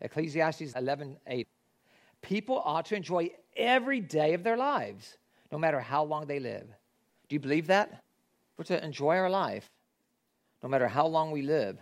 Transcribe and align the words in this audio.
Ecclesiastes 0.00 0.72
11 0.74 1.18
8. 1.26 1.48
People 2.22 2.60
ought 2.64 2.86
to 2.86 2.96
enjoy 2.96 3.30
every 3.56 4.00
day 4.00 4.34
of 4.34 4.42
their 4.42 4.56
lives, 4.56 5.16
no 5.50 5.58
matter 5.58 5.80
how 5.80 6.04
long 6.04 6.26
they 6.26 6.40
live. 6.40 6.66
Do 7.28 7.36
you 7.36 7.40
believe 7.40 7.68
that? 7.68 8.02
We're 8.56 8.64
to 8.64 8.84
enjoy 8.84 9.16
our 9.16 9.30
life, 9.30 9.68
no 10.62 10.68
matter 10.68 10.88
how 10.88 11.06
long 11.06 11.30
we 11.30 11.42
live. 11.42 11.78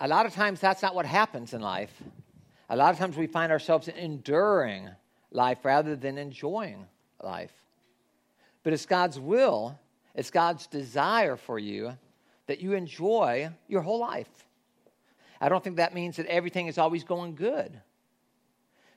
A 0.00 0.08
lot 0.08 0.26
of 0.26 0.34
times, 0.34 0.60
that's 0.60 0.82
not 0.82 0.94
what 0.94 1.06
happens 1.06 1.52
in 1.52 1.60
life. 1.60 1.92
A 2.70 2.76
lot 2.76 2.92
of 2.92 2.98
times, 2.98 3.16
we 3.16 3.26
find 3.26 3.52
ourselves 3.52 3.88
enduring 3.88 4.88
life 5.30 5.64
rather 5.64 5.94
than 5.94 6.18
enjoying 6.18 6.86
life. 7.22 7.52
But 8.62 8.72
it's 8.72 8.86
God's 8.86 9.18
will, 9.18 9.78
it's 10.14 10.30
God's 10.30 10.66
desire 10.66 11.36
for 11.36 11.58
you 11.58 11.96
that 12.46 12.60
you 12.60 12.72
enjoy 12.72 13.50
your 13.68 13.82
whole 13.82 14.00
life. 14.00 14.28
I 15.42 15.48
don't 15.48 15.62
think 15.62 15.76
that 15.76 15.92
means 15.92 16.16
that 16.18 16.26
everything 16.26 16.68
is 16.68 16.78
always 16.78 17.02
going 17.02 17.34
good, 17.34 17.80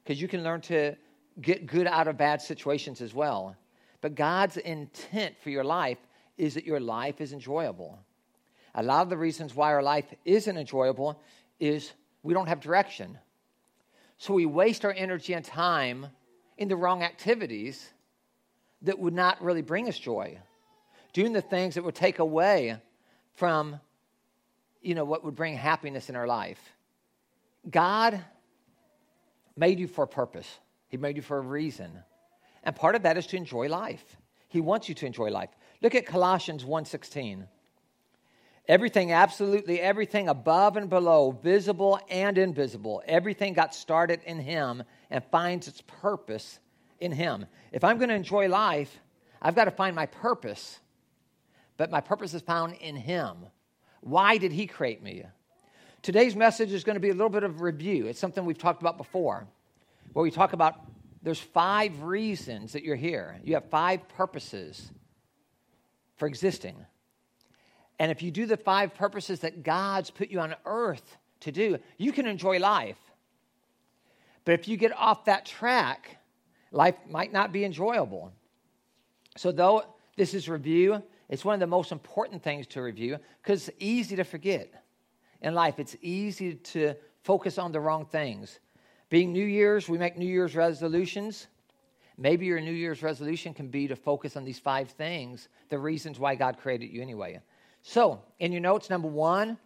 because 0.03 0.22
you 0.22 0.27
can 0.27 0.44
learn 0.44 0.62
to 0.62 0.95
get 1.41 1.66
good 1.66 1.88
out 1.88 2.08
of 2.08 2.17
bad 2.17 2.40
situations 2.40 3.02
as 3.02 3.16
well. 3.16 3.55
But 3.99 4.13
God's 4.13 4.58
intent 4.58 5.36
for 5.41 5.50
your 5.50 5.63
life 5.63 5.98
is 6.38 6.53
that 6.53 6.63
your 6.63 6.80
life 6.80 7.20
is 7.20 7.34
enjoyable. 7.34 7.98
A 8.76 8.84
lot 8.84 9.02
of 9.02 9.09
the 9.09 9.17
reasons 9.17 9.55
why 9.55 9.73
our 9.73 9.81
life 9.81 10.05
isn't 10.23 10.55
enjoyable 10.55 11.20
is 11.59 11.91
we 12.22 12.36
don't 12.36 12.48
have 12.48 12.59
direction. 12.59 13.17
So 14.20 14.36
we 14.36 14.45
waste 14.45 14.86
our 14.86 14.94
energy 14.94 15.34
and 15.34 15.44
time 15.44 16.05
in 16.59 16.67
the 16.67 16.75
wrong 16.75 17.02
activities 17.02 17.91
that 18.84 19.00
would 19.00 19.16
not 19.16 19.41
really 19.41 19.64
bring 19.64 19.89
us 19.89 19.98
joy. 19.98 20.38
Doing 21.12 21.34
the 21.34 21.41
things 21.41 21.73
that 21.73 21.84
would 21.84 21.95
take 21.95 22.20
away 22.20 22.77
from 23.34 23.80
you 24.85 24.95
know 24.95 25.05
what 25.05 25.23
would 25.23 25.35
bring 25.35 25.55
happiness 25.55 26.09
in 26.09 26.16
our 26.16 26.27
life. 26.27 26.62
God 27.70 28.23
made 29.58 29.80
you 29.80 29.88
for 29.88 30.03
a 30.03 30.08
purpose. 30.08 30.48
He 30.88 30.97
made 30.97 31.16
you 31.16 31.22
for 31.22 31.38
a 31.38 31.41
reason. 31.41 31.91
And 32.64 32.75
part 32.75 32.95
of 32.95 33.03
that 33.03 33.17
is 33.17 33.28
to 33.28 33.38
enjoy 33.38 33.67
life. 33.67 34.03
He 34.47 34.61
wants 34.61 34.88
you 34.88 34.95
to 34.95 35.06
enjoy 35.06 35.30
life. 35.30 35.50
Look 35.81 35.95
at 35.95 36.06
Colossians 36.06 36.63
1:16. 36.63 37.47
Everything, 38.67 39.11
absolutely 39.11 39.80
everything 39.80 40.28
above 40.28 40.75
and 40.75 40.89
below, 40.89 41.31
visible 41.31 42.00
and 42.09 42.38
invisible, 42.38 43.03
everything 43.06 43.53
got 43.53 43.75
started 43.75 44.22
in 44.25 44.39
Him 44.39 44.83
and 45.11 45.23
finds 45.25 45.67
its 45.67 45.81
purpose 45.81 46.59
in 47.00 47.11
Him. 47.11 47.45
If 47.72 47.83
I'm 47.83 47.97
going 47.97 48.09
to 48.09 48.16
enjoy 48.16 48.47
life, 48.47 49.00
I've 49.39 49.56
got 49.56 49.66
to 49.66 49.72
find 49.72 49.95
my 49.95 50.08
purpose, 50.08 50.80
but 51.78 51.91
my 51.91 52.02
purpose 52.02 52.33
is 52.33 52.41
found 52.41 52.73
in 52.75 52.95
Him. 52.95 53.45
Why 54.06 54.38
did 54.38 54.52
He 54.52 54.67
create 54.67 55.02
me? 55.02 55.23
Today's 56.03 56.36
message 56.36 56.72
is 56.72 56.84
going 56.84 56.94
to 56.94 57.00
be 57.00 57.09
a 57.09 57.14
little 57.14 57.30
bit 57.30 57.42
of 57.42 57.61
review. 57.61 58.06
It's 58.06 58.20
something 58.20 58.45
we've 58.45 58.56
talked 58.56 58.84
about 58.84 58.97
before, 58.97 59.47
where 60.14 60.22
we 60.22 60.30
talk 60.30 60.53
about 60.53 60.75
there's 61.23 61.39
five 61.39 62.03
reasons 62.03 62.73
that 62.73 62.84
you're 62.84 62.95
here. 62.95 63.39
You 63.44 63.56
have 63.56 63.66
five 63.72 64.08
purposes 64.09 64.92
for 66.17 66.28
existing. 66.28 66.75
And 67.97 68.12
if 68.12 68.22
you 68.22 68.30
do 68.30 68.45
the 68.45 68.58
five 68.58 68.94
purposes 68.94 69.39
that 69.39 69.64
God's 69.64 70.12
put 70.12 70.30
you 70.30 70.40
on 70.40 70.53
earth 70.67 71.17
to 71.40 71.52
do, 71.52 71.80
you 71.97 72.12
can 72.12 72.28
enjoy 72.28 72.59
life. 72.59 73.00
But 74.44 74.53
if 74.53 74.67
you 74.67 74.78
get 74.78 74.95
off 74.95 75.25
that 75.25 75.47
track, 75.47 76.19
life 76.72 76.95
might 77.09 77.34
not 77.34 77.52
be 77.52 77.66
enjoyable. 77.66 78.31
So, 79.36 79.52
though 79.52 79.84
this 80.16 80.36
is 80.36 80.47
review, 80.47 81.02
it's 81.30 81.44
one 81.44 81.54
of 81.54 81.59
the 81.59 81.68
most 81.68 81.92
important 81.92 82.44
things 82.44 82.68
to 82.68 82.81
review 82.81 83.18
because 83.42 83.68
it's 83.68 83.78
easy 83.80 84.16
to 84.16 84.23
forget. 84.23 84.84
In 85.42 85.54
life, 85.54 85.80
it's 85.80 85.95
easy 86.02 86.56
to 86.56 86.95
focus 87.23 87.58
on 87.58 87.72
the 87.72 87.80
wrong 87.80 88.06
things. 88.06 88.59
Being 89.09 89.34
New 89.34 89.46
Year's, 89.46 89.90
we 89.90 89.98
make 89.98 90.18
New 90.18 90.28
Year's 90.28 90.56
resolutions. 90.56 91.48
Maybe 92.18 92.46
your 92.46 92.62
New 92.62 92.72
Year's 92.72 93.03
resolution 93.03 93.53
can 93.53 93.68
be 93.68 93.88
to 93.88 93.96
focus 93.96 94.38
on 94.38 94.46
these 94.46 94.59
five 94.59 94.90
things, 94.90 95.50
the 95.69 95.78
reasons 95.78 96.19
why 96.19 96.35
God 96.35 96.58
created 96.58 96.88
you 96.88 97.02
anyway. 97.02 97.40
So, 97.81 98.22
in 98.40 98.52
your 98.52 98.62
notes, 98.62 98.90
number 98.90 99.08
one, 99.08 99.58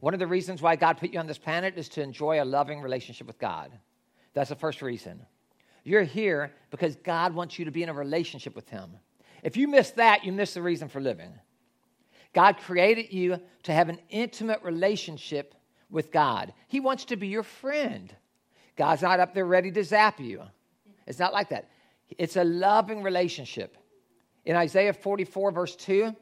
one 0.00 0.14
of 0.14 0.20
the 0.20 0.26
reasons 0.26 0.62
why 0.62 0.76
God 0.76 0.96
put 0.98 1.12
you 1.12 1.20
on 1.20 1.26
this 1.26 1.38
planet 1.38 1.74
is 1.76 1.88
to 1.90 2.02
enjoy 2.02 2.42
a 2.42 2.44
loving 2.44 2.80
relationship 2.80 3.26
with 3.26 3.38
God. 3.38 3.70
That's 4.32 4.48
the 4.48 4.56
first 4.56 4.80
reason. 4.80 5.24
You're 5.84 6.02
here 6.02 6.52
because 6.70 6.96
God 6.96 7.34
wants 7.34 7.58
you 7.58 7.64
to 7.66 7.70
be 7.70 7.82
in 7.82 7.88
a 7.88 7.94
relationship 7.94 8.56
with 8.56 8.68
Him. 8.68 8.90
If 9.42 9.56
you 9.56 9.68
miss 9.68 9.90
that, 9.92 10.24
you 10.24 10.32
miss 10.32 10.54
the 10.54 10.62
reason 10.62 10.88
for 10.88 11.00
living. 11.00 11.32
God 12.32 12.58
created 12.58 13.12
you 13.12 13.40
to 13.64 13.72
have 13.72 13.88
an 13.88 13.98
intimate 14.08 14.62
relationship 14.62 15.54
with 15.90 16.12
God. 16.12 16.52
He 16.68 16.80
wants 16.80 17.06
to 17.06 17.16
be 17.16 17.28
your 17.28 17.42
friend. 17.42 18.14
God's 18.76 19.02
not 19.02 19.20
up 19.20 19.34
there 19.34 19.44
ready 19.44 19.70
to 19.72 19.84
zap 19.84 20.20
you. 20.20 20.42
It's 21.06 21.18
not 21.18 21.32
like 21.32 21.50
that. 21.50 21.68
It's 22.18 22.36
a 22.36 22.44
loving 22.44 23.02
relationship. 23.02 23.76
In 24.44 24.56
Isaiah 24.56 24.92
44, 24.92 25.52
verse 25.52 25.76
2, 25.76 26.14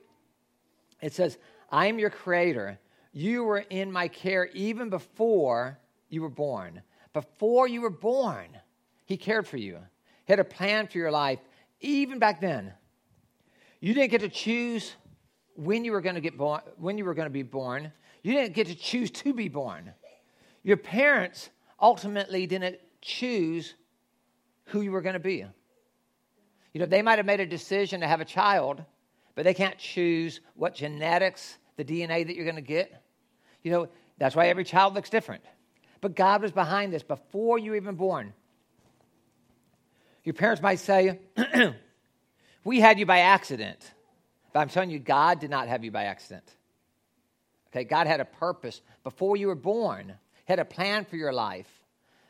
it 1.01 1.13
says, 1.13 1.39
I 1.71 1.87
am 1.87 1.99
your 1.99 2.11
creator. 2.11 2.79
You 3.13 3.45
were 3.45 3.65
in 3.71 3.93
my 3.93 4.09
care 4.09 4.47
even 4.47 4.91
before 4.91 5.79
you 6.09 6.23
were 6.23 6.31
born. 6.31 6.83
Before 7.13 7.69
you 7.69 7.83
were 7.83 7.91
born, 7.91 8.49
He 9.05 9.17
cared 9.17 9.47
for 9.47 9.57
you. 9.57 9.79
He 10.25 10.33
had 10.33 10.41
a 10.41 10.45
plan 10.45 10.89
for 10.89 10.99
your 10.99 11.11
life, 11.11 11.41
even 11.81 12.19
back 12.19 12.41
then. 12.41 12.73
You 13.81 13.95
didn't 13.95 14.11
get 14.11 14.21
to 14.23 14.29
choose 14.29 14.95
when 15.55 15.85
you 15.85 15.93
were 15.93 16.01
going 16.01 16.15
to 16.15 16.21
get 16.21 16.37
born, 16.37 16.61
when 16.77 16.99
you 16.99 17.05
were 17.05 17.15
going 17.15 17.27
to 17.27 17.31
be 17.31 17.43
born. 17.43 17.93
You 18.23 18.33
didn't 18.33 18.55
get 18.55 18.67
to 18.67 18.75
choose 18.75 19.11
to 19.11 19.33
be 19.33 19.49
born. 19.49 19.93
Your 20.63 20.77
parents 20.77 21.51
ultimately 21.81 22.47
didn't 22.47 22.79
choose 23.01 23.75
who 24.67 24.81
you 24.81 24.91
were 24.91 25.01
going 25.01 25.15
to 25.15 25.21
be. 25.21 25.45
You 26.73 26.81
know, 26.81 26.87
they 26.87 27.03
might 27.03 27.19
have 27.19 27.27
made 27.27 27.41
a 27.41 27.47
decision 27.47 28.01
to 28.01 28.07
have 28.07 28.21
a 28.21 28.25
child, 28.25 28.85
but 29.35 29.45
they 29.45 29.55
can't 29.55 29.79
choose 29.79 30.41
what 30.55 30.75
genetics, 30.75 31.57
the 31.77 31.85
DNA 31.85 32.27
that 32.27 32.35
you're 32.35 32.45
going 32.45 32.57
to 32.57 32.61
get. 32.61 33.03
You 33.63 33.71
know, 33.71 33.89
that's 34.19 34.37
why 34.37 34.49
every 34.49 34.65
child 34.65 34.95
looks 34.95 35.11
different. 35.11 35.45
But 36.01 36.15
God 36.15 36.43
was 36.43 36.53
behind 36.53 36.93
this 36.93 37.03
before 37.03 37.59
you 37.59 37.73
were 37.73 37.77
even 37.77 37.95
born. 37.95 38.33
Your 40.25 40.35
parents 40.35 40.61
might 40.61 40.81
say, 40.81 41.21
We 42.65 42.81
had 42.81 42.99
you 42.99 43.07
by 43.07 43.21
accident. 43.21 43.93
But 44.53 44.61
I'm 44.61 44.69
telling 44.69 44.91
you, 44.91 44.99
God 44.99 45.41
did 45.41 45.51
not 45.51 45.69
have 45.69 45.85
you 45.85 45.91
by 45.91 46.05
accident. 46.05 46.45
Okay, 47.71 47.85
God 47.85 48.07
had 48.07 48.21
a 48.21 48.25
purpose 48.25 48.81
before 49.05 49.37
you 49.37 49.49
were 49.49 49.55
born, 49.55 50.15
He 50.47 50.53
had 50.53 50.59
a 50.59 50.65
plan 50.65 51.05
for 51.05 51.17
your 51.17 51.33
life, 51.33 51.71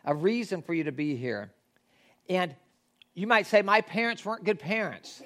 a 0.05 0.15
reason 0.15 0.63
for 0.63 0.75
you 0.75 0.85
to 0.85 0.93
be 0.93 1.17
here. 1.17 1.53
And 2.29 2.55
you 3.15 3.27
might 3.27 3.47
say, 3.47 3.63
My 3.63 3.81
parents 3.81 4.25
weren't 4.25 4.45
good 4.45 4.59
parents 4.59 5.23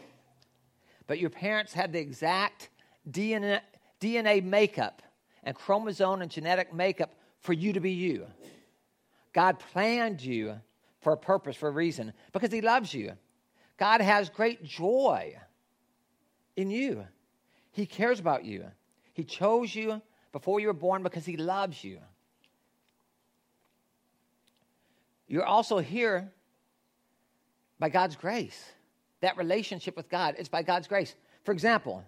but 1.07 1.19
your 1.19 1.29
parents 1.29 1.73
had 1.73 1.93
the 1.93 1.99
exact 1.99 2.71
DNA, 3.11 3.61
DNA 4.01 4.43
makeup 4.43 5.03
and 5.45 5.55
chromosome 5.55 6.23
and 6.23 6.31
genetic 6.31 6.73
makeup 6.73 7.15
for 7.41 7.53
you 7.53 7.73
to 7.73 7.81
be 7.81 7.91
you. 7.91 8.27
God 9.35 9.59
planned 9.59 10.23
you 10.23 10.61
for 11.01 11.13
a 11.13 11.17
purpose, 11.19 11.57
for 11.57 11.69
a 11.69 11.73
reason, 11.73 12.13
because 12.33 12.53
He 12.53 12.61
loves 12.61 12.95
you. 12.95 13.13
God 13.79 14.01
has 14.01 14.29
great 14.29 14.65
joy 14.65 15.37
in 16.57 16.71
you. 16.71 17.07
He 17.71 17.87
cares 17.87 18.21
about 18.21 18.45
you. 18.45 18.67
He 19.15 19.25
chose 19.25 19.75
you 19.75 20.01
before 20.33 20.61
you 20.61 20.69
were 20.69 20.73
born 20.73 21.03
because 21.03 21.27
He 21.27 21.37
loves 21.37 21.83
you. 21.83 21.99
You're 25.27 25.45
also 25.45 25.79
here 25.79 26.31
by 27.79 27.89
God's 27.89 28.17
grace 28.17 28.73
that 29.23 29.37
relationship 29.37 29.97
with 29.97 30.11
God. 30.11 30.35
It's 30.39 30.49
by 30.49 30.63
God's 30.63 30.87
grace. 30.87 31.15
For 31.45 31.53
example, 31.53 32.05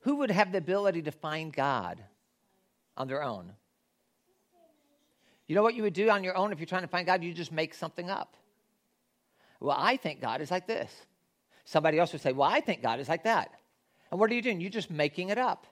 who 0.00 0.16
would 0.16 0.30
have 0.30 0.52
the 0.52 0.58
ability 0.58 1.02
to 1.02 1.12
find 1.12 1.52
God 1.52 2.02
on 2.96 3.08
their 3.08 3.22
own? 3.22 3.52
You 5.46 5.54
know 5.54 5.62
what 5.62 5.74
you 5.74 5.82
would 5.82 5.92
do 5.92 6.08
on 6.08 6.24
your 6.24 6.36
own 6.36 6.52
if 6.52 6.58
you're 6.58 6.66
trying 6.66 6.82
to 6.82 6.88
find 6.88 7.06
God? 7.06 7.22
You 7.22 7.34
just 7.34 7.52
make 7.52 7.74
something 7.74 8.08
up. 8.08 8.36
Well, 9.60 9.76
I 9.78 9.96
think 9.96 10.20
God 10.20 10.40
is 10.40 10.50
like 10.50 10.66
this. 10.66 10.90
Somebody 11.64 11.98
else 11.98 12.12
would 12.12 12.22
say, 12.22 12.32
Well, 12.32 12.48
I 12.48 12.60
think 12.60 12.82
God 12.82 13.00
is 13.00 13.08
like 13.08 13.24
that. 13.24 13.50
And 14.10 14.20
what 14.20 14.30
are 14.30 14.34
you 14.34 14.42
doing? 14.42 14.60
You're 14.60 14.70
just 14.70 14.90
making 14.90 15.30
it 15.30 15.38
up. 15.38 15.66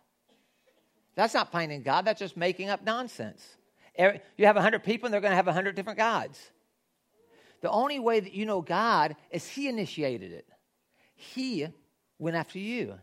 That's 1.14 1.34
not 1.34 1.52
finding 1.52 1.82
God, 1.82 2.04
that's 2.04 2.18
just 2.20 2.36
making 2.36 2.68
up 2.68 2.84
nonsense. 2.84 3.44
Er, 3.98 4.20
you 4.36 4.46
have 4.46 4.56
100 4.56 4.82
people, 4.82 5.06
and 5.06 5.14
they're 5.14 5.20
going 5.20 5.30
to 5.30 5.36
have 5.36 5.46
100 5.46 5.76
different 5.76 5.98
gods. 5.98 6.40
The 7.60 7.70
only 7.70 8.00
way 8.00 8.18
that 8.18 8.34
you 8.34 8.44
know 8.44 8.60
God 8.60 9.16
is 9.30 9.46
He 9.46 9.68
initiated 9.68 10.32
it. 10.32 10.46
He 11.14 11.68
went 12.18 12.36
after 12.36 12.58
you. 12.58 12.94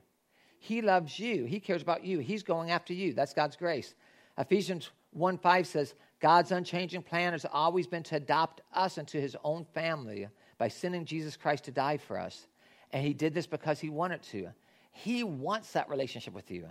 He 0.59 0.81
loves 0.81 1.17
you. 1.17 1.45
He 1.45 1.59
cares 1.59 1.81
about 1.81 2.03
you. 2.03 2.19
He's 2.19 2.43
going 2.43 2.69
after 2.69 2.93
you. 2.93 3.13
That's 3.13 3.33
God's 3.33 3.55
grace. 3.55 3.95
Ephesians 4.37 4.91
1 5.11 5.37
5 5.37 5.67
says, 5.67 5.95
God's 6.19 6.51
unchanging 6.51 7.01
plan 7.01 7.31
has 7.31 7.45
always 7.51 7.87
been 7.87 8.03
to 8.03 8.17
adopt 8.17 8.61
us 8.73 8.97
into 8.97 9.19
his 9.19 9.35
own 9.43 9.65
family 9.73 10.27
by 10.61 10.67
sending 10.67 11.05
Jesus 11.05 11.37
Christ 11.37 11.63
to 11.63 11.71
die 11.71 11.97
for 11.97 12.19
us. 12.19 12.45
And 12.91 13.03
he 13.03 13.15
did 13.15 13.33
this 13.33 13.47
because 13.47 13.79
he 13.79 13.89
wanted 13.89 14.21
to. 14.25 14.49
He 14.91 15.23
wants 15.23 15.71
that 15.71 15.89
relationship 15.89 16.35
with 16.35 16.51
you. 16.51 16.67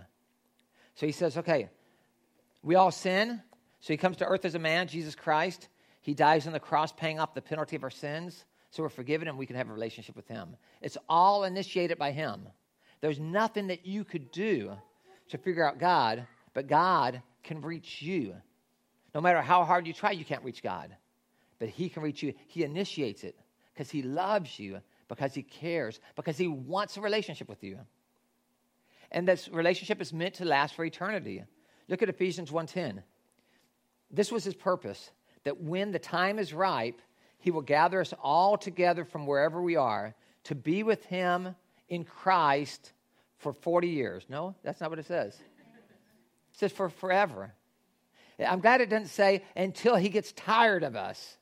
So 0.95 1.05
he 1.05 1.11
says, 1.11 1.35
okay, 1.35 1.67
we 2.63 2.75
all 2.75 2.89
sin. 2.89 3.41
So 3.81 3.91
he 3.91 3.97
comes 3.97 4.15
to 4.17 4.25
earth 4.25 4.45
as 4.45 4.55
a 4.55 4.59
man, 4.59 4.87
Jesus 4.87 5.13
Christ. 5.13 5.67
He 5.99 6.13
dies 6.13 6.47
on 6.47 6.53
the 6.53 6.59
cross, 6.61 6.93
paying 6.93 7.19
off 7.19 7.33
the 7.33 7.41
penalty 7.41 7.75
of 7.75 7.83
our 7.83 7.89
sins. 7.89 8.45
So 8.69 8.81
we're 8.81 8.87
forgiven 8.87 9.27
and 9.27 9.37
we 9.37 9.45
can 9.45 9.57
have 9.57 9.69
a 9.69 9.73
relationship 9.73 10.15
with 10.15 10.29
him. 10.29 10.55
It's 10.81 10.97
all 11.09 11.43
initiated 11.43 11.97
by 11.97 12.13
him. 12.13 12.47
There's 13.01 13.19
nothing 13.19 13.67
that 13.67 13.85
you 13.85 14.05
could 14.05 14.31
do 14.31 14.71
to 15.31 15.37
figure 15.37 15.67
out 15.67 15.79
God, 15.79 16.25
but 16.53 16.67
God 16.67 17.21
can 17.43 17.59
reach 17.59 18.01
you. 18.01 18.35
No 19.13 19.19
matter 19.19 19.41
how 19.41 19.65
hard 19.65 19.85
you 19.85 19.91
try, 19.91 20.11
you 20.11 20.23
can't 20.23 20.45
reach 20.45 20.63
God. 20.63 20.95
But 21.59 21.67
he 21.67 21.89
can 21.89 22.03
reach 22.03 22.23
you. 22.23 22.35
He 22.47 22.63
initiates 22.63 23.25
it 23.25 23.35
because 23.73 23.89
he 23.89 24.01
loves 24.01 24.59
you, 24.59 24.81
because 25.07 25.33
he 25.33 25.43
cares, 25.43 25.99
because 26.15 26.37
he 26.37 26.47
wants 26.47 26.97
a 26.97 27.01
relationship 27.01 27.49
with 27.49 27.63
you. 27.63 27.79
And 29.11 29.27
this 29.27 29.49
relationship 29.49 30.01
is 30.01 30.13
meant 30.13 30.35
to 30.35 30.45
last 30.45 30.75
for 30.75 30.85
eternity. 30.85 31.43
Look 31.87 32.01
at 32.01 32.09
Ephesians 32.09 32.51
1:10. 32.51 33.03
This 34.09 34.31
was 34.31 34.43
his 34.43 34.55
purpose 34.55 35.11
that 35.43 35.59
when 35.61 35.91
the 35.91 35.99
time 35.99 36.39
is 36.39 36.53
ripe, 36.53 37.01
he 37.39 37.51
will 37.51 37.61
gather 37.61 37.99
us 37.99 38.13
all 38.21 38.57
together 38.57 39.03
from 39.03 39.25
wherever 39.25 39.61
we 39.61 39.75
are 39.75 40.15
to 40.43 40.55
be 40.55 40.83
with 40.83 41.05
him 41.05 41.55
in 41.89 42.03
Christ 42.03 42.93
for 43.37 43.53
40 43.53 43.89
years. 43.89 44.25
No, 44.29 44.55
that's 44.63 44.79
not 44.79 44.89
what 44.89 44.99
it 44.99 45.05
says. 45.05 45.33
It 45.33 46.57
says 46.57 46.71
for 46.71 46.89
forever. 46.89 47.53
I'm 48.39 48.59
glad 48.59 48.81
it 48.81 48.89
doesn't 48.89 49.07
say 49.07 49.43
until 49.55 49.95
he 49.95 50.09
gets 50.09 50.31
tired 50.31 50.83
of 50.83 50.95
us. 50.95 51.37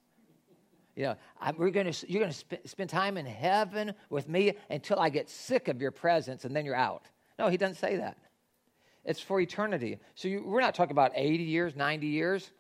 You 0.96 1.04
know, 1.04 1.16
I, 1.40 1.52
we're 1.52 1.70
gonna, 1.70 1.94
you're 2.08 2.22
going 2.22 2.32
to 2.32 2.38
sp- 2.38 2.66
spend 2.66 2.90
time 2.90 3.18
in 3.18 3.26
heaven 3.26 3.94
with 4.10 4.28
me 4.28 4.54
until 4.70 5.00
I 5.00 5.10
get 5.10 5.30
sick 5.30 5.68
of 5.68 5.82
your 5.82 5.92
presence 5.92 6.46
and 6.46 6.56
then 6.56 6.66
you're 6.66 6.76
out. 6.76 7.06
No, 7.38 7.48
he 7.48 7.58
doesn't 7.58 7.78
say 7.78 7.98
that. 7.98 8.18
It's 9.06 9.20
for 9.20 9.40
eternity. 9.40 10.00
So 10.16 10.28
you, 10.28 10.44
we're 10.46 10.62
not 10.62 10.76
talking 10.76 10.92
about 10.92 11.14
80 11.16 11.44
years, 11.44 11.76
90 11.76 12.08
years. 12.08 12.52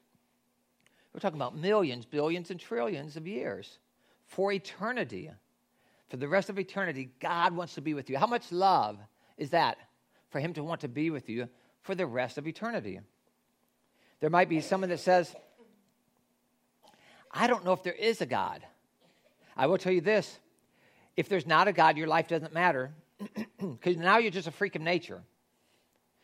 We're 1.13 1.19
talking 1.19 1.37
about 1.37 1.57
millions, 1.57 2.05
billions, 2.05 2.49
and 2.51 2.59
trillions 2.59 3.17
of 3.17 3.27
years 3.27 3.79
for 4.25 4.51
eternity. 4.51 5.31
For 6.09 6.17
the 6.17 6.27
rest 6.27 6.49
of 6.49 6.57
eternity, 6.57 7.09
God 7.19 7.55
wants 7.55 7.75
to 7.75 7.81
be 7.81 7.93
with 7.93 8.09
you. 8.09 8.17
How 8.17 8.27
much 8.27 8.51
love 8.51 8.97
is 9.37 9.51
that 9.51 9.77
for 10.29 10.39
Him 10.39 10.53
to 10.53 10.63
want 10.63 10.81
to 10.81 10.87
be 10.87 11.09
with 11.09 11.29
you 11.29 11.49
for 11.81 11.93
the 11.93 12.05
rest 12.05 12.37
of 12.37 12.47
eternity? 12.47 12.99
There 14.19 14.29
might 14.29 14.49
be 14.49 14.61
someone 14.61 14.89
that 14.89 14.99
says, 14.99 15.35
I 17.31 17.47
don't 17.47 17.65
know 17.65 17.73
if 17.73 17.83
there 17.83 17.93
is 17.93 18.21
a 18.21 18.25
God. 18.25 18.61
I 19.55 19.67
will 19.67 19.77
tell 19.77 19.93
you 19.93 20.01
this 20.01 20.39
if 21.17 21.27
there's 21.27 21.45
not 21.45 21.67
a 21.67 21.73
God, 21.73 21.97
your 21.97 22.07
life 22.07 22.27
doesn't 22.27 22.53
matter 22.53 22.91
because 23.59 23.97
now 23.97 24.17
you're 24.17 24.31
just 24.31 24.47
a 24.47 24.51
freak 24.51 24.75
of 24.75 24.81
nature. 24.81 25.21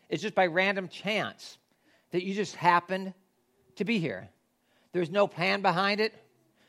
It's 0.10 0.22
just 0.22 0.36
by 0.36 0.48
random 0.48 0.88
chance 0.88 1.57
that 2.12 2.24
you 2.24 2.34
just 2.34 2.56
happened 2.56 3.13
to 3.75 3.84
be 3.84 4.00
here. 4.00 4.30
There's 4.94 5.10
no 5.10 5.28
plan 5.28 5.62
behind 5.62 6.00
it, 6.00 6.13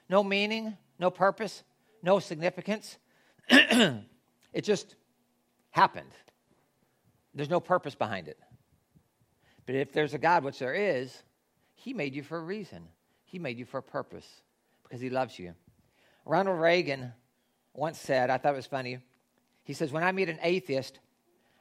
no 0.09 0.25
meaning, 0.25 0.77
no 0.99 1.11
purpose, 1.11 1.63
no 2.03 2.19
significance. 2.19 2.99
it 3.49 4.63
just 4.63 4.97
happened. 5.71 6.11
There's 7.35 7.51
no 7.51 7.61
purpose 7.61 7.95
behind 7.95 8.29
it. 8.29 8.39
But 9.67 9.75
if 9.75 9.93
there's 9.93 10.15
a 10.15 10.19
God, 10.19 10.43
which 10.43 10.59
there 10.59 10.75
is, 10.75 11.23
He 11.75 11.93
made 11.93 12.15
you 12.15 12.23
for 12.23 12.39
a 12.39 12.43
reason. 12.43 12.89
He 13.27 13.39
made 13.39 13.59
you 13.59 13.65
for 13.65 13.79
a 13.79 13.83
purpose 13.83 14.27
because 14.83 15.01
He 15.01 15.11
loves 15.11 15.39
you. 15.39 15.55
Ronald 16.25 16.61
Reagan 16.61 17.13
once 17.75 18.01
said, 18.01 18.31
I 18.31 18.39
thought 18.39 18.55
it 18.55 18.57
was 18.57 18.67
funny. 18.67 18.99
He 19.63 19.75
says, 19.75 19.93
When 19.93 20.03
I 20.03 20.13
meet 20.13 20.29
an 20.29 20.39
atheist, 20.43 20.99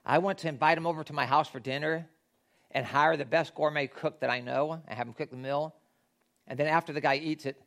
I 0.05 0.19
want 0.19 0.39
to 0.39 0.47
invite 0.47 0.77
him 0.77 0.87
over 0.87 1.03
to 1.03 1.13
my 1.13 1.25
house 1.25 1.49
for 1.49 1.59
dinner 1.59 2.07
and 2.71 2.85
hire 2.85 3.17
the 3.17 3.25
best 3.25 3.55
gourmet 3.55 3.87
cook 3.87 4.19
that 4.19 4.29
I 4.29 4.39
know 4.39 4.81
and 4.87 4.97
have 4.97 5.07
him 5.07 5.13
cook 5.13 5.29
the 5.31 5.37
meal. 5.37 5.75
And 6.47 6.59
then 6.59 6.67
after 6.67 6.93
the 6.93 7.01
guy 7.01 7.15
eats 7.15 7.45
it, 7.45 7.61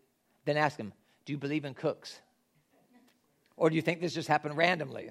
then 0.44 0.56
ask 0.56 0.76
him, 0.76 0.92
Do 1.24 1.32
you 1.32 1.38
believe 1.38 1.64
in 1.64 1.74
cooks? 1.74 2.20
Or 3.56 3.68
do 3.68 3.76
you 3.76 3.82
think 3.82 4.00
this 4.00 4.14
just 4.14 4.28
happened 4.28 4.56
randomly? 4.56 5.10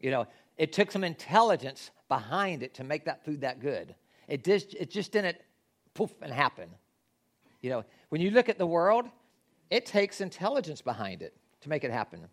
You 0.00 0.10
know, 0.10 0.26
it 0.58 0.72
took 0.72 0.90
some 0.90 1.04
intelligence 1.04 1.90
behind 2.08 2.62
it 2.62 2.74
to 2.74 2.84
make 2.84 3.04
that 3.04 3.24
food 3.24 3.40
that 3.42 3.60
good. 3.60 3.94
It 4.28 4.44
just, 4.44 4.74
it 4.74 4.90
just 4.90 5.12
didn't 5.12 5.38
poof 5.94 6.12
and 6.22 6.32
happen. 6.32 6.68
You 7.64 7.70
know, 7.70 7.84
when 8.10 8.20
you 8.20 8.30
look 8.30 8.50
at 8.50 8.58
the 8.58 8.66
world, 8.66 9.06
it 9.70 9.86
takes 9.86 10.20
intelligence 10.20 10.82
behind 10.82 11.22
it 11.22 11.34
to 11.62 11.70
make 11.70 11.82
it 11.82 11.90
happen. 11.90 12.28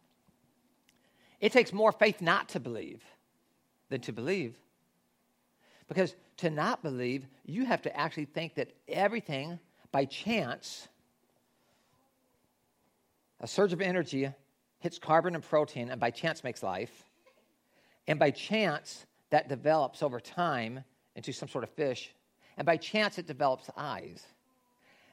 It 1.39 1.53
takes 1.53 1.71
more 1.71 1.93
faith 1.93 2.19
not 2.21 2.49
to 2.49 2.59
believe 2.59 3.01
than 3.87 4.01
to 4.01 4.11
believe. 4.11 4.57
Because 5.87 6.17
to 6.35 6.49
not 6.49 6.83
believe, 6.83 7.27
you 7.45 7.63
have 7.63 7.81
to 7.83 7.97
actually 7.97 8.25
think 8.25 8.55
that 8.55 8.73
everything 8.89 9.57
by 9.93 10.03
chance, 10.03 10.89
a 13.39 13.47
surge 13.47 13.71
of 13.71 13.79
energy 13.79 14.29
hits 14.79 14.99
carbon 14.99 15.33
and 15.33 15.43
protein, 15.45 15.91
and 15.91 16.01
by 16.01 16.11
chance 16.11 16.43
makes 16.43 16.61
life. 16.61 17.05
And 18.05 18.19
by 18.19 18.31
chance, 18.31 19.05
that 19.29 19.47
develops 19.47 20.03
over 20.03 20.19
time 20.19 20.83
into 21.15 21.31
some 21.31 21.47
sort 21.47 21.63
of 21.63 21.69
fish. 21.69 22.13
And 22.57 22.65
by 22.65 22.75
chance, 22.75 23.17
it 23.17 23.27
develops 23.27 23.69
eyes. 23.77 24.25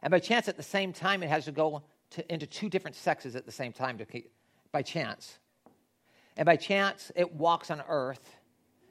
And 0.02 0.10
by 0.10 0.18
chance, 0.20 0.48
at 0.48 0.56
the 0.56 0.62
same 0.62 0.92
time, 0.92 1.22
it 1.22 1.28
has 1.28 1.44
to 1.46 1.52
go 1.52 1.82
to, 2.10 2.32
into 2.32 2.46
two 2.46 2.68
different 2.68 2.96
sexes 2.96 3.36
at 3.36 3.46
the 3.46 3.52
same 3.52 3.72
time 3.72 3.98
to 3.98 4.04
keep, 4.04 4.30
by 4.72 4.82
chance. 4.82 5.38
And 6.36 6.46
by 6.46 6.56
chance, 6.56 7.10
it 7.16 7.34
walks 7.34 7.70
on 7.70 7.82
earth 7.88 8.36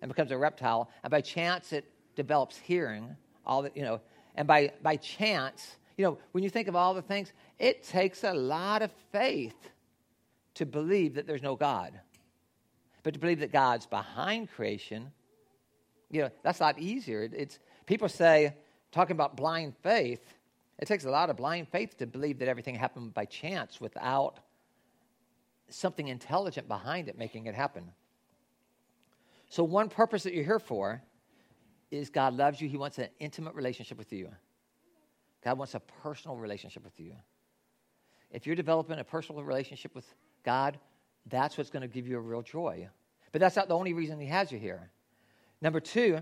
and 0.01 0.09
becomes 0.09 0.31
a 0.31 0.37
reptile. 0.37 0.91
And 1.03 1.11
by 1.11 1.21
chance, 1.21 1.71
it 1.73 1.85
develops 2.15 2.57
hearing. 2.57 3.15
All 3.45 3.61
that, 3.61 3.77
you 3.77 3.83
know, 3.83 4.01
and 4.35 4.47
by, 4.47 4.73
by 4.83 4.97
chance, 4.97 5.77
you 5.97 6.05
know, 6.05 6.17
when 6.33 6.43
you 6.43 6.49
think 6.49 6.67
of 6.67 6.75
all 6.75 6.93
the 6.93 7.01
things, 7.01 7.31
it 7.57 7.83
takes 7.83 8.23
a 8.23 8.33
lot 8.33 8.81
of 8.81 8.91
faith 9.11 9.55
to 10.55 10.65
believe 10.65 11.15
that 11.15 11.25
there's 11.25 11.41
no 11.41 11.55
God. 11.55 11.99
But 13.03 13.13
to 13.13 13.19
believe 13.19 13.39
that 13.39 13.53
God's 13.53 13.85
behind 13.85 14.51
creation, 14.51 15.11
you 16.11 16.23
know, 16.23 16.29
that's 16.43 16.59
a 16.59 16.63
lot 16.63 16.79
easier. 16.79 17.23
It, 17.23 17.33
it's 17.33 17.59
people 17.85 18.09
say, 18.09 18.53
talking 18.91 19.15
about 19.15 19.37
blind 19.37 19.75
faith, 19.81 20.33
it 20.79 20.87
takes 20.87 21.05
a 21.05 21.09
lot 21.09 21.29
of 21.29 21.37
blind 21.37 21.67
faith 21.69 21.97
to 21.97 22.05
believe 22.05 22.39
that 22.39 22.47
everything 22.47 22.75
happened 22.75 23.13
by 23.13 23.25
chance 23.25 23.81
without 23.81 24.39
something 25.69 26.07
intelligent 26.07 26.67
behind 26.67 27.09
it 27.09 27.17
making 27.17 27.47
it 27.47 27.55
happen. 27.55 27.91
So, 29.49 29.63
one 29.63 29.89
purpose 29.89 30.23
that 30.23 30.33
you're 30.33 30.43
here 30.43 30.59
for 30.59 31.01
is 31.89 32.09
God 32.09 32.33
loves 32.33 32.61
you. 32.61 32.67
He 32.67 32.77
wants 32.77 32.97
an 32.97 33.07
intimate 33.19 33.55
relationship 33.55 33.97
with 33.97 34.11
you. 34.11 34.29
God 35.43 35.57
wants 35.57 35.73
a 35.73 35.79
personal 35.79 36.35
relationship 36.35 36.83
with 36.83 36.99
you. 36.99 37.13
If 38.29 38.45
you're 38.45 38.55
developing 38.55 38.99
a 38.99 39.03
personal 39.03 39.43
relationship 39.43 39.95
with 39.95 40.05
God, 40.43 40.77
that's 41.27 41.57
what's 41.57 41.69
going 41.69 41.81
to 41.81 41.87
give 41.87 42.07
you 42.07 42.17
a 42.17 42.21
real 42.21 42.41
joy. 42.41 42.89
But 43.31 43.39
that's 43.39 43.55
not 43.55 43.67
the 43.67 43.75
only 43.75 43.93
reason 43.93 44.19
He 44.19 44.27
has 44.27 44.51
you 44.51 44.59
here. 44.59 44.89
Number 45.61 45.79
two, 45.79 46.19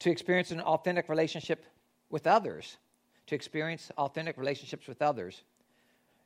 to 0.00 0.10
experience 0.10 0.50
an 0.50 0.60
authentic 0.60 1.08
relationship 1.08 1.64
with 2.10 2.26
others. 2.26 2.76
To 3.28 3.34
experience 3.34 3.90
authentic 3.98 4.38
relationships 4.38 4.86
with 4.86 5.02
others. 5.02 5.42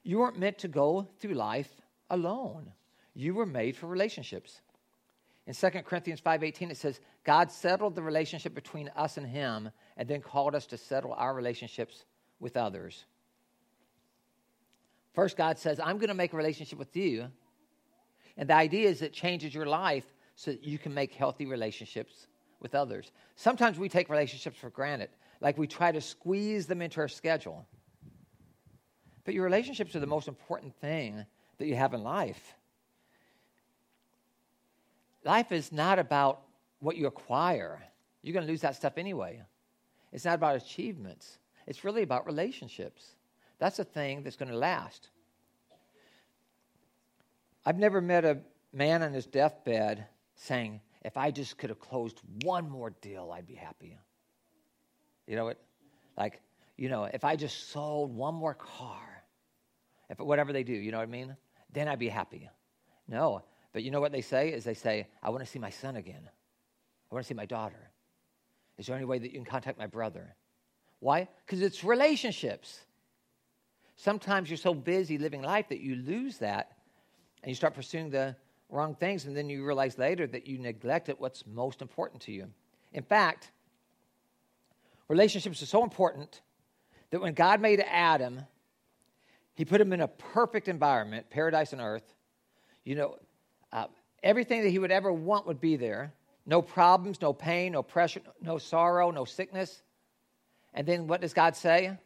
You 0.04 0.18
weren't 0.18 0.38
meant 0.38 0.58
to 0.58 0.68
go 0.68 1.08
through 1.18 1.34
life 1.34 1.68
alone. 2.08 2.72
You 3.12 3.34
were 3.34 3.46
made 3.46 3.76
for 3.76 3.88
relationships. 3.88 4.60
In 5.46 5.52
2 5.52 5.84
Corinthians 5.84 6.20
5:18 6.20 6.70
it 6.70 6.76
says 6.76 7.00
God 7.24 7.50
settled 7.50 7.96
the 7.96 8.02
relationship 8.02 8.54
between 8.54 8.88
us 8.90 9.16
and 9.16 9.26
him 9.26 9.72
and 9.96 10.08
then 10.08 10.20
called 10.20 10.54
us 10.54 10.66
to 10.66 10.76
settle 10.76 11.12
our 11.14 11.34
relationships 11.34 12.04
with 12.38 12.56
others. 12.56 13.04
First 15.12 15.36
God 15.36 15.58
says, 15.58 15.80
"I'm 15.80 15.98
going 15.98 16.08
to 16.08 16.14
make 16.14 16.32
a 16.32 16.36
relationship 16.36 16.78
with 16.78 16.96
you." 16.96 17.32
And 18.36 18.48
the 18.48 18.54
idea 18.54 18.88
is 18.88 19.02
it 19.02 19.12
changes 19.12 19.52
your 19.52 19.66
life 19.66 20.06
so 20.36 20.52
that 20.52 20.62
you 20.62 20.78
can 20.78 20.94
make 20.94 21.14
healthy 21.14 21.46
relationships 21.46 22.28
with 22.60 22.76
others. 22.76 23.10
Sometimes 23.34 23.76
we 23.76 23.88
take 23.88 24.08
relationships 24.08 24.58
for 24.58 24.70
granted, 24.70 25.10
like 25.42 25.58
we 25.58 25.66
try 25.66 25.90
to 25.90 26.00
squeeze 26.00 26.66
them 26.66 26.80
into 26.80 27.00
our 27.00 27.08
schedule. 27.08 27.66
But 29.24 29.34
your 29.34 29.44
relationships 29.44 29.94
are 29.96 30.00
the 30.00 30.06
most 30.06 30.28
important 30.28 30.74
thing 30.76 31.26
that 31.58 31.66
you 31.66 31.74
have 31.74 31.94
in 31.94 32.02
life. 32.02 32.54
Life 35.24 35.52
is 35.52 35.72
not 35.72 35.98
about 35.98 36.42
what 36.78 36.96
you 36.96 37.06
acquire. 37.06 37.82
You're 38.22 38.32
going 38.32 38.46
to 38.46 38.50
lose 38.50 38.62
that 38.62 38.76
stuff 38.76 38.96
anyway. 38.96 39.42
It's 40.12 40.24
not 40.24 40.36
about 40.36 40.56
achievements. 40.56 41.38
It's 41.66 41.84
really 41.84 42.02
about 42.02 42.26
relationships. 42.26 43.16
That's 43.58 43.78
a 43.78 43.84
thing 43.84 44.22
that's 44.22 44.36
going 44.36 44.50
to 44.50 44.56
last. 44.56 45.08
I've 47.64 47.78
never 47.78 48.00
met 48.00 48.24
a 48.24 48.38
man 48.72 49.02
on 49.02 49.12
his 49.12 49.26
deathbed 49.26 50.06
saying, 50.36 50.80
if 51.04 51.16
I 51.16 51.32
just 51.32 51.58
could 51.58 51.70
have 51.70 51.80
closed 51.80 52.20
one 52.42 52.68
more 52.70 52.90
deal, 52.90 53.32
I'd 53.32 53.46
be 53.46 53.54
happy. 53.54 53.98
You 55.32 55.38
know 55.38 55.46
what? 55.46 55.56
Like, 56.18 56.42
you 56.76 56.90
know, 56.90 57.04
if 57.04 57.24
I 57.24 57.36
just 57.36 57.70
sold 57.70 58.14
one 58.14 58.34
more 58.34 58.52
car, 58.52 59.24
if 60.10 60.18
whatever 60.18 60.52
they 60.52 60.62
do, 60.62 60.74
you 60.74 60.92
know 60.92 60.98
what 60.98 61.04
I 61.04 61.10
mean? 61.10 61.34
then 61.72 61.88
I'd 61.88 61.98
be 61.98 62.10
happy. 62.10 62.50
No. 63.08 63.40
But 63.72 63.82
you 63.82 63.90
know 63.90 64.02
what 64.02 64.12
they 64.12 64.20
say? 64.20 64.50
Is 64.50 64.62
they 64.62 64.74
say, 64.74 65.06
I 65.22 65.30
want 65.30 65.42
to 65.42 65.50
see 65.50 65.58
my 65.58 65.70
son 65.70 65.96
again. 65.96 66.28
I 67.10 67.14
want 67.14 67.24
to 67.24 67.28
see 67.28 67.32
my 67.32 67.46
daughter. 67.46 67.90
Is 68.76 68.88
there 68.88 68.94
any 68.94 69.06
way 69.06 69.18
that 69.20 69.28
you 69.28 69.38
can 69.38 69.46
contact 69.46 69.78
my 69.78 69.86
brother? 69.86 70.34
Why? 71.00 71.28
Because 71.46 71.62
it's 71.62 71.82
relationships. 71.82 72.80
Sometimes 73.96 74.50
you're 74.50 74.58
so 74.58 74.74
busy 74.74 75.16
living 75.16 75.40
life 75.40 75.70
that 75.70 75.80
you 75.80 75.96
lose 75.96 76.36
that 76.38 76.72
and 77.42 77.48
you 77.48 77.54
start 77.54 77.72
pursuing 77.72 78.10
the 78.10 78.36
wrong 78.68 78.94
things, 78.94 79.24
and 79.24 79.34
then 79.34 79.48
you 79.48 79.64
realize 79.64 79.96
later 79.96 80.26
that 80.26 80.46
you 80.46 80.58
neglected 80.58 81.16
what's 81.18 81.46
most 81.46 81.80
important 81.80 82.20
to 82.22 82.32
you. 82.32 82.48
In 82.92 83.02
fact, 83.02 83.50
relationships 85.08 85.62
are 85.62 85.66
so 85.66 85.82
important 85.82 86.40
that 87.10 87.20
when 87.20 87.34
God 87.34 87.60
made 87.60 87.80
Adam, 87.80 88.40
he 89.54 89.64
put 89.64 89.80
him 89.80 89.92
in 89.92 90.00
a 90.00 90.08
perfect 90.08 90.68
environment, 90.68 91.28
paradise 91.30 91.72
and 91.72 91.80
earth. 91.80 92.14
You 92.84 92.94
know, 92.94 93.16
uh, 93.72 93.86
everything 94.22 94.62
that 94.62 94.70
he 94.70 94.78
would 94.78 94.90
ever 94.90 95.12
want 95.12 95.46
would 95.46 95.60
be 95.60 95.76
there. 95.76 96.12
No 96.46 96.62
problems, 96.62 97.20
no 97.20 97.32
pain, 97.32 97.72
no 97.72 97.82
pressure, 97.82 98.20
no 98.40 98.58
sorrow, 98.58 99.10
no 99.10 99.24
sickness. 99.24 99.82
And 100.74 100.86
then 100.86 101.06
what 101.06 101.20
does 101.20 101.34
God 101.34 101.54
say? 101.54 101.96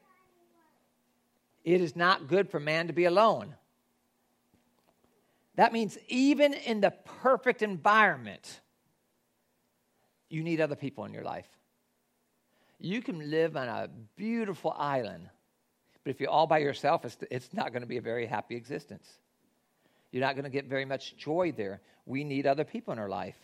It 1.64 1.80
is 1.80 1.96
not 1.96 2.28
good 2.28 2.50
for 2.50 2.60
man 2.60 2.88
to 2.88 2.92
be 2.92 3.04
alone. 3.04 3.54
That 5.54 5.72
means 5.72 5.96
even 6.08 6.52
in 6.52 6.80
the 6.80 6.92
perfect 7.22 7.62
environment, 7.62 8.60
you 10.28 10.42
need 10.42 10.60
other 10.60 10.76
people 10.76 11.04
in 11.04 11.14
your 11.14 11.24
life. 11.24 11.48
You 12.78 13.00
can 13.02 13.30
live 13.30 13.56
on 13.56 13.68
a 13.68 13.88
beautiful 14.16 14.74
island, 14.76 15.28
but 16.04 16.10
if 16.10 16.20
you're 16.20 16.30
all 16.30 16.46
by 16.46 16.58
yourself, 16.58 17.04
it's, 17.04 17.16
it's 17.30 17.52
not 17.52 17.72
going 17.72 17.82
to 17.82 17.88
be 17.88 17.96
a 17.96 18.02
very 18.02 18.26
happy 18.26 18.54
existence. 18.54 19.08
You're 20.12 20.24
not 20.24 20.34
going 20.34 20.44
to 20.44 20.50
get 20.50 20.66
very 20.66 20.84
much 20.84 21.16
joy 21.16 21.52
there. 21.56 21.80
We 22.04 22.22
need 22.22 22.46
other 22.46 22.64
people 22.64 22.92
in 22.92 22.98
our 22.98 23.08
life. 23.08 23.36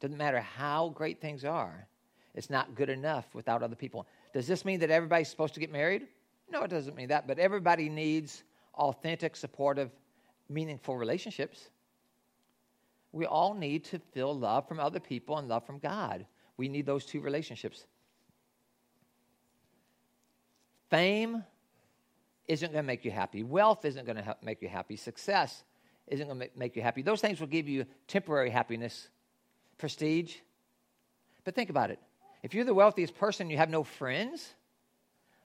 Doesn't 0.00 0.18
matter 0.18 0.40
how 0.40 0.90
great 0.90 1.20
things 1.20 1.44
are, 1.44 1.86
it's 2.34 2.50
not 2.50 2.74
good 2.74 2.90
enough 2.90 3.26
without 3.32 3.62
other 3.62 3.76
people. 3.76 4.06
Does 4.32 4.48
this 4.48 4.64
mean 4.64 4.80
that 4.80 4.90
everybody's 4.90 5.28
supposed 5.28 5.54
to 5.54 5.60
get 5.60 5.70
married? 5.70 6.08
No, 6.50 6.62
it 6.62 6.68
doesn't 6.68 6.96
mean 6.96 7.08
that, 7.08 7.26
but 7.26 7.38
everybody 7.38 7.88
needs 7.88 8.42
authentic, 8.74 9.36
supportive, 9.36 9.90
meaningful 10.48 10.96
relationships. 10.96 11.70
We 13.12 13.26
all 13.26 13.54
need 13.54 13.84
to 13.86 14.00
feel 14.12 14.36
love 14.36 14.66
from 14.66 14.80
other 14.80 14.98
people 14.98 15.38
and 15.38 15.48
love 15.48 15.64
from 15.64 15.78
God. 15.78 16.26
We 16.56 16.68
need 16.68 16.86
those 16.86 17.06
two 17.06 17.20
relationships. 17.20 17.86
Fame 20.94 21.42
isn't 22.46 22.70
going 22.70 22.84
to 22.84 22.86
make 22.86 23.04
you 23.04 23.10
happy. 23.10 23.42
Wealth 23.42 23.84
isn't 23.84 24.06
going 24.06 24.14
to 24.14 24.36
make 24.42 24.62
you 24.62 24.68
happy. 24.68 24.94
Success 24.94 25.64
isn't 26.06 26.28
going 26.28 26.38
to 26.38 26.48
make 26.54 26.76
you 26.76 26.82
happy. 26.82 27.02
Those 27.02 27.20
things 27.20 27.40
will 27.40 27.48
give 27.48 27.66
you 27.66 27.84
temporary 28.06 28.48
happiness, 28.48 29.08
prestige. 29.76 30.36
But 31.42 31.56
think 31.56 31.68
about 31.68 31.90
it. 31.90 31.98
If 32.44 32.54
you're 32.54 32.64
the 32.64 32.74
wealthiest 32.74 33.16
person, 33.16 33.50
you 33.50 33.56
have 33.56 33.70
no 33.70 33.82
friends, 33.82 34.54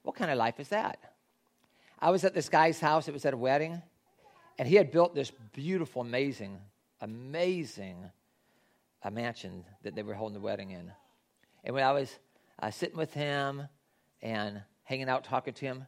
what 0.04 0.16
kind 0.16 0.30
of 0.30 0.38
life 0.38 0.60
is 0.60 0.70
that? 0.70 1.00
I 2.00 2.12
was 2.12 2.24
at 2.26 2.36
this 2.36 2.48
guy's 2.48 2.80
house, 2.80 3.08
it 3.08 3.14
was 3.16 3.26
at 3.26 3.34
a 3.34 3.38
wedding, 3.38 3.82
and 4.60 4.68
he 4.68 4.76
had 4.76 4.92
built 4.92 5.16
this 5.16 5.32
beautiful, 5.54 6.04
amazing, 6.04 6.60
amazing 7.02 7.98
a 9.02 9.10
mansion 9.10 9.66
that 9.82 9.96
they 9.96 10.04
were 10.04 10.14
holding 10.14 10.36
the 10.36 10.46
wedding 10.46 10.70
in. 10.70 10.92
And 11.64 11.74
when 11.74 11.84
I 11.84 11.94
was 11.94 12.20
uh, 12.62 12.70
sitting 12.70 12.98
with 12.98 13.16
him 13.16 13.68
and 14.22 14.62
hanging 14.90 15.08
out, 15.08 15.24
talking 15.24 15.54
to 15.54 15.66
him, 15.66 15.86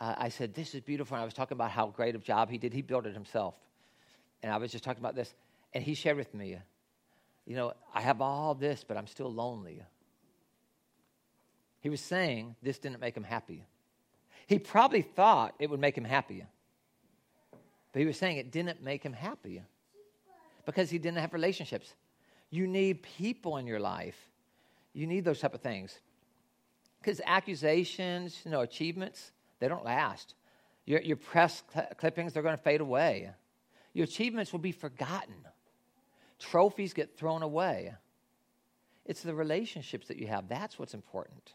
uh, 0.00 0.14
I 0.16 0.30
said, 0.30 0.54
This 0.54 0.74
is 0.74 0.80
beautiful. 0.80 1.14
And 1.14 1.22
I 1.22 1.24
was 1.26 1.34
talking 1.34 1.56
about 1.56 1.70
how 1.70 1.88
great 1.88 2.14
a 2.14 2.18
job 2.18 2.50
he 2.50 2.56
did. 2.56 2.72
He 2.72 2.80
built 2.80 3.04
it 3.04 3.12
himself. 3.12 3.54
And 4.42 4.50
I 4.50 4.56
was 4.56 4.72
just 4.72 4.82
talking 4.82 5.02
about 5.02 5.14
this. 5.14 5.34
And 5.74 5.84
he 5.84 5.92
shared 5.94 6.16
with 6.16 6.32
me, 6.32 6.56
You 7.44 7.54
know, 7.54 7.74
I 7.94 8.00
have 8.00 8.22
all 8.22 8.54
this, 8.54 8.82
but 8.82 8.96
I'm 8.96 9.06
still 9.06 9.30
lonely. 9.30 9.82
He 11.80 11.90
was 11.90 12.00
saying 12.00 12.56
this 12.62 12.78
didn't 12.78 13.00
make 13.00 13.14
him 13.14 13.24
happy. 13.24 13.66
He 14.46 14.58
probably 14.58 15.02
thought 15.02 15.54
it 15.58 15.68
would 15.68 15.80
make 15.80 15.96
him 15.96 16.04
happy. 16.04 16.46
But 17.92 18.00
he 18.00 18.06
was 18.06 18.16
saying 18.16 18.38
it 18.38 18.50
didn't 18.50 18.82
make 18.82 19.02
him 19.02 19.12
happy 19.12 19.62
because 20.64 20.88
he 20.88 20.98
didn't 20.98 21.18
have 21.18 21.34
relationships. 21.34 21.92
You 22.48 22.66
need 22.66 23.02
people 23.02 23.58
in 23.58 23.66
your 23.66 23.80
life. 23.80 24.16
You 24.94 25.06
need 25.06 25.26
those 25.26 25.40
type 25.40 25.52
of 25.52 25.60
things. 25.60 26.00
Because 27.02 27.20
accusations, 27.26 28.40
you 28.44 28.52
know, 28.52 28.60
achievements, 28.60 29.32
they 29.58 29.66
don't 29.66 29.84
last. 29.84 30.34
Your, 30.86 31.00
your 31.00 31.16
press 31.16 31.64
cl- 31.72 31.88
clippings, 31.96 32.32
they're 32.32 32.44
going 32.44 32.56
to 32.56 32.62
fade 32.62 32.80
away. 32.80 33.30
Your 33.92 34.04
achievements 34.04 34.52
will 34.52 34.60
be 34.60 34.70
forgotten. 34.70 35.34
Trophies 36.38 36.92
get 36.92 37.16
thrown 37.16 37.42
away. 37.42 37.92
It's 39.04 39.22
the 39.22 39.34
relationships 39.34 40.06
that 40.08 40.16
you 40.16 40.28
have. 40.28 40.48
That's 40.48 40.78
what's 40.78 40.94
important. 40.94 41.54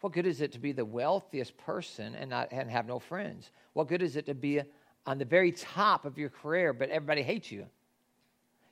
What 0.00 0.12
good 0.12 0.26
is 0.26 0.40
it 0.40 0.52
to 0.52 0.60
be 0.60 0.70
the 0.70 0.84
wealthiest 0.84 1.56
person 1.58 2.14
and, 2.14 2.30
not, 2.30 2.48
and 2.52 2.70
have 2.70 2.86
no 2.86 3.00
friends? 3.00 3.50
What 3.72 3.88
good 3.88 4.02
is 4.02 4.14
it 4.14 4.26
to 4.26 4.34
be 4.34 4.62
on 5.04 5.18
the 5.18 5.24
very 5.24 5.50
top 5.50 6.04
of 6.04 6.16
your 6.16 6.30
career, 6.30 6.72
but 6.72 6.90
everybody 6.90 7.22
hates 7.22 7.50
you? 7.50 7.66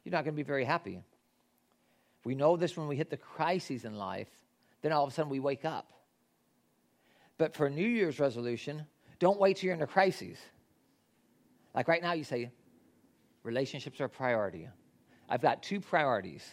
You're 0.04 0.12
not 0.12 0.24
going 0.24 0.34
to 0.34 0.42
be 0.42 0.46
very 0.46 0.64
happy. 0.64 1.00
We 2.24 2.36
know 2.36 2.56
this 2.56 2.76
when 2.76 2.86
we 2.86 2.96
hit 2.96 3.10
the 3.10 3.16
crises 3.16 3.84
in 3.84 3.96
life, 3.96 4.28
then 4.82 4.92
all 4.92 5.04
of 5.04 5.10
a 5.10 5.14
sudden 5.14 5.30
we 5.30 5.40
wake 5.40 5.64
up. 5.64 5.92
But 7.36 7.54
for 7.54 7.66
a 7.66 7.70
New 7.70 7.86
Year's 7.86 8.18
resolution, 8.18 8.84
don't 9.18 9.38
wait 9.38 9.56
till 9.56 9.66
you're 9.66 9.76
in 9.76 9.82
a 9.82 9.86
crisis. 9.86 10.38
Like 11.74 11.88
right 11.88 12.02
now, 12.02 12.12
you 12.12 12.24
say, 12.24 12.50
relationships 13.42 14.00
are 14.00 14.06
a 14.06 14.08
priority. 14.08 14.68
I've 15.28 15.42
got 15.42 15.62
two 15.62 15.80
priorities. 15.80 16.44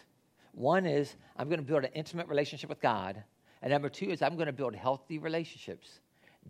One 0.53 0.85
is 0.85 1.15
I'm 1.37 1.47
going 1.47 1.59
to 1.59 1.65
build 1.65 1.83
an 1.83 1.91
intimate 1.93 2.27
relationship 2.27 2.69
with 2.69 2.81
God 2.81 3.23
and 3.65 3.71
number 3.71 3.89
two 3.89 4.11
is 4.11 4.21
I'm 4.21 4.35
going 4.35 4.45
to 4.45 4.53
build 4.53 4.75
healthy 4.75 5.17
relationships. 5.17 5.99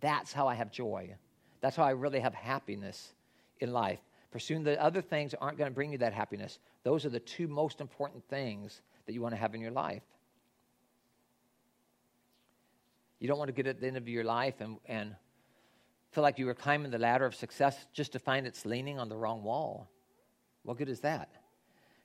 That's 0.02 0.34
how 0.34 0.50
I 0.50 0.56
have 0.56 0.70
joy. 0.70 1.16
That's 1.62 1.78
how 1.78 1.84
I 1.84 1.92
really 1.92 2.20
have 2.20 2.34
happiness 2.34 3.14
in 3.62 3.72
life. 3.72 4.00
Pursuing 4.32 4.64
the 4.64 4.82
other 4.84 5.02
things 5.02 5.34
aren't 5.40 5.58
going 5.58 5.70
to 5.70 5.74
bring 5.74 5.94
you 5.94 5.98
that 6.00 6.12
happiness. 6.12 6.60
Those 6.84 7.06
are 7.06 7.10
the 7.10 7.22
two 7.22 7.48
most 7.48 7.80
important 7.80 8.22
things 8.28 8.82
that 9.06 9.14
you 9.14 9.22
want 9.22 9.34
to 9.34 9.40
have 9.40 9.56
in 9.56 9.62
your 9.62 9.72
life. 9.72 10.04
You 13.26 13.30
don't 13.30 13.40
want 13.40 13.50
to 13.50 13.54
get 13.54 13.66
at 13.66 13.82
the 13.82 13.88
end 13.88 13.98
of 13.98 14.08
your 14.08 14.24
life 14.24 14.62
and, 14.62 14.78
and 14.86 15.16
feel 16.12 16.22
like 16.22 16.38
you 16.38 16.46
were 16.46 16.54
climbing 16.54 16.92
the 16.92 17.00
ladder 17.00 17.26
of 17.26 17.34
success 17.34 17.76
just 17.92 18.12
to 18.12 18.20
find 18.20 18.46
it's 18.46 18.68
leaning 18.68 19.00
on 19.00 19.10
the 19.10 19.18
wrong 19.18 19.42
wall. 19.42 19.90
What 20.62 20.78
good 20.78 20.90
is 20.90 21.00
that? 21.00 21.30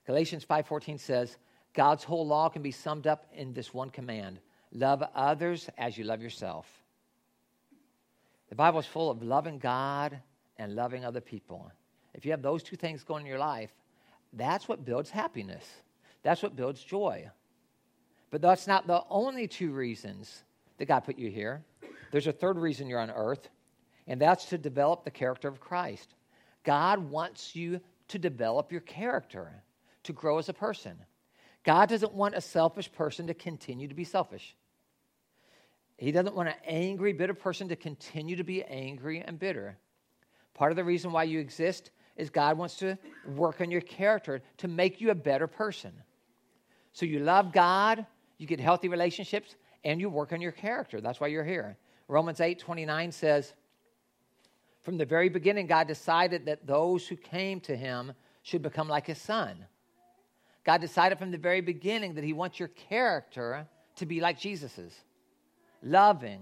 Galatians 0.07 0.43
5:14 0.43 0.99
says, 0.99 1.37
God's 1.75 2.03
whole 2.03 2.25
law 2.25 2.49
can 2.49 2.63
be 2.63 2.71
summed 2.71 3.05
up 3.05 3.27
in 3.35 3.53
this 3.53 3.71
one 3.71 3.91
command 3.91 4.39
Love 4.71 5.03
others 5.13 5.69
as 5.77 5.95
you 5.95 6.05
love 6.05 6.23
yourself. 6.23 6.65
The 8.49 8.55
Bible 8.55 8.79
is 8.79 8.87
full 8.87 9.11
of 9.11 9.21
loving 9.21 9.59
God 9.59 10.19
and 10.57 10.73
loving 10.73 11.05
other 11.05 11.21
people. 11.21 11.71
If 12.15 12.25
you 12.25 12.31
have 12.31 12.41
those 12.41 12.63
two 12.63 12.77
things 12.77 13.03
going 13.03 13.27
in 13.27 13.29
your 13.29 13.37
life, 13.37 13.69
that's 14.33 14.67
what 14.67 14.85
builds 14.85 15.11
happiness. 15.11 15.69
That's 16.23 16.41
what 16.41 16.55
builds 16.55 16.83
joy. 16.83 17.29
But 18.31 18.41
that's 18.41 18.65
not 18.65 18.87
the 18.87 19.03
only 19.07 19.47
two 19.47 19.71
reasons 19.71 20.45
that 20.81 20.87
God 20.87 21.01
put 21.01 21.19
you 21.19 21.29
here. 21.29 21.63
There's 22.11 22.25
a 22.25 22.31
third 22.31 22.57
reason 22.57 22.87
you're 22.87 22.99
on 22.99 23.11
earth, 23.11 23.49
and 24.07 24.19
that's 24.19 24.45
to 24.45 24.57
develop 24.57 25.03
the 25.03 25.11
character 25.11 25.47
of 25.47 25.59
Christ. 25.59 26.15
God 26.63 26.97
wants 27.11 27.55
you 27.55 27.79
to 28.07 28.17
develop 28.17 28.71
your 28.71 28.81
character, 28.81 29.61
to 30.01 30.11
grow 30.11 30.39
as 30.39 30.49
a 30.49 30.53
person. 30.53 30.97
God 31.63 31.87
doesn't 31.89 32.15
want 32.15 32.33
a 32.33 32.41
selfish 32.41 32.91
person 32.91 33.27
to 33.27 33.35
continue 33.35 33.87
to 33.89 33.93
be 33.93 34.03
selfish. 34.03 34.55
He 35.97 36.11
doesn't 36.11 36.35
want 36.35 36.49
an 36.49 36.55
angry, 36.65 37.13
bitter 37.13 37.35
person 37.35 37.69
to 37.69 37.75
continue 37.75 38.35
to 38.37 38.43
be 38.43 38.63
angry 38.63 39.23
and 39.23 39.37
bitter. 39.37 39.77
Part 40.55 40.71
of 40.71 40.77
the 40.77 40.83
reason 40.83 41.11
why 41.11 41.25
you 41.25 41.39
exist 41.39 41.91
is 42.17 42.31
God 42.31 42.57
wants 42.57 42.77
to 42.77 42.97
work 43.35 43.61
on 43.61 43.69
your 43.69 43.81
character 43.81 44.41
to 44.57 44.67
make 44.67 44.99
you 44.99 45.11
a 45.11 45.15
better 45.15 45.45
person. 45.45 45.91
So 46.91 47.05
you 47.05 47.19
love 47.19 47.53
God, 47.53 48.07
you 48.39 48.47
get 48.47 48.59
healthy 48.59 48.87
relationships, 48.87 49.55
and 49.83 49.99
you 49.99 50.09
work 50.09 50.33
on 50.33 50.41
your 50.41 50.51
character. 50.51 51.01
That's 51.01 51.19
why 51.19 51.27
you're 51.27 51.43
here. 51.43 51.77
Romans 52.07 52.39
8 52.39 52.59
29 52.59 53.11
says, 53.11 53.53
From 54.81 54.97
the 54.97 55.05
very 55.05 55.29
beginning, 55.29 55.67
God 55.67 55.87
decided 55.87 56.45
that 56.45 56.67
those 56.67 57.07
who 57.07 57.15
came 57.15 57.59
to 57.61 57.75
him 57.75 58.13
should 58.43 58.61
become 58.61 58.87
like 58.87 59.07
his 59.07 59.21
son. 59.21 59.65
God 60.63 60.81
decided 60.81 61.17
from 61.17 61.31
the 61.31 61.37
very 61.37 61.61
beginning 61.61 62.15
that 62.15 62.23
he 62.23 62.33
wants 62.33 62.59
your 62.59 62.67
character 62.69 63.67
to 63.95 64.05
be 64.05 64.19
like 64.19 64.39
Jesus's 64.39 64.93
loving, 65.83 66.41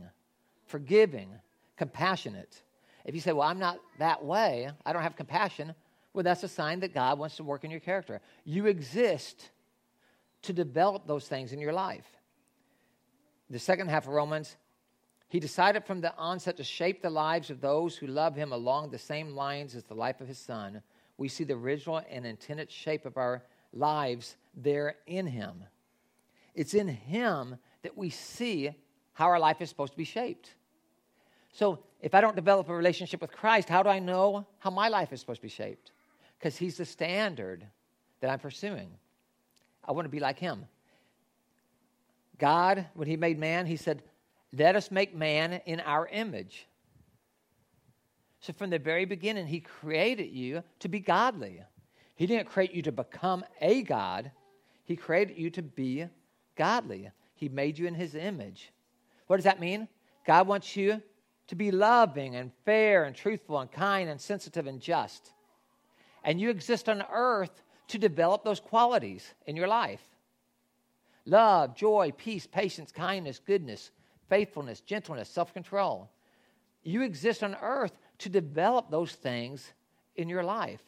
forgiving, 0.66 1.30
compassionate. 1.78 2.62
If 3.06 3.16
you 3.16 3.22
say, 3.22 3.32
Well, 3.32 3.48
I'm 3.48 3.60
not 3.60 3.80
that 4.00 4.24
way, 4.24 4.70
I 4.86 4.94
don't 4.94 5.04
have 5.04 5.16
compassion, 5.16 5.74
well, 6.14 6.24
that's 6.24 6.44
a 6.44 6.48
sign 6.48 6.80
that 6.82 6.94
God 6.94 7.20
wants 7.20 7.38
to 7.38 7.44
work 7.44 7.64
in 7.64 7.72
your 7.72 7.80
character. 7.80 8.20
You 8.44 8.66
exist 8.66 9.52
to 10.42 10.54
develop 10.54 11.06
those 11.06 11.28
things 11.28 11.54
in 11.54 11.60
your 11.60 11.74
life. 11.74 12.06
The 13.50 13.60
second 13.60 13.90
half 13.90 14.08
of 14.08 14.14
Romans, 14.14 14.56
he 15.28 15.40
decided 15.40 15.86
from 15.86 16.02
the 16.02 16.16
onset 16.16 16.58
to 16.58 16.64
shape 16.64 17.02
the 17.02 17.10
lives 17.10 17.50
of 17.50 17.62
those 17.62 17.96
who 17.96 18.08
love 18.08 18.36
him 18.36 18.52
along 18.52 18.90
the 18.90 18.98
same 18.98 19.36
lines 19.36 19.76
as 19.76 19.84
the 19.84 19.96
life 19.96 20.22
of 20.22 20.28
his 20.28 20.40
son. 20.40 20.82
We 21.18 21.28
see 21.28 21.44
the 21.44 21.54
original 21.54 22.02
and 22.10 22.26
intended 22.26 22.72
shape 22.72 23.06
of 23.06 23.18
our 23.18 23.44
lives 23.74 24.38
there 24.56 24.96
in 25.06 25.28
him. 25.28 25.64
It's 26.56 26.74
in 26.74 26.88
him 26.88 27.58
that 27.84 27.98
we 27.98 28.10
see 28.10 28.72
how 29.14 29.26
our 29.26 29.40
life 29.40 29.62
is 29.62 29.70
supposed 29.70 29.94
to 29.94 29.98
be 29.98 30.04
shaped. 30.04 30.56
So 31.52 31.80
if 32.02 32.16
I 32.16 32.22
don't 32.22 32.36
develop 32.36 32.70
a 32.70 32.76
relationship 32.76 33.22
with 33.22 33.32
Christ, 33.32 33.70
how 33.70 33.84
do 33.84 33.90
I 33.90 34.00
know 34.00 34.46
how 34.60 34.70
my 34.70 34.88
life 34.88 35.12
is 35.12 35.20
supposed 35.20 35.42
to 35.42 35.48
be 35.48 35.50
shaped? 35.50 35.92
Because 36.38 36.58
He's 36.58 36.78
the 36.78 36.86
standard 36.86 37.66
that 38.22 38.30
I'm 38.30 38.40
pursuing. 38.40 38.90
I 39.84 39.92
want 39.92 40.06
to 40.06 40.10
be 40.10 40.20
like 40.20 40.40
Him. 40.40 40.66
God, 42.40 42.88
when 42.96 43.08
He 43.08 43.18
made 43.18 43.38
man, 43.38 43.66
He 43.66 43.76
said, 43.76 44.02
Let 44.52 44.76
us 44.76 44.90
make 44.90 45.14
man 45.16 45.62
in 45.66 45.80
our 45.82 46.08
image. 46.08 46.68
So 48.40 48.54
from 48.54 48.70
the 48.70 48.80
very 48.80 49.06
beginning, 49.06 49.46
He 49.48 49.60
created 49.60 50.32
you 50.32 50.64
to 50.80 50.88
be 50.88 51.00
godly. 51.00 51.62
He 52.16 52.26
didn't 52.26 52.48
create 52.48 52.74
you 52.74 52.82
to 52.84 52.92
become 52.92 53.46
a 53.62 53.84
God, 53.84 54.32
He 54.86 54.96
created 54.96 55.38
you 55.38 55.50
to 55.52 55.62
be 55.62 56.06
godly. 56.56 57.12
He 57.36 57.48
made 57.48 57.78
you 57.78 57.88
in 57.88 57.96
His 57.96 58.16
image. 58.16 58.72
What 59.28 59.38
does 59.38 59.46
that 59.46 59.62
mean? 59.62 59.88
God 60.26 60.48
wants 60.48 60.76
you 60.76 61.02
to 61.48 61.56
be 61.56 61.72
loving 61.72 62.36
and 62.36 62.52
fair 62.66 63.06
and 63.06 63.16
truthful 63.16 63.60
and 63.60 63.72
kind 63.72 64.10
and 64.10 64.20
sensitive 64.20 64.68
and 64.68 64.82
just. 64.82 65.32
And 66.24 66.40
you 66.40 66.50
exist 66.50 66.90
on 66.90 67.04
earth 67.12 67.62
to 67.88 67.98
develop 67.98 68.44
those 68.44 68.60
qualities 68.60 69.34
in 69.48 69.56
your 69.56 69.68
life 69.68 70.02
love, 71.26 71.76
joy, 71.76 72.12
peace, 72.18 72.48
patience, 72.48 72.92
kindness, 72.92 73.40
goodness, 73.40 73.92
faithfulness, 74.30 74.82
gentleness, 74.82 75.30
self 75.30 75.54
control. 75.54 76.10
You 76.84 77.02
exist 77.02 77.44
on 77.44 77.56
earth 77.62 77.98
to 78.20 78.30
develop 78.30 78.90
those 78.90 79.14
things 79.14 79.74
in 80.16 80.30
your 80.30 80.44
life. 80.44 80.82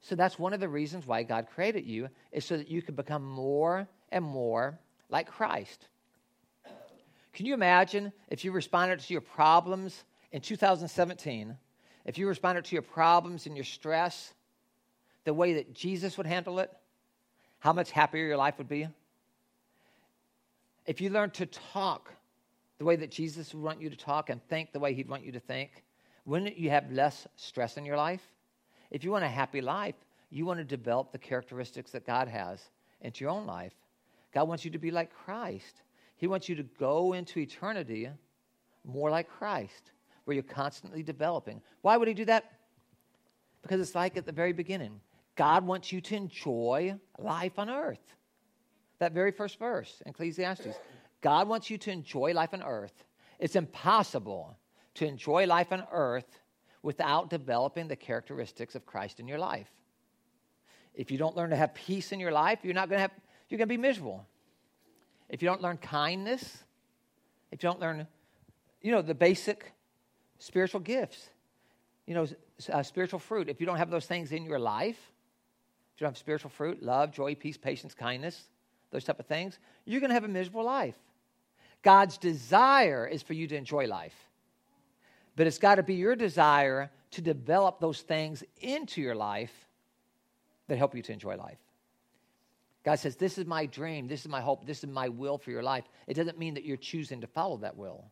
So 0.00 0.14
that's 0.14 0.38
one 0.38 0.52
of 0.52 0.60
the 0.60 0.68
reasons 0.68 1.06
why 1.06 1.22
God 1.22 1.46
created 1.54 1.84
you, 1.84 2.08
is 2.32 2.44
so 2.44 2.56
that 2.56 2.70
you 2.70 2.80
can 2.80 2.94
become 2.94 3.24
more 3.24 3.86
and 4.10 4.24
more 4.24 4.78
like 5.10 5.28
Christ. 5.28 5.88
Can 7.32 7.46
you 7.46 7.54
imagine 7.54 8.12
if 8.28 8.44
you 8.44 8.52
responded 8.52 9.00
to 9.00 9.12
your 9.12 9.20
problems 9.20 10.04
in 10.32 10.40
2017, 10.40 11.56
if 12.04 12.18
you 12.18 12.26
responded 12.26 12.64
to 12.66 12.74
your 12.74 12.82
problems 12.82 13.46
and 13.46 13.56
your 13.56 13.64
stress 13.64 14.32
the 15.24 15.34
way 15.34 15.54
that 15.54 15.74
Jesus 15.74 16.16
would 16.16 16.26
handle 16.26 16.58
it, 16.60 16.70
how 17.58 17.72
much 17.72 17.90
happier 17.90 18.24
your 18.24 18.36
life 18.36 18.56
would 18.58 18.68
be? 18.68 18.88
If 20.86 21.00
you 21.00 21.10
learn 21.10 21.30
to 21.32 21.46
talk 21.46 22.12
the 22.78 22.84
way 22.84 22.96
that 22.96 23.10
Jesus 23.10 23.54
would 23.54 23.62
want 23.62 23.80
you 23.80 23.90
to 23.90 23.96
talk 23.96 24.30
and 24.30 24.42
think 24.48 24.72
the 24.72 24.80
way 24.80 24.94
he'd 24.94 25.08
want 25.08 25.24
you 25.24 25.32
to 25.32 25.40
think, 25.40 25.84
wouldn't 26.24 26.56
you 26.56 26.70
have 26.70 26.90
less 26.90 27.26
stress 27.36 27.76
in 27.76 27.84
your 27.84 27.96
life? 27.96 28.22
If 28.90 29.04
you 29.04 29.10
want 29.10 29.24
a 29.24 29.28
happy 29.28 29.60
life, 29.60 29.94
you 30.30 30.46
want 30.46 30.58
to 30.58 30.64
develop 30.64 31.12
the 31.12 31.18
characteristics 31.18 31.90
that 31.92 32.06
God 32.06 32.28
has 32.28 32.60
into 33.00 33.24
your 33.24 33.30
own 33.30 33.46
life. 33.46 33.74
God 34.32 34.48
wants 34.48 34.64
you 34.64 34.70
to 34.70 34.78
be 34.78 34.90
like 34.90 35.12
Christ. 35.12 35.82
He 36.16 36.26
wants 36.26 36.48
you 36.48 36.54
to 36.56 36.62
go 36.62 37.12
into 37.14 37.40
eternity 37.40 38.08
more 38.84 39.10
like 39.10 39.28
Christ, 39.28 39.92
where 40.24 40.34
you're 40.34 40.42
constantly 40.42 41.02
developing. 41.02 41.60
Why 41.82 41.96
would 41.96 42.08
He 42.08 42.14
do 42.14 42.24
that? 42.26 42.44
Because 43.62 43.80
it's 43.80 43.94
like 43.94 44.16
at 44.16 44.26
the 44.26 44.32
very 44.32 44.52
beginning 44.52 45.00
God 45.36 45.66
wants 45.66 45.92
you 45.92 46.00
to 46.02 46.16
enjoy 46.16 46.94
life 47.18 47.58
on 47.58 47.70
earth. 47.70 48.14
That 49.00 49.12
very 49.12 49.32
first 49.32 49.58
verse, 49.58 50.02
Ecclesiastes. 50.06 50.78
God 51.22 51.48
wants 51.48 51.68
you 51.70 51.78
to 51.78 51.90
enjoy 51.90 52.32
life 52.32 52.54
on 52.54 52.62
earth. 52.62 53.04
It's 53.38 53.56
impossible 53.56 54.56
to 54.94 55.06
enjoy 55.06 55.46
life 55.46 55.72
on 55.72 55.84
earth 55.90 56.38
without 56.82 57.30
developing 57.30 57.88
the 57.88 57.96
characteristics 57.96 58.74
of 58.74 58.86
Christ 58.86 59.18
in 59.18 59.26
your 59.26 59.38
life. 59.38 59.68
If 60.94 61.10
you 61.10 61.18
don't 61.18 61.36
learn 61.36 61.50
to 61.50 61.56
have 61.56 61.74
peace 61.74 62.12
in 62.12 62.20
your 62.20 62.30
life, 62.30 62.60
you're 62.62 62.74
not 62.74 62.88
going 62.88 62.98
to 62.98 63.02
have 63.02 63.12
you're 63.48 63.58
going 63.58 63.68
to 63.68 63.72
be 63.72 63.78
miserable. 63.78 64.24
If 65.28 65.42
you 65.42 65.48
don't 65.48 65.60
learn 65.60 65.78
kindness, 65.78 66.58
if 67.50 67.62
you 67.62 67.68
don't 67.68 67.80
learn 67.80 68.06
you 68.82 68.92
know 68.92 69.02
the 69.02 69.14
basic 69.14 69.72
spiritual 70.38 70.80
gifts, 70.80 71.30
you 72.06 72.14
know 72.14 72.26
uh, 72.70 72.82
spiritual 72.82 73.18
fruit, 73.18 73.48
if 73.48 73.60
you 73.60 73.66
don't 73.66 73.78
have 73.78 73.90
those 73.90 74.06
things 74.06 74.32
in 74.32 74.44
your 74.44 74.58
life, 74.58 74.98
if 75.94 76.00
you 76.00 76.04
don't 76.04 76.10
have 76.10 76.18
spiritual 76.18 76.50
fruit, 76.50 76.82
love, 76.82 77.12
joy, 77.12 77.34
peace, 77.34 77.56
patience, 77.56 77.94
kindness, 77.94 78.48
those 78.90 79.04
type 79.04 79.20
of 79.20 79.26
things, 79.26 79.58
you're 79.84 80.00
going 80.00 80.10
to 80.10 80.14
have 80.14 80.24
a 80.24 80.28
miserable 80.28 80.64
life. 80.64 80.96
God's 81.82 82.18
desire 82.18 83.06
is 83.06 83.22
for 83.22 83.32
you 83.32 83.46
to 83.46 83.56
enjoy 83.56 83.86
life. 83.86 84.14
But 85.36 85.46
it's 85.46 85.58
got 85.58 85.76
to 85.76 85.82
be 85.82 85.94
your 85.94 86.16
desire 86.16 86.90
to 87.12 87.22
develop 87.22 87.80
those 87.80 88.00
things 88.02 88.44
into 88.60 89.00
your 89.00 89.14
life 89.14 89.52
that 90.68 90.78
help 90.78 90.94
you 90.94 91.02
to 91.02 91.12
enjoy 91.12 91.36
life. 91.36 91.58
God 92.84 92.98
says, 92.98 93.16
This 93.16 93.38
is 93.38 93.46
my 93.46 93.66
dream, 93.66 94.08
this 94.08 94.20
is 94.20 94.28
my 94.28 94.40
hope, 94.40 94.66
this 94.66 94.82
is 94.84 94.90
my 94.90 95.08
will 95.08 95.38
for 95.38 95.50
your 95.50 95.62
life. 95.62 95.84
It 96.06 96.14
doesn't 96.14 96.38
mean 96.38 96.54
that 96.54 96.64
you're 96.64 96.76
choosing 96.76 97.20
to 97.20 97.26
follow 97.26 97.58
that 97.58 97.76
will. 97.76 98.04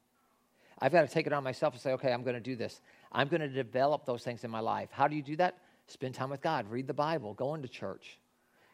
I've 0.81 0.93
got 0.93 1.03
to 1.03 1.09
take 1.13 1.27
it 1.27 1.33
on 1.33 1.43
myself 1.43 1.75
and 1.75 1.83
say, 1.83 1.93
Okay, 1.93 2.13
I'm 2.13 2.23
going 2.23 2.35
to 2.35 2.41
do 2.41 2.57
this. 2.57 2.81
I'm 3.11 3.29
going 3.29 3.41
to 3.41 3.49
develop 3.49 4.05
those 4.05 4.23
things 4.23 4.45
in 4.45 4.51
my 4.51 4.61
life. 4.61 4.89
How 4.93 5.09
do 5.09 5.17
you 5.17 5.23
do 5.23 5.37
that? 5.37 5.59
Spend 5.87 6.15
time 6.15 6.31
with 6.31 6.43
God, 6.43 6.71
read 6.71 6.87
the 6.87 6.95
Bible, 6.95 7.35
go 7.35 7.55
into 7.55 7.69
church. 7.69 8.19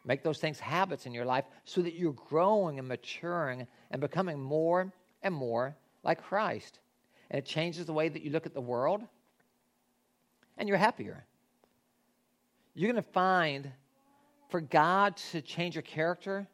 Make 0.05 0.23
those 0.23 0.39
things 0.39 0.61
habits 0.61 1.07
in 1.07 1.15
your 1.15 1.25
life 1.25 1.45
so 1.65 1.81
that 1.83 1.95
you're 1.95 2.13
growing 2.13 2.79
and 2.79 2.87
maturing 2.87 3.67
and 3.91 4.01
becoming 4.01 4.39
more 4.39 4.93
and 5.23 5.35
more 5.35 5.77
like 6.03 6.23
Christ. 6.23 6.81
And 7.31 7.39
it 7.39 7.47
changes 7.47 7.87
the 7.87 7.93
way 7.93 8.09
that 8.09 8.23
you 8.23 8.31
look 8.31 8.45
at 8.45 8.53
the 8.53 8.61
world, 8.61 9.03
and 10.59 10.69
you're 10.69 10.79
happier. 10.79 11.25
You're 12.75 12.93
going 12.93 13.03
to 13.03 13.11
find 13.11 13.71
for 14.51 14.61
God 14.61 15.17
to 15.33 15.41
change 15.41 15.75
your 15.75 15.83
character, 15.83 16.47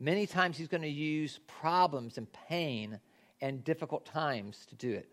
many 0.00 0.26
times 0.26 0.58
He's 0.58 0.68
going 0.68 0.82
to 0.82 0.88
use 0.88 1.38
problems 1.46 2.18
and 2.18 2.26
pain 2.32 2.98
and 3.40 3.62
difficult 3.62 4.04
times 4.04 4.66
to 4.66 4.74
do 4.74 4.90
it. 4.90 5.08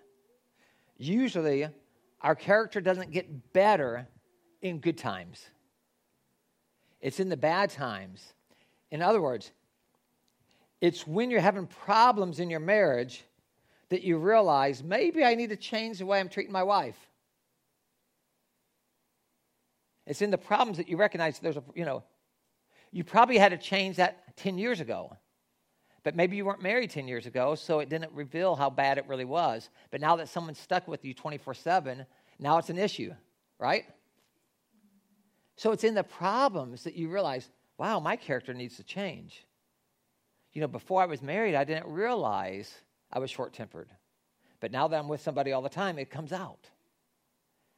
Usually, 0.98 1.68
our 2.22 2.36
character 2.36 2.82
doesn't 2.82 3.12
get 3.12 3.54
better 3.54 4.08
in 4.62 4.80
good 4.80 4.98
times. 4.98 5.50
It's 7.02 7.20
in 7.20 7.30
the 7.30 7.38
bad 7.38 7.70
times. 7.70 8.34
In 8.92 9.02
other 9.02 9.22
words, 9.22 9.52
it's 10.82 11.06
when 11.08 11.32
you're 11.32 11.42
having 11.42 11.68
problems 11.68 12.40
in 12.40 12.50
your 12.50 12.60
marriage 12.60 13.24
that 13.90 14.04
you 14.04 14.18
realize 14.18 14.84
maybe 14.84 15.24
I 15.24 15.36
need 15.36 15.50
to 15.50 15.56
change 15.56 16.00
the 16.00 16.06
way 16.06 16.20
I'm 16.20 16.30
treating 16.30 16.54
my 16.54 16.64
wife. 16.64 16.98
It's 20.06 20.22
in 20.22 20.32
the 20.32 20.38
problems 20.38 20.78
that 20.78 20.88
you 20.88 20.98
recognize 20.98 21.40
there's 21.40 21.58
a, 21.58 21.64
you 21.74 21.86
know, 21.86 22.04
you 22.92 23.04
probably 23.04 23.38
had 23.38 23.50
to 23.50 23.58
change 23.58 23.98
that 23.98 24.36
10 24.38 24.58
years 24.58 24.80
ago. 24.80 25.18
But 26.04 26.16
maybe 26.16 26.38
you 26.38 26.46
weren't 26.46 26.62
married 26.62 26.92
10 26.92 27.08
years 27.08 27.26
ago, 27.26 27.56
so 27.56 27.80
it 27.80 27.90
didn't 27.90 28.12
reveal 28.14 28.56
how 28.56 28.70
bad 28.70 29.00
it 29.00 29.08
really 29.08 29.26
was. 29.26 29.70
But 29.90 30.02
now 30.02 30.16
that 30.18 30.30
someone's 30.30 30.60
stuck 30.60 30.88
with 30.88 31.04
you 31.04 31.16
24 31.16 31.56
7, 31.56 32.06
now 32.38 32.60
it's 32.60 32.70
an 32.70 32.78
issue, 32.78 33.12
right? 33.58 33.86
So 35.56 35.72
it's 35.72 35.84
in 35.84 35.96
the 35.96 36.04
problems 36.04 36.84
that 36.84 36.96
you 36.96 37.10
realize, 37.10 37.50
wow, 37.78 38.00
my 38.00 38.16
character 38.16 38.54
needs 38.54 38.78
to 38.78 38.84
change. 38.84 39.46
You 40.54 40.62
know, 40.62 40.68
before 40.68 41.02
I 41.02 41.06
was 41.06 41.22
married, 41.22 41.56
I 41.56 41.64
didn't 41.64 41.88
realize 41.88 42.74
I 43.12 43.20
was 43.20 43.30
short 43.30 43.54
tempered. 43.54 43.90
But 44.60 44.72
now 44.72 44.88
that 44.88 44.98
I'm 44.98 45.08
with 45.08 45.22
somebody 45.22 45.52
all 45.52 45.62
the 45.62 45.70
time, 45.70 46.00
it 46.00 46.10
comes 46.10 46.32
out. 46.32 46.70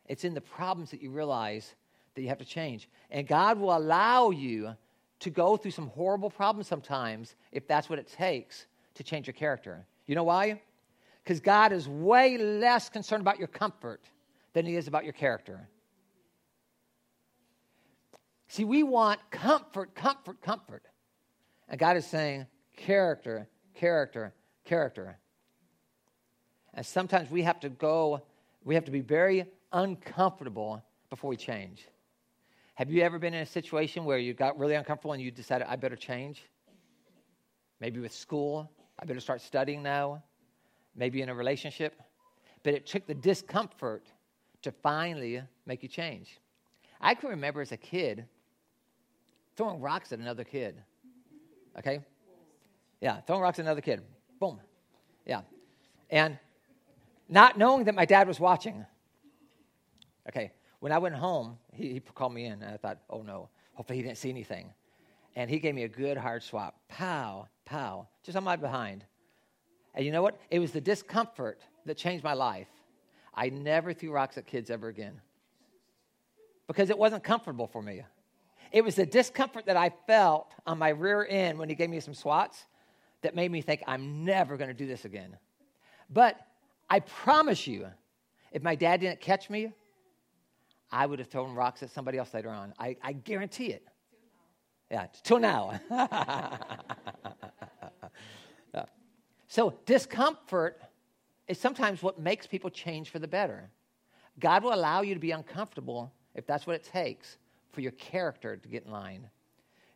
It's 0.05 0.23
in 0.23 0.33
the 0.33 0.41
problems 0.41 0.91
that 0.91 1.01
you 1.01 1.11
realize 1.11 1.75
that 2.15 2.21
you 2.21 2.29
have 2.29 2.37
to 2.37 2.45
change. 2.45 2.87
And 3.11 3.27
God 3.27 3.59
will 3.59 3.75
allow 3.75 4.29
you 4.29 4.75
to 5.19 5.29
go 5.29 5.57
through 5.57 5.71
some 5.71 5.87
horrible 5.89 6.29
problems 6.29 6.67
sometimes 6.67 7.35
if 7.51 7.67
that's 7.67 7.89
what 7.89 7.99
it 7.99 8.07
takes 8.07 8.67
to 8.95 9.03
change 9.03 9.27
your 9.27 9.33
character. 9.33 9.85
You 10.05 10.15
know 10.15 10.23
why? 10.23 10.61
Because 11.23 11.39
God 11.39 11.71
is 11.71 11.87
way 11.89 12.37
less 12.37 12.89
concerned 12.89 13.21
about 13.21 13.39
your 13.39 13.47
comfort 13.47 14.01
than 14.53 14.65
He 14.65 14.75
is 14.75 14.87
about 14.87 15.03
your 15.03 15.13
character. 15.13 15.67
See, 18.57 18.65
we 18.65 18.81
want 18.81 19.19
comfort, 19.29 19.93
comfort, 19.93 20.41
comfort. 20.41 20.81
And 21.69 21.79
God 21.79 21.95
is 21.95 22.07
saying, 22.07 22.47
character, 22.75 23.47
character, 23.75 24.33
character. 24.65 25.19
And 26.73 26.83
sometimes 26.83 27.29
we 27.29 27.43
have 27.43 27.59
to 27.59 27.69
go, 27.69 28.23
we 28.63 28.73
have 28.73 28.85
to 28.85 28.91
be 28.91 29.01
very 29.01 29.45
uncomfortable 29.71 30.83
before 31.11 31.29
we 31.29 31.37
change. 31.37 31.87
Have 32.73 32.89
you 32.89 33.03
ever 33.03 33.19
been 33.19 33.35
in 33.35 33.43
a 33.43 33.45
situation 33.45 34.05
where 34.05 34.17
you 34.17 34.33
got 34.33 34.57
really 34.57 34.73
uncomfortable 34.73 35.13
and 35.13 35.21
you 35.21 35.29
decided, 35.29 35.67
I 35.69 35.75
better 35.75 35.95
change? 35.95 36.43
Maybe 37.79 37.99
with 37.99 38.11
school, 38.11 38.71
I 38.97 39.05
better 39.05 39.19
start 39.19 39.41
studying 39.41 39.83
now. 39.83 40.23
Maybe 40.95 41.21
in 41.21 41.29
a 41.29 41.35
relationship. 41.35 42.01
But 42.63 42.73
it 42.73 42.87
took 42.87 43.05
the 43.05 43.13
discomfort 43.13 44.07
to 44.63 44.71
finally 44.71 45.43
make 45.67 45.83
you 45.83 45.89
change. 45.89 46.39
I 46.99 47.13
can 47.13 47.29
remember 47.29 47.61
as 47.61 47.71
a 47.71 47.77
kid 47.77 48.25
throwing 49.57 49.81
rocks 49.81 50.13
at 50.13 50.19
another 50.19 50.43
kid. 50.43 50.81
Okay? 51.77 51.99
Yeah, 53.01 53.21
throwing 53.21 53.41
rocks 53.41 53.59
at 53.59 53.65
another 53.65 53.81
kid. 53.81 54.01
Boom. 54.39 54.59
Yeah. 55.25 55.41
And 56.09 56.37
not 57.27 57.57
knowing 57.57 57.85
that 57.85 57.95
my 57.95 58.05
dad 58.05 58.27
was 58.27 58.39
watching. 58.39 58.85
Okay, 60.29 60.51
when 60.79 60.91
I 60.91 60.97
went 60.99 61.15
home, 61.15 61.57
he, 61.73 61.93
he 61.93 61.99
called 61.99 62.33
me 62.33 62.45
in, 62.45 62.61
and 62.61 62.65
I 62.65 62.77
thought, 62.77 62.99
oh 63.09 63.21
no, 63.21 63.49
hopefully 63.73 63.97
he 63.97 64.03
didn't 64.03 64.17
see 64.17 64.29
anything. 64.29 64.73
And 65.35 65.49
he 65.49 65.59
gave 65.59 65.75
me 65.75 65.83
a 65.83 65.89
good 65.89 66.17
hard 66.17 66.43
swap. 66.43 66.79
Pow, 66.87 67.47
pow, 67.65 68.07
just 68.23 68.37
on 68.37 68.43
my 68.43 68.55
behind. 68.55 69.05
And 69.93 70.05
you 70.05 70.11
know 70.11 70.21
what? 70.21 70.39
It 70.49 70.59
was 70.59 70.71
the 70.71 70.81
discomfort 70.81 71.61
that 71.85 71.97
changed 71.97 72.23
my 72.23 72.33
life. 72.33 72.67
I 73.33 73.49
never 73.49 73.93
threw 73.93 74.11
rocks 74.11 74.37
at 74.37 74.47
kids 74.47 74.69
ever 74.69 74.87
again 74.87 75.21
because 76.67 76.89
it 76.89 76.97
wasn't 76.97 77.23
comfortable 77.23 77.67
for 77.67 77.81
me. 77.81 78.01
It 78.71 78.83
was 78.83 78.95
the 78.95 79.05
discomfort 79.05 79.65
that 79.65 79.77
I 79.77 79.91
felt 80.07 80.53
on 80.65 80.77
my 80.77 80.89
rear 80.89 81.25
end 81.27 81.57
when 81.57 81.69
he 81.69 81.75
gave 81.75 81.89
me 81.89 81.99
some 81.99 82.13
swats 82.13 82.65
that 83.21 83.35
made 83.35 83.51
me 83.51 83.61
think, 83.61 83.83
I'm 83.87 84.25
never 84.25 84.57
going 84.57 84.69
to 84.69 84.73
do 84.73 84.85
this 84.85 85.05
again. 85.05 85.37
But 86.09 86.39
I 86.89 86.99
promise 86.99 87.67
you, 87.67 87.87
if 88.51 88.63
my 88.63 88.75
dad 88.75 89.01
didn't 89.01 89.19
catch 89.19 89.49
me, 89.49 89.71
I 90.91 91.05
would 91.05 91.19
have 91.19 91.27
thrown 91.27 91.53
rocks 91.53 91.83
at 91.83 91.91
somebody 91.91 92.17
else 92.17 92.33
later 92.33 92.49
on. 92.49 92.73
I, 92.79 92.95
I 93.01 93.13
guarantee 93.13 93.67
it. 93.67 93.83
Yeah, 94.89 95.07
till 95.23 95.39
now. 95.39 95.79
so, 99.47 99.77
discomfort 99.85 100.81
is 101.47 101.59
sometimes 101.59 102.01
what 102.01 102.19
makes 102.19 102.47
people 102.47 102.69
change 102.69 103.09
for 103.09 103.19
the 103.19 103.27
better. 103.27 103.69
God 104.39 104.63
will 104.63 104.73
allow 104.73 105.01
you 105.01 105.13
to 105.13 105.19
be 105.19 105.31
uncomfortable 105.31 106.13
if 106.35 106.45
that's 106.45 106.65
what 106.65 106.77
it 106.77 106.85
takes 106.85 107.37
for 107.77 107.81
your 107.81 107.91
character 107.91 108.57
to 108.57 108.67
get 108.67 108.85
in 108.85 108.91
line. 108.91 109.29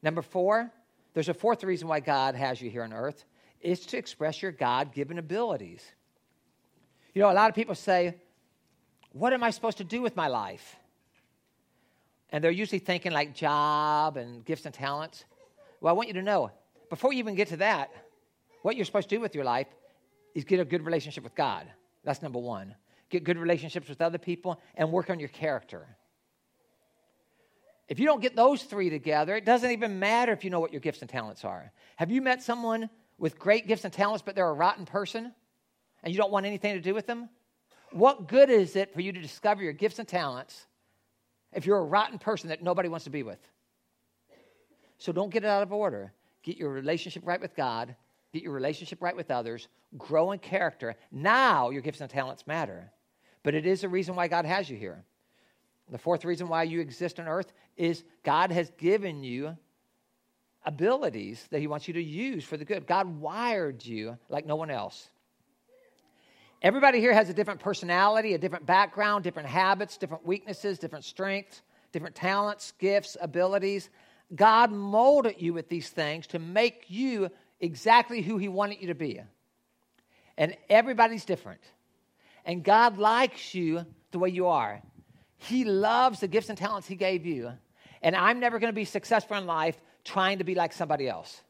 Number 0.04 0.22
four, 0.22 0.72
there's 1.16 1.30
a 1.30 1.34
fourth 1.34 1.64
reason 1.64 1.88
why 1.88 2.00
God 2.00 2.36
has 2.36 2.62
you 2.62 2.70
here 2.70 2.84
on 2.84 2.94
earth 2.94 3.26
is 3.60 3.80
to 3.88 3.98
express 3.98 4.40
your 4.40 4.52
God 4.52 4.94
given 4.94 5.18
abilities. 5.18 5.84
You 7.16 7.24
know, 7.24 7.32
a 7.32 7.34
lot 7.34 7.50
of 7.50 7.56
people 7.56 7.74
say, 7.74 8.18
What 9.14 9.34
am 9.34 9.44
I 9.44 9.50
supposed 9.50 9.80
to 9.80 9.84
do 9.84 10.00
with 10.00 10.16
my 10.16 10.28
life? 10.28 10.76
And 12.30 12.44
they're 12.44 12.52
usually 12.52 12.78
thinking 12.78 13.14
like 13.14 13.34
job 13.34 14.16
and 14.16 14.46
gifts 14.46 14.68
and 14.68 14.76
talents. 14.76 15.26
Well, 15.80 15.92
I 15.92 15.98
want 15.98 16.08
you 16.08 16.14
to 16.14 16.22
know 16.22 16.52
before 16.92 17.14
you 17.14 17.18
even 17.18 17.34
get 17.34 17.48
to 17.48 17.58
that, 17.58 17.90
what 18.62 18.76
you're 18.76 18.86
supposed 18.86 19.10
to 19.10 19.16
do 19.16 19.20
with 19.20 19.34
your 19.34 19.44
life 19.44 19.70
is 20.36 20.44
get 20.44 20.60
a 20.60 20.66
good 20.66 20.86
relationship 20.86 21.24
with 21.24 21.34
God. 21.34 21.66
That's 22.04 22.22
number 22.22 22.38
one. 22.38 22.76
Get 23.10 23.24
good 23.24 23.40
relationships 23.40 23.90
with 23.90 24.04
other 24.04 24.20
people 24.20 24.62
and 24.76 24.92
work 24.92 25.10
on 25.10 25.20
your 25.20 25.30
character. 25.30 25.98
If 27.92 28.00
you 28.00 28.06
don't 28.06 28.22
get 28.22 28.38
those 28.38 28.64
three 28.64 28.90
together, 28.90 29.36
it 29.36 29.44
doesn't 29.44 29.70
even 29.70 30.00
matter 30.00 30.32
if 30.32 30.46
you 30.46 30.50
know 30.50 30.62
what 30.62 30.72
your 30.72 30.80
gifts 30.80 31.02
and 31.02 31.10
talents 31.10 31.44
are. 31.44 31.74
Have 31.98 32.10
you 32.10 32.22
met 32.22 32.42
someone 32.42 32.90
with 33.18 33.38
great 33.38 33.68
gifts 33.68 33.84
and 33.84 33.92
talents, 33.92 34.24
but 34.26 34.34
they're 34.34 34.48
a 34.48 34.54
rotten 34.54 34.86
person 34.86 35.34
and 36.02 36.14
you 36.14 36.18
don't 36.18 36.32
want 36.32 36.46
anything 36.46 36.74
to 36.76 36.80
do 36.80 36.94
with 36.94 37.06
them? 37.06 37.28
What 37.92 38.30
good 38.30 38.50
is 38.50 38.78
it 38.78 38.94
for 38.94 39.02
you 39.02 39.12
to 39.12 39.22
discover 39.22 39.62
your 39.62 39.74
gifts 39.74 40.00
and 40.00 40.08
talents 40.08 40.68
if 41.52 41.66
you're 41.66 41.80
a 41.80 41.84
rotten 41.84 42.18
person 42.18 42.48
that 42.48 42.64
nobody 42.64 42.88
wants 42.88 43.04
to 43.04 43.10
be 43.10 43.24
with? 43.24 43.46
So 44.98 45.12
don't 45.12 45.30
get 45.30 45.44
it 45.44 45.48
out 45.48 45.62
of 45.62 45.74
order. 45.74 46.14
Get 46.44 46.56
your 46.56 46.70
relationship 46.70 47.24
right 47.28 47.42
with 47.42 47.58
God, 47.58 47.94
get 48.32 48.42
your 48.42 48.54
relationship 48.54 49.02
right 49.02 49.18
with 49.18 49.32
others, 49.32 49.68
grow 49.98 50.32
in 50.32 50.40
character. 50.40 50.96
Now 51.12 51.72
your 51.72 51.82
gifts 51.82 52.00
and 52.00 52.10
talents 52.10 52.48
matter. 52.48 52.90
But 53.44 53.54
it 53.54 53.66
is 53.66 53.84
a 53.84 53.90
reason 53.90 54.16
why 54.16 54.30
God 54.30 54.46
has 54.46 54.70
you 54.70 54.78
here. 54.78 55.04
The 55.92 55.98
fourth 55.98 56.24
reason 56.24 56.48
why 56.48 56.64
you 56.64 56.80
exist 56.80 57.20
on 57.20 57.28
earth 57.28 57.52
is 57.82 58.04
God 58.24 58.52
has 58.52 58.70
given 58.78 59.24
you 59.24 59.58
abilities 60.64 61.46
that 61.50 61.60
He 61.60 61.68
wants 61.68 61.88
you 61.88 61.96
to 61.96 62.04
use 62.04 62.44
for 62.44 62.56
the 62.56 62.64
good. 62.64 62.86
God 62.86 63.20
wired 63.20 63.84
you 63.84 64.18
like 64.30 64.46
no 64.46 64.56
one 64.56 64.70
else. 64.70 65.10
Everybody 66.62 67.00
here 67.00 67.14
has 67.14 67.28
a 67.28 67.34
different 67.34 67.60
personality, 67.60 68.36
a 68.36 68.38
different 68.38 68.68
background, 68.68 69.24
different 69.24 69.50
habits, 69.50 69.98
different 69.98 70.28
weaknesses, 70.28 70.78
different 70.78 71.06
strengths, 71.06 71.64
different 71.92 72.14
talents, 72.16 72.74
gifts, 72.78 73.18
abilities. 73.20 73.90
God 74.36 74.72
molded 74.72 75.42
you 75.42 75.54
with 75.54 75.68
these 75.68 75.90
things 75.90 76.28
to 76.28 76.40
make 76.40 76.86
you 76.88 77.32
exactly 77.60 78.22
who 78.22 78.38
He 78.38 78.48
wanted 78.48 78.80
you 78.80 78.88
to 78.88 78.96
be. 78.96 79.20
And 80.38 80.56
everybody's 80.70 81.26
different. 81.26 81.62
And 82.46 82.64
God 82.64 83.00
likes 83.00 83.56
you 83.56 83.86
the 84.12 84.20
way 84.20 84.30
you 84.30 84.48
are. 84.48 84.84
He 85.38 85.66
loves 85.66 86.20
the 86.20 86.28
gifts 86.28 86.50
and 86.50 86.58
talents 86.58 86.88
He 86.88 86.96
gave 86.96 87.26
you. 87.26 87.52
And 88.02 88.16
I'm 88.16 88.40
never 88.40 88.60
going 88.60 88.72
to 88.72 88.76
be 88.76 88.86
successful 88.86 89.38
in 89.38 89.46
life 89.46 89.80
trying 90.04 90.40
to 90.40 90.44
be 90.44 90.56
like 90.56 90.74
somebody 90.74 91.08
else. 91.08 91.42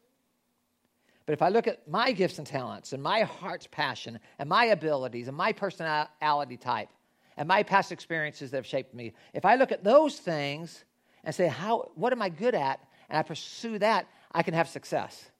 But 1.24 1.34
if 1.34 1.42
I 1.42 1.48
look 1.48 1.66
at 1.66 1.88
my 1.88 2.12
gifts 2.12 2.38
and 2.38 2.46
talents 2.46 2.92
and 2.92 3.02
my 3.02 3.22
heart's 3.22 3.68
passion 3.70 4.18
and 4.38 4.48
my 4.48 4.66
abilities 4.66 5.28
and 5.28 5.36
my 5.36 5.52
personality 5.52 6.56
type 6.56 6.88
and 7.36 7.48
my 7.48 7.62
past 7.62 7.92
experiences 7.92 8.50
that 8.50 8.58
have 8.58 8.66
shaped 8.66 8.92
me, 8.92 9.12
if 9.32 9.44
I 9.44 9.54
look 9.54 9.72
at 9.72 9.84
those 9.84 10.18
things 10.18 10.84
and 11.24 11.34
say, 11.34 11.46
How, 11.46 11.90
what 11.94 12.12
am 12.12 12.20
I 12.20 12.28
good 12.28 12.54
at? 12.54 12.80
And 13.08 13.18
I 13.18 13.22
pursue 13.22 13.78
that, 13.78 14.06
I 14.32 14.42
can 14.42 14.54
have 14.54 14.68
success. 14.68 15.30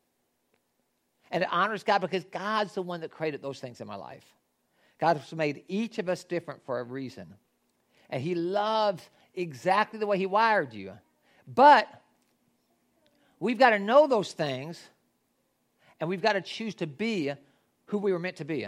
And 1.31 1.43
it 1.43 1.49
honors 1.51 1.83
God 1.83 2.01
because 2.01 2.25
God's 2.25 2.75
the 2.75 2.83
one 2.83 3.01
that 3.01 3.11
created 3.11 3.43
those 3.43 3.59
things 3.59 3.81
in 3.81 3.87
my 3.87 3.97
life. 3.97 4.25
God 5.01 5.17
has 5.17 5.33
made 5.33 5.65
each 5.67 5.99
of 5.99 6.09
us 6.09 6.23
different 6.25 6.65
for 6.65 6.79
a 6.79 6.85
reason 6.85 7.35
and 8.13 8.23
He 8.23 8.37
loves 8.37 9.09
exactly 9.35 9.99
the 9.99 10.07
way 10.07 10.19
He 10.19 10.27
wired 10.27 10.73
you. 10.73 10.93
But 11.47 11.89
we've 13.41 13.59
got 13.59 13.71
to 13.71 13.79
know 13.79 14.07
those 14.07 14.33
things, 14.33 14.83
and 16.01 16.09
we've 16.09 16.23
got 16.23 16.35
to 16.35 16.41
choose 16.41 16.75
to 16.77 16.87
be 16.87 17.33
who 17.87 17.99
we 17.99 18.13
were 18.13 18.19
meant 18.19 18.37
to 18.37 18.45
be. 18.45 18.67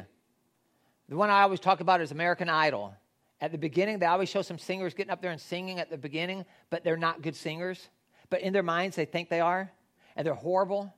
The 1.08 1.16
one 1.16 1.30
I 1.30 1.42
always 1.42 1.60
talk 1.60 1.80
about 1.80 2.00
is 2.00 2.12
American 2.12 2.48
Idol. 2.48 2.94
At 3.40 3.52
the 3.52 3.58
beginning, 3.58 3.98
they 3.98 4.06
always 4.06 4.28
show 4.28 4.42
some 4.42 4.58
singers 4.58 4.94
getting 4.94 5.10
up 5.10 5.20
there 5.20 5.30
and 5.30 5.40
singing 5.40 5.78
at 5.78 5.90
the 5.90 5.98
beginning, 5.98 6.44
but 6.70 6.82
they're 6.82 6.96
not 6.96 7.22
good 7.22 7.36
singers. 7.36 7.88
But 8.30 8.40
in 8.40 8.52
their 8.52 8.62
minds, 8.62 8.96
they 8.96 9.04
think 9.04 9.28
they 9.28 9.40
are, 9.40 9.70
and 10.16 10.26
they're 10.26 10.34
horrible. 10.34 10.92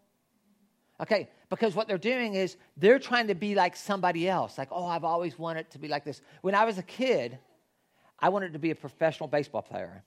Okay, 1.00 1.28
because 1.50 1.74
what 1.74 1.88
they're 1.88 1.98
doing 1.98 2.34
is 2.34 2.56
they're 2.76 2.98
trying 2.98 3.26
to 3.28 3.34
be 3.34 3.54
like 3.54 3.76
somebody 3.76 4.28
else. 4.28 4.56
Like, 4.56 4.68
oh, 4.70 4.86
I've 4.86 5.04
always 5.04 5.38
wanted 5.38 5.70
to 5.72 5.78
be 5.78 5.88
like 5.88 6.04
this. 6.04 6.22
When 6.40 6.54
I 6.54 6.64
was 6.64 6.78
a 6.78 6.82
kid, 6.82 7.38
I 8.18 8.30
wanted 8.30 8.54
to 8.54 8.58
be 8.58 8.70
a 8.70 8.74
professional 8.74 9.28
baseball 9.28 9.62
player. 9.62 10.02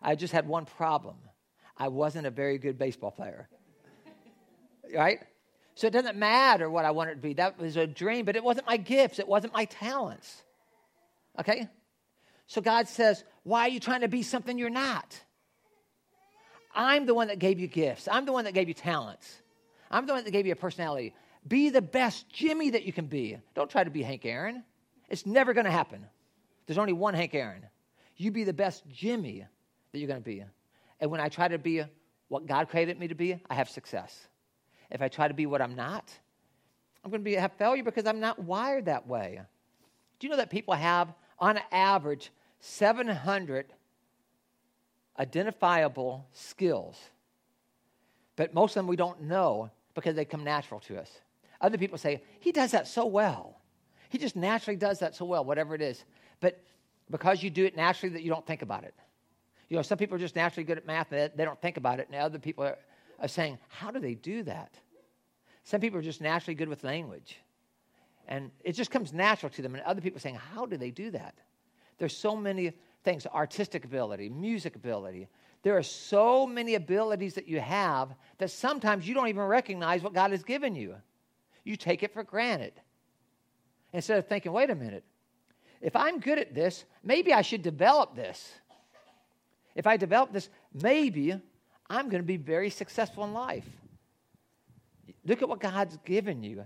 I 0.00 0.14
just 0.14 0.32
had 0.32 0.46
one 0.46 0.64
problem 0.64 1.16
I 1.78 1.88
wasn't 1.88 2.26
a 2.26 2.30
very 2.30 2.58
good 2.58 2.76
baseball 2.76 3.12
player. 3.12 3.48
right? 4.94 5.20
So 5.76 5.86
it 5.86 5.92
doesn't 5.92 6.16
matter 6.16 6.68
what 6.68 6.84
I 6.84 6.90
wanted 6.90 7.14
to 7.14 7.20
be. 7.20 7.34
That 7.34 7.58
was 7.58 7.76
a 7.76 7.86
dream, 7.86 8.24
but 8.24 8.34
it 8.34 8.42
wasn't 8.42 8.66
my 8.66 8.76
gifts, 8.76 9.20
it 9.20 9.28
wasn't 9.28 9.52
my 9.52 9.66
talents. 9.66 10.42
Okay? 11.38 11.68
So 12.48 12.60
God 12.60 12.88
says, 12.88 13.22
Why 13.44 13.62
are 13.62 13.68
you 13.68 13.78
trying 13.78 14.00
to 14.00 14.08
be 14.08 14.22
something 14.22 14.58
you're 14.58 14.70
not? 14.70 15.20
I'm 16.74 17.06
the 17.06 17.14
one 17.14 17.28
that 17.28 17.38
gave 17.38 17.60
you 17.60 17.68
gifts. 17.68 18.08
I'm 18.10 18.24
the 18.24 18.32
one 18.32 18.44
that 18.44 18.54
gave 18.54 18.68
you 18.68 18.74
talents. 18.74 19.40
I'm 19.90 20.06
the 20.06 20.12
one 20.12 20.24
that 20.24 20.30
gave 20.30 20.46
you 20.46 20.52
a 20.52 20.56
personality. 20.56 21.14
Be 21.46 21.70
the 21.70 21.82
best 21.82 22.28
Jimmy 22.28 22.70
that 22.70 22.84
you 22.84 22.92
can 22.92 23.06
be. 23.06 23.38
Don't 23.54 23.70
try 23.70 23.84
to 23.84 23.90
be 23.90 24.02
Hank 24.02 24.24
Aaron. 24.24 24.64
It's 25.08 25.24
never 25.24 25.54
going 25.54 25.64
to 25.64 25.70
happen. 25.70 26.06
There's 26.68 26.78
only 26.78 26.92
one 26.92 27.14
Hank 27.14 27.34
Aaron. 27.34 27.64
You 28.16 28.30
be 28.30 28.44
the 28.44 28.52
best 28.52 28.84
Jimmy 28.90 29.46
that 29.90 29.98
you're 29.98 30.06
going 30.06 30.20
to 30.20 30.24
be. 30.24 30.44
And 31.00 31.10
when 31.10 31.18
I 31.20 31.30
try 31.30 31.48
to 31.48 31.58
be 31.58 31.82
what 32.28 32.46
God 32.46 32.68
created 32.68 33.00
me 33.00 33.08
to 33.08 33.14
be, 33.14 33.40
I 33.48 33.54
have 33.54 33.70
success. 33.70 34.28
If 34.90 35.00
I 35.00 35.08
try 35.08 35.28
to 35.28 35.34
be 35.34 35.46
what 35.46 35.62
I'm 35.62 35.74
not, 35.74 36.12
I'm 37.02 37.10
going 37.10 37.22
to 37.22 37.24
be, 37.24 37.34
have 37.34 37.52
failure 37.54 37.82
because 37.82 38.04
I'm 38.06 38.20
not 38.20 38.38
wired 38.38 38.84
that 38.84 39.06
way. 39.06 39.40
Do 40.18 40.26
you 40.26 40.30
know 40.30 40.36
that 40.36 40.50
people 40.50 40.74
have, 40.74 41.14
on 41.38 41.58
average, 41.72 42.30
700 42.60 43.72
identifiable 45.18 46.26
skills? 46.32 46.98
But 48.36 48.52
most 48.52 48.72
of 48.72 48.80
them 48.80 48.88
we 48.88 48.96
don't 48.96 49.22
know 49.22 49.70
because 49.94 50.16
they 50.16 50.26
come 50.26 50.44
natural 50.44 50.80
to 50.80 51.00
us. 51.00 51.10
Other 51.62 51.78
people 51.78 51.96
say, 51.96 52.22
he 52.40 52.52
does 52.52 52.72
that 52.72 52.86
so 52.86 53.06
well. 53.06 53.58
He 54.10 54.18
just 54.18 54.36
naturally 54.36 54.76
does 54.76 54.98
that 55.00 55.14
so 55.14 55.24
well, 55.24 55.44
whatever 55.44 55.74
it 55.74 55.82
is. 55.82 56.04
But 56.40 56.62
because 57.10 57.42
you 57.42 57.50
do 57.50 57.64
it 57.64 57.76
naturally, 57.76 58.14
that 58.14 58.22
you 58.22 58.30
don't 58.30 58.46
think 58.46 58.62
about 58.62 58.84
it. 58.84 58.94
You 59.68 59.76
know, 59.76 59.82
some 59.82 59.98
people 59.98 60.16
are 60.16 60.20
just 60.20 60.36
naturally 60.36 60.64
good 60.64 60.78
at 60.78 60.86
math, 60.86 61.12
and 61.12 61.30
they 61.36 61.44
don't 61.44 61.60
think 61.60 61.76
about 61.76 62.00
it, 62.00 62.08
and 62.10 62.20
other 62.20 62.38
people 62.38 62.64
are, 62.64 62.78
are 63.20 63.28
saying, 63.28 63.58
How 63.68 63.90
do 63.90 64.00
they 64.00 64.14
do 64.14 64.42
that? 64.44 64.72
Some 65.64 65.80
people 65.80 65.98
are 65.98 66.02
just 66.02 66.20
naturally 66.20 66.54
good 66.54 66.68
with 66.68 66.84
language. 66.84 67.36
And 68.26 68.50
it 68.62 68.72
just 68.72 68.90
comes 68.90 69.12
natural 69.12 69.50
to 69.50 69.62
them. 69.62 69.74
And 69.74 69.82
other 69.84 70.00
people 70.00 70.16
are 70.16 70.20
saying, 70.20 70.36
How 70.54 70.66
do 70.66 70.76
they 70.76 70.90
do 70.90 71.10
that? 71.10 71.34
There's 71.98 72.16
so 72.16 72.36
many 72.36 72.72
things 73.04 73.26
artistic 73.26 73.84
ability, 73.84 74.28
music 74.28 74.76
ability. 74.76 75.28
There 75.62 75.76
are 75.76 75.82
so 75.82 76.46
many 76.46 76.74
abilities 76.74 77.34
that 77.34 77.48
you 77.48 77.60
have 77.60 78.14
that 78.38 78.50
sometimes 78.50 79.08
you 79.08 79.14
don't 79.14 79.28
even 79.28 79.42
recognize 79.42 80.02
what 80.02 80.14
God 80.14 80.30
has 80.30 80.44
given 80.44 80.74
you. 80.74 80.94
You 81.64 81.76
take 81.76 82.02
it 82.02 82.14
for 82.14 82.22
granted. 82.22 82.72
Instead 83.92 84.18
of 84.18 84.28
thinking, 84.28 84.52
wait 84.52 84.70
a 84.70 84.74
minute, 84.74 85.04
if 85.80 85.94
I'm 85.94 86.20
good 86.20 86.38
at 86.38 86.54
this, 86.54 86.84
maybe 87.04 87.32
I 87.32 87.42
should 87.42 87.62
develop 87.62 88.16
this. 88.16 88.52
If 89.74 89.86
I 89.86 89.96
develop 89.96 90.32
this, 90.32 90.48
maybe 90.74 91.40
I'm 91.88 92.08
going 92.08 92.22
to 92.22 92.26
be 92.26 92.36
very 92.36 92.70
successful 92.70 93.24
in 93.24 93.32
life. 93.32 93.66
Look 95.24 95.42
at 95.42 95.48
what 95.48 95.60
God's 95.60 95.96
given 96.04 96.42
you 96.42 96.64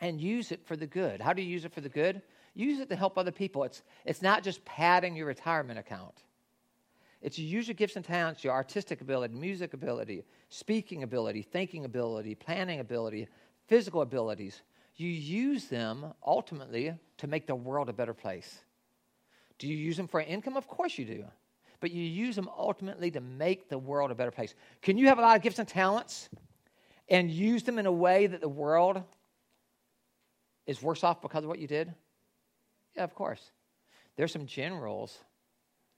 and 0.00 0.20
use 0.20 0.52
it 0.52 0.60
for 0.64 0.76
the 0.76 0.86
good. 0.86 1.20
How 1.20 1.32
do 1.32 1.42
you 1.42 1.48
use 1.48 1.64
it 1.64 1.72
for 1.72 1.80
the 1.80 1.88
good? 1.88 2.22
Use 2.54 2.80
it 2.80 2.88
to 2.88 2.96
help 2.96 3.18
other 3.18 3.30
people. 3.30 3.64
It's, 3.64 3.82
it's 4.04 4.22
not 4.22 4.42
just 4.42 4.64
padding 4.64 5.16
your 5.16 5.26
retirement 5.26 5.78
account. 5.78 6.22
It's 7.20 7.38
use 7.38 7.66
your 7.66 7.74
gifts 7.74 7.96
and 7.96 8.04
talents, 8.04 8.44
your 8.44 8.52
artistic 8.52 9.00
ability, 9.00 9.34
music 9.34 9.74
ability, 9.74 10.24
speaking 10.50 11.02
ability, 11.02 11.42
thinking 11.42 11.84
ability, 11.84 12.36
planning 12.36 12.80
ability, 12.80 13.28
physical 13.66 14.02
abilities. 14.02 14.62
You 14.98 15.08
use 15.08 15.66
them 15.66 16.12
ultimately 16.26 16.92
to 17.18 17.26
make 17.28 17.46
the 17.46 17.54
world 17.54 17.88
a 17.88 17.92
better 17.92 18.12
place. 18.12 18.58
Do 19.58 19.68
you 19.68 19.76
use 19.76 19.96
them 19.96 20.08
for 20.08 20.20
income? 20.20 20.56
Of 20.56 20.66
course 20.66 20.98
you 20.98 21.04
do. 21.04 21.24
But 21.80 21.92
you 21.92 22.02
use 22.02 22.34
them 22.34 22.50
ultimately 22.58 23.12
to 23.12 23.20
make 23.20 23.68
the 23.68 23.78
world 23.78 24.10
a 24.10 24.16
better 24.16 24.32
place. 24.32 24.54
Can 24.82 24.98
you 24.98 25.06
have 25.06 25.18
a 25.18 25.22
lot 25.22 25.36
of 25.36 25.42
gifts 25.42 25.60
and 25.60 25.68
talents 25.68 26.28
and 27.08 27.30
use 27.30 27.62
them 27.62 27.78
in 27.78 27.86
a 27.86 27.92
way 27.92 28.26
that 28.26 28.40
the 28.40 28.48
world 28.48 29.00
is 30.66 30.82
worse 30.82 31.04
off 31.04 31.22
because 31.22 31.44
of 31.44 31.48
what 31.48 31.60
you 31.60 31.68
did? 31.68 31.94
Yeah, 32.96 33.04
of 33.04 33.14
course. 33.14 33.52
There's 34.16 34.32
some 34.32 34.46
generals 34.46 35.16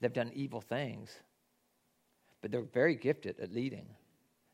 that 0.01 0.09
have 0.09 0.13
done 0.13 0.31
evil 0.35 0.61
things, 0.61 1.11
but 2.43 2.51
they're 2.51 2.61
very 2.61 2.97
gifted 2.97 3.41
at 3.41 3.51
leading. 3.51 3.87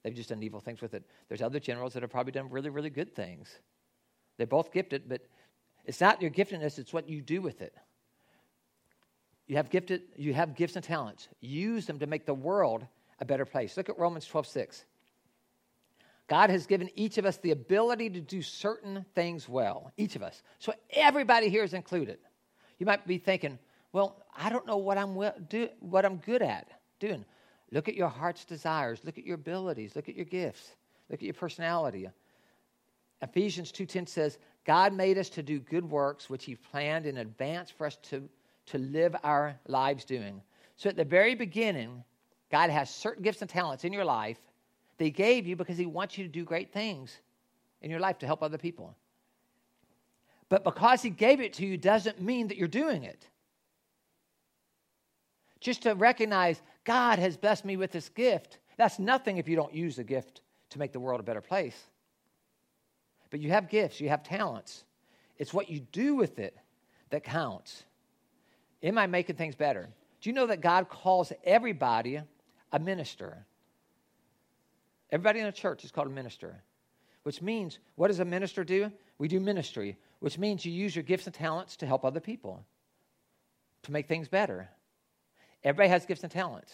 They've 0.05 0.15
just 0.15 0.29
done 0.29 0.45
evil 0.45 0.61
things 0.61 0.81
with 0.81 0.95
it. 0.95 1.05
There's 1.27 1.43
other 1.43 1.59
generals 1.59 1.95
that 1.95 2.03
have 2.03 2.11
probably 2.11 2.31
done 2.31 2.49
really, 2.49 2.71
really 2.71 2.91
good 2.91 3.13
things. 3.13 3.59
They're 4.37 4.47
both 4.47 4.73
gifted, 4.73 5.09
but 5.09 5.23
it's 5.85 6.01
not 6.01 6.21
your 6.21 6.31
giftedness, 6.31 6.79
it's 6.79 6.93
what 6.93 7.09
you 7.09 7.21
do 7.21 7.41
with 7.41 7.63
it. 7.63 7.75
You 9.47 9.57
have 9.57 9.71
gifted, 9.71 10.03
you 10.17 10.35
have 10.35 10.57
gifts 10.57 10.77
and 10.77 10.85
talents. 10.85 11.29
Use 11.41 11.87
them 11.87 12.01
to 12.01 12.07
make 12.07 12.27
the 12.27 12.35
world 12.35 12.85
a 13.21 13.25
better 13.25 13.45
place. 13.45 13.77
Look 13.77 13.89
at 13.89 13.99
Romans 13.99 14.27
12, 14.27 14.47
6. 14.47 14.85
God 16.29 16.51
has 16.51 16.67
given 16.67 16.91
each 16.97 17.19
of 17.19 17.25
us 17.25 17.37
the 17.37 17.53
ability 17.53 18.11
to 18.11 18.21
do 18.21 18.43
certain 18.43 19.07
things 19.15 19.49
well, 19.49 19.93
each 19.97 20.17
of 20.17 20.23
us. 20.23 20.43
So 20.59 20.75
everybody 20.91 21.49
here 21.49 21.63
is 21.63 21.73
included. 21.73 22.19
You 22.79 22.87
might 22.87 23.07
be 23.07 23.19
thinking, 23.19 23.61
well, 23.93 24.25
I 24.37 24.51
don't 24.51 24.67
know 24.67 24.77
what 24.79 24.99
I'm, 24.99 25.15
well, 25.15 25.35
do, 25.49 25.69
what 25.79 26.05
I'm 26.05 26.17
good 26.17 26.43
at 26.43 26.69
doing. 26.99 27.25
Look 27.71 27.89
at 27.89 27.95
your 27.95 28.09
heart's 28.09 28.45
desires. 28.45 29.01
Look 29.05 29.19
at 29.19 29.25
your 29.25 29.37
abilities. 29.37 29.95
Look 29.95 30.09
at 30.09 30.17
your 30.17 30.25
gifts. 30.25 30.75
Look 31.09 31.21
at 31.21 31.25
your 31.25 31.35
personality. 31.35 32.09
Ephesians 33.23 33.73
2.10 33.73 34.09
says, 34.09 34.39
God 34.65 34.93
made 34.93 35.17
us 35.17 35.29
to 35.31 35.43
do 35.43 35.61
good 35.61 35.89
works, 35.89 36.29
which 36.29 36.45
he 36.45 36.57
planned 36.57 37.07
in 37.07 37.19
advance 37.19 37.71
for 37.71 37.87
us 37.87 37.97
to, 38.05 38.29
to 38.67 38.79
live 38.79 39.17
our 39.23 39.59
lives 39.67 40.05
doing. 40.05 40.43
So 40.77 40.91
at 40.91 40.97
the 40.97 41.05
very 41.05 41.35
beginning, 41.35 42.05
God 42.51 42.71
has 42.71 42.91
certain 42.91 43.23
gifts 43.23 43.41
and 43.41 43.51
talents 43.51 43.85
in 43.85 43.93
your 43.93 44.05
life 44.05 44.39
that 44.99 45.05
he 45.05 45.11
gave 45.11 45.47
you 45.47 45.57
because 45.57 45.79
he 45.79 45.87
wants 45.87 46.19
you 46.19 46.25
to 46.25 46.31
do 46.31 46.45
great 46.45 46.73
things 46.73 47.21
in 47.83 47.91
your 47.91 48.01
life 48.01 48.19
to 48.19 48.27
help 48.27 48.43
other 48.43 48.59
people. 48.59 48.95
But 50.49 50.65
because 50.65 51.03
he 51.03 51.11
gave 51.11 51.41
it 51.41 51.55
to 51.55 51.67
you 51.67 51.77
doesn't 51.77 52.21
mean 52.21 52.49
that 52.49 52.57
you're 52.57 52.69
doing 52.69 53.05
it. 53.05 53.29
Just 55.61 55.83
to 55.83 55.95
recognize 55.95 56.61
God 56.85 57.19
has 57.19 57.37
blessed 57.37 57.65
me 57.65 57.77
with 57.77 57.91
this 57.91 58.09
gift, 58.09 58.59
that's 58.77 58.99
nothing 58.99 59.39
if 59.39 59.49
you 59.49 59.57
don't 59.57 59.75
use 59.75 59.97
the 59.97 60.05
gift 60.05 60.43
to 60.71 60.79
make 60.79 60.93
the 60.93 61.01
world 61.01 61.21
a 61.21 61.25
better 61.25 61.41
place. 61.41 61.87
But 63.37 63.43
you 63.43 63.51
have 63.51 63.69
gifts, 63.69 64.01
you 64.01 64.09
have 64.09 64.23
talents. 64.23 64.83
It's 65.37 65.53
what 65.53 65.69
you 65.69 65.81
do 65.81 66.15
with 66.15 66.39
it 66.39 66.57
that 67.11 67.23
counts. 67.23 67.85
Am 68.83 68.97
I 68.97 69.07
making 69.07 69.37
things 69.37 69.55
better? 69.55 69.91
Do 70.23 70.31
you 70.31 70.35
know 70.35 70.47
that 70.47 70.63
God 70.63 70.89
calls 70.89 71.35
everybody 71.45 72.19
a 72.73 72.79
minister? 72.79 73.45
Everybody 75.13 75.41
in 75.41 75.47
a 75.49 75.53
church 75.53 75.85
is 75.85 75.91
called 75.91 76.07
a 76.07 76.11
minister, 76.11 76.63
which 77.25 77.43
means 77.43 77.79
what 77.97 78.09
does 78.09 78.21
a 78.21 78.25
minister 78.25 78.65
do? 78.65 78.91
We 79.19 79.29
do 79.29 79.39
ministry, 79.39 79.99
which 80.21 80.39
means 80.39 80.65
you 80.65 80.73
use 80.73 80.97
your 80.97 81.03
gifts 81.03 81.27
and 81.27 81.35
talents 81.35 81.77
to 81.77 81.87
help 81.87 82.07
other 82.07 82.21
people, 82.21 82.65
to 83.83 83.93
make 83.93 84.09
things 84.09 84.29
better. 84.29 84.71
Everybody 85.63 85.91
has 85.91 86.07
gifts 86.07 86.23
and 86.23 86.33
talents. 86.33 86.73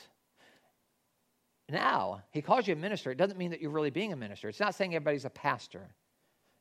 Now, 1.68 2.22
he 2.30 2.40
calls 2.40 2.68
you 2.68 2.74
a 2.74 2.76
minister. 2.76 3.10
It 3.10 3.18
doesn't 3.18 3.36
mean 3.36 3.50
that 3.50 3.60
you're 3.60 3.72
really 3.72 3.90
being 3.90 4.12
a 4.12 4.16
minister. 4.16 4.48
It's 4.48 4.60
not 4.60 4.76
saying 4.76 4.94
everybody's 4.94 5.24
a 5.24 5.30
pastor, 5.30 5.88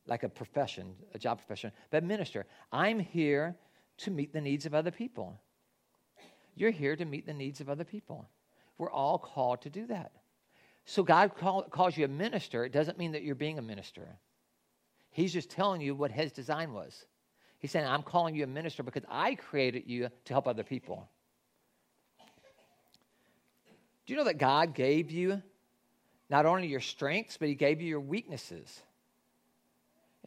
like 0.06 0.22
a 0.22 0.28
profession, 0.28 0.94
a 1.14 1.18
job 1.18 1.38
profession, 1.38 1.72
but 1.90 2.04
minister. 2.04 2.46
I'm 2.72 2.98
here 2.98 3.56
to 3.98 4.10
meet 4.10 4.32
the 4.32 4.40
needs 4.40 4.66
of 4.66 4.74
other 4.74 4.90
people. 4.90 5.40
You're 6.54 6.70
here 6.70 6.96
to 6.96 7.04
meet 7.04 7.26
the 7.26 7.32
needs 7.32 7.60
of 7.60 7.68
other 7.68 7.84
people. 7.84 8.28
We're 8.78 8.90
all 8.90 9.18
called 9.18 9.62
to 9.62 9.70
do 9.70 9.86
that. 9.86 10.12
So 10.84 11.02
God 11.02 11.36
call, 11.36 11.62
calls 11.62 11.96
you 11.96 12.04
a 12.04 12.08
minister. 12.08 12.64
It 12.64 12.72
doesn't 12.72 12.98
mean 12.98 13.12
that 13.12 13.22
you're 13.22 13.34
being 13.34 13.58
a 13.58 13.62
minister. 13.62 14.18
He's 15.10 15.32
just 15.32 15.50
telling 15.50 15.80
you 15.80 15.94
what 15.94 16.10
his 16.10 16.32
design 16.32 16.72
was. 16.72 17.06
He's 17.58 17.70
saying, 17.70 17.86
I'm 17.86 18.02
calling 18.02 18.34
you 18.34 18.42
a 18.42 18.48
minister 18.48 18.82
because 18.82 19.04
I 19.08 19.36
created 19.36 19.84
you 19.86 20.08
to 20.24 20.34
help 20.34 20.48
other 20.48 20.64
people. 20.64 21.08
Do 24.04 24.12
you 24.12 24.18
know 24.18 24.24
that 24.24 24.38
God 24.38 24.74
gave 24.74 25.12
you 25.12 25.40
not 26.28 26.44
only 26.44 26.66
your 26.66 26.80
strengths, 26.80 27.36
but 27.36 27.48
He 27.48 27.54
gave 27.54 27.80
you 27.80 27.86
your 27.86 28.00
weaknesses? 28.00 28.82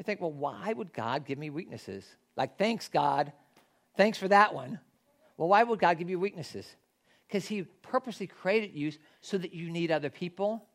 Think, 0.06 0.22
well, 0.22 0.32
why 0.32 0.72
would 0.72 0.94
God 0.94 1.26
give 1.26 1.38
me 1.38 1.50
weaknesses? 1.50 2.06
Like, 2.36 2.58
thanks, 2.58 2.88
God. 2.88 3.32
Thanks 3.98 4.18
for 4.18 4.28
that 4.28 4.54
one. 4.54 4.80
Well, 5.38 5.50
why 5.50 5.64
would 5.64 5.80
God 5.80 5.98
give 5.98 6.10
you 6.10 6.20
weaknesses? 6.20 6.68
Because 7.28 7.48
He 7.48 7.64
purposely 7.64 8.28
created 8.28 8.74
you 8.74 8.92
so 9.22 9.38
that 9.38 9.54
you 9.54 9.70
need 9.70 9.92
other 9.92 10.10
people. 10.10 10.66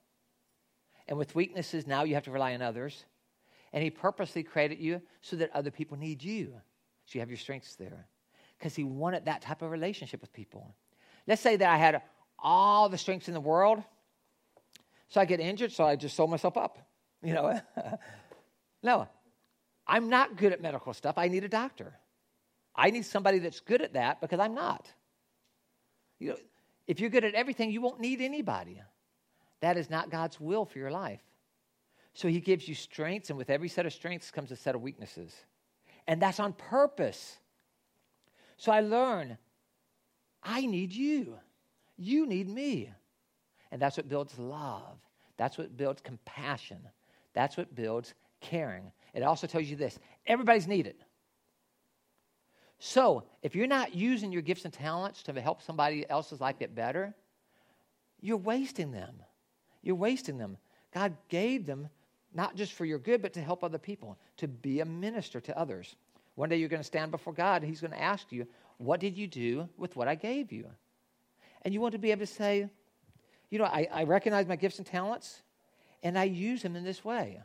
And 1.09 1.19
with 1.19 1.35
weaknesses, 1.35 1.87
now 1.87 2.05
you 2.05 2.15
have 2.15 2.25
to 2.25 2.31
rely 2.31 2.55
on 2.55 2.63
others. 2.63 3.05
And 3.73 3.83
He 3.83 3.91
purposely 3.91 4.43
created 4.43 4.79
you 4.79 5.01
so 5.21 5.37
that 5.37 5.51
other 5.55 5.71
people 5.71 5.97
need 5.97 6.23
you. 6.23 6.55
So 7.07 7.15
you 7.15 7.21
have 7.21 7.31
your 7.31 7.39
strengths 7.39 7.77
there. 7.77 8.07
Because 8.59 8.75
He 8.75 8.85
wanted 8.85 9.27
that 9.27 9.43
type 9.43 9.63
of 9.63 9.71
relationship 9.71 10.21
with 10.21 10.33
people. 10.33 10.75
Let's 11.27 11.43
say 11.43 11.57
that 11.57 11.69
I 11.69 11.77
had 11.77 12.03
all 12.39 12.89
the 12.89 12.99
strengths 12.99 13.29
in 13.29 13.35
the 13.35 13.41
world. 13.41 13.83
So 15.09 15.21
I 15.21 15.25
get 15.25 15.41
injured, 15.41 15.73
so 15.73 15.85
I 15.85 15.97
just 15.97 16.17
sew 16.17 16.27
myself 16.27 16.57
up. 16.57 16.79
You 17.23 17.35
know? 17.35 17.61
no, 18.83 19.09
I'm 19.91 20.09
not 20.09 20.37
good 20.37 20.53
at 20.53 20.63
medical 20.63 20.95
stuff. 20.95 21.19
I 21.19 21.27
need 21.27 21.43
a 21.43 21.49
doctor. 21.49 21.93
I 22.77 22.91
need 22.91 23.05
somebody 23.05 23.41
that's 23.41 23.59
good 23.59 23.83
at 23.83 23.95
that 23.95 24.21
because 24.21 24.39
I'm 24.39 24.55
not. 24.55 24.89
You 26.21 26.29
know, 26.29 26.37
if 26.87 27.01
you're 27.01 27.11
good 27.11 27.25
at 27.25 27.35
everything, 27.35 27.73
you 27.73 27.81
won't 27.81 27.99
need 27.99 28.21
anybody. 28.21 28.81
That 29.61 29.77
is 29.77 29.91
not 29.91 30.09
God's 30.09 30.39
will 30.39 30.65
for 30.65 30.79
your 30.79 30.93
life. 30.93 31.21
So 32.15 32.29
he 32.29 32.39
gives 32.39 32.69
you 32.69 32.75
strengths, 32.77 33.31
and 33.31 33.37
with 33.37 33.51
every 33.51 33.69
set 33.69 33.85
of 33.85 33.93
strengths 33.93 34.31
comes 34.31 34.53
a 34.53 34.57
set 34.57 34.77
of 34.77 34.81
weaknesses. 34.81 35.35
And 36.07 36.23
that's 36.23 36.39
on 36.39 36.53
purpose. 36.53 37.39
So 38.59 38.71
I 38.71 38.83
learn 38.83 39.39
I 40.41 40.67
need 40.67 40.93
you. 40.93 41.35
You 41.97 42.27
need 42.27 42.49
me. 42.49 42.93
And 43.73 43.83
that's 43.83 43.97
what 43.97 44.09
builds 44.09 44.39
love. 44.39 44.99
That's 45.37 45.59
what 45.59 45.77
builds 45.77 46.01
compassion. 46.01 46.79
That's 47.35 47.57
what 47.57 47.75
builds 47.75 48.15
caring. 48.41 48.93
It 49.15 49.23
also 49.23 49.47
tells 49.47 49.67
you 49.67 49.77
this 49.77 49.99
everybody's 50.27 50.67
needed. 50.67 50.97
So, 52.83 53.25
if 53.43 53.55
you're 53.55 53.67
not 53.67 53.95
using 53.95 54.33
your 54.33 54.41
gifts 54.41 54.65
and 54.65 54.73
talents 54.73 55.23
to 55.25 55.39
help 55.39 55.61
somebody 55.61 56.09
else's 56.09 56.41
life 56.41 56.59
get 56.59 56.75
better, 56.75 57.15
you're 58.21 58.39
wasting 58.39 58.91
them. 58.91 59.23
You're 59.83 59.97
wasting 59.97 60.39
them. 60.39 60.57
God 60.93 61.15
gave 61.29 61.67
them 61.67 61.89
not 62.33 62.57
just 62.57 62.73
for 62.73 62.85
your 62.85 62.99
good, 62.99 63.23
but 63.23 63.33
to 63.35 63.43
help 63.43 63.65
other 63.65 63.79
people, 63.79 64.19
to 64.39 64.49
be 64.49 64.81
a 64.81 64.85
minister 64.85 65.41
to 65.41 65.59
others. 65.59 65.97
One 66.37 66.49
day 66.49 66.57
you're 66.57 66.69
going 66.69 66.81
to 66.81 66.85
stand 66.85 67.11
before 67.11 67.33
God, 67.33 67.63
and 67.63 67.69
He's 67.69 67.81
going 67.81 67.93
to 67.93 68.01
ask 68.01 68.31
you, 68.33 68.47
What 68.79 69.01
did 69.01 69.17
you 69.19 69.27
do 69.27 69.69
with 69.77 69.97
what 69.97 70.09
I 70.09 70.15
gave 70.15 70.53
you? 70.53 70.67
And 71.63 71.75
you 71.75 71.81
want 71.81 71.93
to 71.93 71.99
be 71.99 72.13
able 72.13 72.21
to 72.21 72.27
say, 72.27 72.69
You 73.51 73.59
know, 73.59 73.65
I, 73.65 73.89
I 73.93 74.05
recognize 74.05 74.47
my 74.47 74.57
gifts 74.57 74.79
and 74.79 74.87
talents, 74.87 75.43
and 76.03 76.19
I 76.19 76.25
use 76.25 76.63
them 76.63 76.77
in 76.77 76.85
this 76.85 77.05
way. 77.05 77.41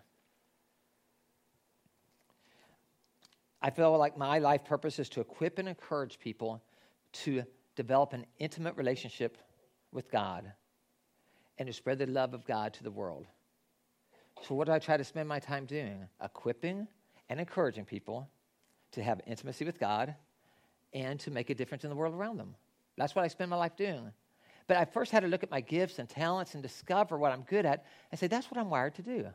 I 3.65 3.71
feel 3.71 3.97
like 3.97 4.15
my 4.15 4.38
life 4.38 4.63
purpose 4.63 4.99
is 4.99 5.10
to 5.10 5.21
equip 5.21 5.58
and 5.58 5.67
encourage 5.67 6.19
people 6.19 6.62
to 7.23 7.41
develop 7.75 8.13
an 8.13 8.28
intimate 8.38 8.78
relationship 8.78 9.39
with 9.91 10.12
God 10.12 10.51
and 11.58 11.65
to 11.65 11.73
spread 11.73 11.97
the 11.97 12.06
love 12.06 12.36
of 12.36 12.45
God 12.45 12.75
to 12.75 12.84
the 12.84 12.91
world. 12.91 13.25
So, 14.43 14.54
what 14.54 14.67
do 14.67 14.71
I 14.71 14.78
try 14.78 14.97
to 14.97 15.04
spend 15.04 15.28
my 15.28 15.39
time 15.39 15.65
doing? 15.65 16.08
Equipping 16.23 16.88
and 17.28 17.39
encouraging 17.39 17.86
people 17.86 18.30
to 18.91 19.01
have 19.01 19.19
intimacy 19.25 19.65
with 19.65 19.80
God 19.80 20.13
and 20.93 21.19
to 21.21 21.32
make 21.32 21.49
a 21.49 21.56
difference 21.56 21.84
in 21.86 21.89
the 21.89 21.95
world 21.95 22.13
around 22.13 22.38
them. 22.38 22.54
That's 22.97 23.15
what 23.15 23.25
I 23.25 23.30
spend 23.30 23.49
my 23.49 23.58
life 23.58 23.75
doing. 23.75 24.12
But 24.67 24.78
I 24.78 24.86
first 24.86 25.12
had 25.12 25.21
to 25.21 25.28
look 25.28 25.41
at 25.41 25.49
my 25.49 25.62
gifts 25.62 25.97
and 25.97 26.08
talents 26.08 26.54
and 26.54 26.62
discover 26.62 27.17
what 27.17 27.32
I'm 27.32 27.41
good 27.41 27.65
at 27.65 27.84
and 28.12 28.19
say, 28.19 28.28
that's 28.28 28.51
what 28.51 28.60
I'm 28.60 28.69
wired 28.69 28.93
to 28.93 29.01
do. 29.01 29.25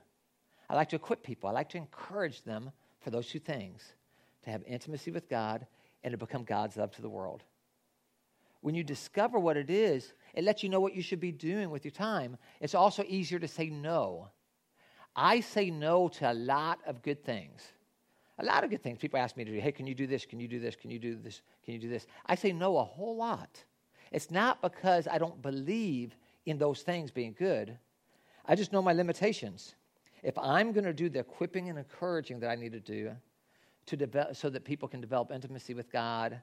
I 0.68 0.76
like 0.76 0.90
to 0.90 0.96
equip 0.96 1.24
people, 1.24 1.50
I 1.50 1.52
like 1.52 1.70
to 1.70 1.78
encourage 1.78 2.44
them 2.44 2.70
for 3.00 3.10
those 3.10 3.26
two 3.26 3.40
things 3.40 3.94
to 4.44 4.50
have 4.50 4.62
intimacy 4.66 5.10
with 5.10 5.28
God 5.28 5.66
and 6.02 6.12
to 6.12 6.18
become 6.18 6.44
God's 6.44 6.76
love 6.76 6.92
to 6.92 7.02
the 7.02 7.08
world. 7.08 7.42
When 8.62 8.74
you 8.74 8.84
discover 8.84 9.38
what 9.38 9.56
it 9.56 9.70
is, 9.70 10.12
it 10.34 10.44
lets 10.44 10.62
you 10.62 10.68
know 10.68 10.80
what 10.80 10.94
you 10.94 11.02
should 11.02 11.20
be 11.20 11.32
doing 11.32 11.70
with 11.70 11.84
your 11.84 11.92
time. 11.92 12.36
It's 12.60 12.74
also 12.74 13.04
easier 13.06 13.38
to 13.38 13.48
say 13.48 13.70
no. 13.70 14.28
I 15.16 15.40
say 15.40 15.70
no 15.70 16.08
to 16.08 16.30
a 16.30 16.34
lot 16.34 16.80
of 16.86 17.02
good 17.02 17.24
things. 17.24 17.62
A 18.38 18.44
lot 18.44 18.64
of 18.64 18.70
good 18.70 18.82
things. 18.82 18.98
People 18.98 19.18
ask 19.18 19.36
me 19.36 19.44
to 19.44 19.50
do, 19.50 19.60
hey, 19.60 19.72
can 19.72 19.86
you 19.86 19.94
do 19.94 20.06
this? 20.06 20.24
Can 20.24 20.40
you 20.40 20.48
do 20.48 20.60
this? 20.60 20.76
Can 20.76 20.90
you 20.90 20.98
do 20.98 21.16
this? 21.16 21.42
Can 21.64 21.74
you 21.74 21.80
do 21.80 21.88
this? 21.88 22.06
I 22.26 22.34
say 22.34 22.52
no 22.52 22.78
a 22.78 22.84
whole 22.84 23.16
lot. 23.16 23.64
It's 24.12 24.30
not 24.30 24.62
because 24.62 25.06
I 25.06 25.18
don't 25.18 25.40
believe 25.42 26.16
in 26.46 26.58
those 26.58 26.82
things 26.82 27.10
being 27.10 27.34
good. 27.38 27.78
I 28.46 28.54
just 28.56 28.72
know 28.72 28.82
my 28.82 28.92
limitations. 28.92 29.74
if 30.22 30.36
I'm 30.38 30.72
going 30.72 30.84
to 30.84 30.92
do 30.92 31.08
the 31.08 31.20
equipping 31.20 31.68
and 31.68 31.78
encouraging 31.78 32.40
that 32.40 32.50
I 32.50 32.56
need 32.56 32.72
to 32.72 32.80
do 32.80 33.12
to 33.90 33.96
develop, 33.96 34.36
so 34.36 34.48
that 34.50 34.64
people 34.64 34.88
can 34.88 35.00
develop 35.00 35.30
intimacy 35.30 35.74
with 35.74 35.90
God 35.92 36.40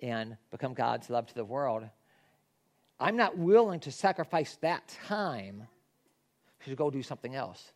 and 0.00 0.36
become 0.50 0.74
God's 0.74 1.10
love 1.10 1.26
to 1.26 1.34
the 1.34 1.44
world, 1.44 1.84
I'm 3.00 3.16
not 3.16 3.36
willing 3.36 3.80
to 3.80 3.90
sacrifice 3.90 4.56
that 4.60 4.96
time 5.06 5.66
to 6.64 6.74
go 6.74 6.90
do 6.90 7.02
something 7.02 7.34
else. 7.34 7.72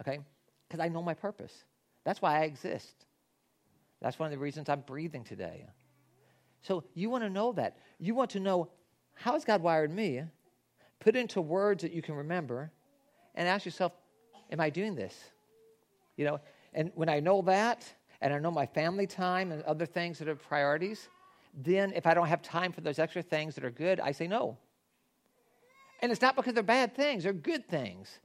Okay? 0.00 0.20
Because 0.66 0.80
I 0.80 0.88
know 0.88 1.02
my 1.02 1.14
purpose. 1.14 1.52
That's 2.04 2.22
why 2.22 2.40
I 2.40 2.44
exist. 2.44 3.04
That's 4.00 4.18
one 4.18 4.26
of 4.26 4.32
the 4.32 4.38
reasons 4.38 4.68
I'm 4.68 4.80
breathing 4.80 5.24
today. 5.24 5.66
So 6.62 6.84
you 6.94 7.10
want 7.10 7.24
to 7.24 7.30
know 7.30 7.52
that. 7.52 7.76
You 7.98 8.14
want 8.14 8.30
to 8.30 8.40
know 8.40 8.68
how 9.14 9.32
has 9.32 9.44
God 9.44 9.62
wired 9.62 9.90
me? 9.90 10.22
Put 11.00 11.16
into 11.16 11.40
words 11.40 11.82
that 11.82 11.92
you 11.92 12.02
can 12.02 12.14
remember 12.14 12.70
and 13.34 13.48
ask 13.48 13.64
yourself, 13.64 13.92
am 14.50 14.60
I 14.60 14.70
doing 14.70 14.94
this? 14.94 15.14
You 16.16 16.24
know, 16.24 16.40
and 16.72 16.90
when 16.94 17.08
I 17.08 17.20
know 17.20 17.42
that, 17.42 17.90
and 18.20 18.32
I 18.32 18.38
know 18.38 18.50
my 18.50 18.66
family 18.66 19.06
time 19.06 19.52
and 19.52 19.62
other 19.62 19.86
things 19.86 20.18
that 20.18 20.28
are 20.28 20.36
priorities, 20.36 21.08
then 21.54 21.92
if 21.94 22.06
I 22.06 22.14
don't 22.14 22.26
have 22.26 22.42
time 22.42 22.72
for 22.72 22.80
those 22.80 22.98
extra 22.98 23.22
things 23.22 23.54
that 23.54 23.64
are 23.64 23.70
good, 23.70 24.00
I 24.00 24.12
say 24.12 24.26
no. 24.26 24.58
And 26.00 26.12
it's 26.12 26.20
not 26.20 26.36
because 26.36 26.54
they're 26.54 26.62
bad 26.62 26.94
things, 26.94 27.24
they're 27.24 27.32
good 27.32 27.68
things. 27.68 28.20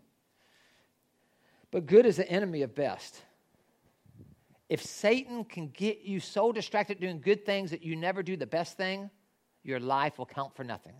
But 1.72 1.86
good 1.86 2.06
is 2.06 2.18
the 2.18 2.30
enemy 2.30 2.64
of 2.64 2.76
best. 2.76 3.22
If 4.68 4.84
Satan 4.84 5.44
can 5.46 5.70
get 5.70 6.02
you 6.02 6.20
so 6.20 6.52
distracted 6.52 7.00
doing 7.00 7.22
good 7.22 7.46
things 7.46 7.72
that 7.72 7.82
you 7.82 7.96
never 7.96 8.24
do 8.24 8.36
the 8.38 8.46
best 8.46 8.78
thing, 8.78 9.10
your 9.64 9.80
life 9.80 10.18
will 10.18 10.26
count 10.26 10.56
for 10.56 10.64
nothing. 10.64 10.96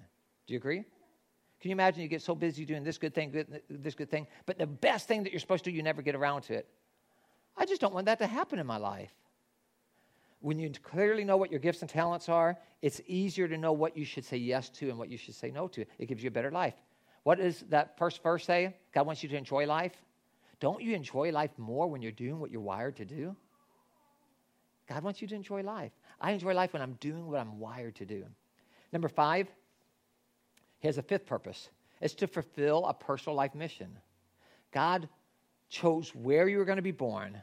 Do 0.48 0.54
you 0.54 0.58
agree? 0.58 0.84
Can 1.60 1.70
you 1.70 1.72
imagine 1.72 2.02
you 2.02 2.08
get 2.08 2.22
so 2.22 2.36
busy 2.36 2.66
doing 2.66 2.84
this 2.84 2.98
good 2.98 3.14
thing, 3.14 3.32
good, 3.32 3.62
this 3.70 3.94
good 3.94 4.10
thing, 4.10 4.28
but 4.46 4.58
the 4.58 4.66
best 4.66 5.08
thing 5.08 5.24
that 5.24 5.32
you're 5.32 5.40
supposed 5.40 5.64
to 5.66 5.70
do, 5.70 5.76
you 5.76 5.84
never 5.84 6.02
get 6.02 6.16
around 6.16 6.42
to 6.44 6.54
it? 6.54 6.68
I 7.58 7.66
just 7.66 7.82
don't 7.82 7.94
want 7.94 8.06
that 8.06 8.20
to 8.20 8.28
happen 8.28 8.60
in 8.60 8.66
my 8.66 8.78
life. 8.78 9.12
When 10.40 10.58
you 10.58 10.72
clearly 10.84 11.24
know 11.24 11.38
what 11.38 11.52
your 11.52 11.60
gifts 11.60 11.82
and 11.82 11.90
talents 11.90 12.28
are, 12.28 12.58
it's 12.82 13.00
easier 13.06 13.48
to 13.48 13.58
know 13.58 13.74
what 13.74 13.96
you 13.96 14.04
should 14.04 14.26
say 14.26 14.38
yes 14.38 14.70
to 14.70 14.90
and 14.90 14.98
what 14.98 15.10
you 15.10 15.18
should 15.18 15.36
say 15.36 15.52
no 15.52 15.68
to. 15.68 15.86
It 16.00 16.08
gives 16.08 16.24
you 16.24 16.30
a 16.30 16.32
better 16.32 16.50
life. 16.50 16.74
What 17.24 17.38
does 17.38 17.64
that 17.70 17.98
first 17.98 18.24
verse 18.24 18.46
say? 18.46 18.76
God 18.94 19.06
wants 19.06 19.22
you 19.22 19.30
to 19.30 19.38
enjoy 19.38 19.68
life. 19.68 19.94
Don't 20.60 20.82
you 20.82 20.96
enjoy 20.96 21.32
life 21.32 21.52
more 21.58 21.88
when 21.88 22.02
you're 22.02 22.12
doing 22.12 22.40
what 22.40 22.50
you're 22.50 22.62
wired 22.62 22.96
to 22.98 23.06
do? 23.06 23.36
God 24.88 25.04
wants 25.04 25.22
you 25.22 25.28
to 25.28 25.36
enjoy 25.36 25.62
life. 25.62 25.92
I 26.20 26.32
enjoy 26.32 26.54
life 26.54 26.74
when 26.74 26.82
I'm 26.82 26.94
doing 26.94 27.28
what 27.28 27.40
I'm 27.40 27.60
wired 27.60 27.96
to 27.96 28.06
do. 28.06 28.26
Number 28.92 29.08
five, 29.08 29.48
he 30.80 30.88
has 30.88 30.98
a 30.98 31.04
fifth 31.04 31.26
purpose. 31.26 31.70
It's 32.02 32.16
to 32.16 32.28
fulfill 32.28 32.86
a 32.86 32.94
personal 32.94 33.36
life 33.36 33.54
mission. 33.54 34.00
God 34.72 35.08
chose 35.72 36.14
where 36.14 36.48
you 36.48 36.58
were 36.58 36.66
going 36.66 36.76
to 36.76 36.84
be 36.84 36.92
born. 36.92 37.42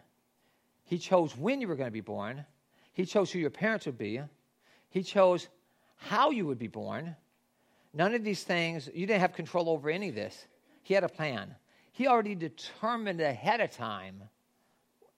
He 0.85 0.99
chose 0.99 1.37
when 1.37 1.61
you 1.61 1.67
were 1.67 1.75
going 1.75 1.89
to 1.89 1.93
be 1.93 2.01
born. 2.01 2.45
He 2.93 3.05
chose 3.05 3.33
who 3.33 3.39
your 3.39 3.51
parents 3.51 3.87
would 3.87 3.99
be. 3.99 4.21
He 4.91 5.03
chose 5.03 5.49
how 5.97 6.31
you 6.31 6.47
would 6.47 6.59
be 6.59 6.69
born. 6.69 7.17
None 7.95 8.15
of 8.15 8.23
these 8.23 8.45
things, 8.45 8.89
you 8.95 9.07
didn't 9.07 9.23
have 9.23 9.33
control 9.33 9.69
over 9.71 9.91
any 9.91 10.11
of 10.11 10.15
this. 10.15 10.47
He 10.83 10.95
had 10.95 11.05
a 11.05 11.09
plan. 11.09 11.55
He 11.93 12.07
already 12.07 12.35
determined 12.35 13.21
ahead 13.21 13.61
of 13.61 13.71
time 13.71 14.23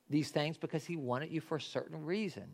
these 0.09 0.31
things 0.31 0.57
because 0.57 0.85
he 0.85 0.97
wanted 0.97 1.31
you 1.31 1.41
for 1.41 1.57
a 1.57 1.61
certain 1.61 2.05
reason. 2.05 2.45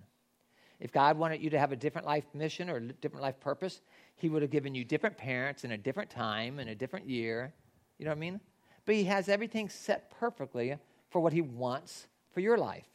If 0.81 0.93
God 0.93 1.17
wanted 1.17 1.41
you 1.41 1.51
to 1.51 1.59
have 1.59 1.73
a 1.73 1.77
different 1.77 2.07
life 2.07 2.25
mission 2.35 2.69
or 2.69 2.77
a 2.77 2.93
different 2.93 3.23
life 3.23 3.39
purpose, 3.41 3.81
he 4.17 4.29
would 4.29 4.43
have 4.43 4.51
given 4.51 4.75
you 4.75 4.85
different 4.85 5.17
parents 5.17 5.65
in 5.65 5.73
a 5.73 5.79
different 5.79 6.11
time 6.11 6.59
in 6.59 6.69
a 6.69 6.75
different 6.75 7.09
year. 7.09 7.53
You 7.99 8.05
know 8.05 8.11
what 8.11 8.19
I 8.19 8.21
mean? 8.21 8.41
But 8.87 8.95
he 8.95 9.05
has 9.05 9.29
everything 9.29 9.69
set 9.69 10.11
perfectly 10.11 10.77
for 11.11 11.21
what 11.21 11.33
he 11.33 11.43
wants 11.43 12.07
for 12.33 12.41
your 12.41 12.57
life. 12.57 12.87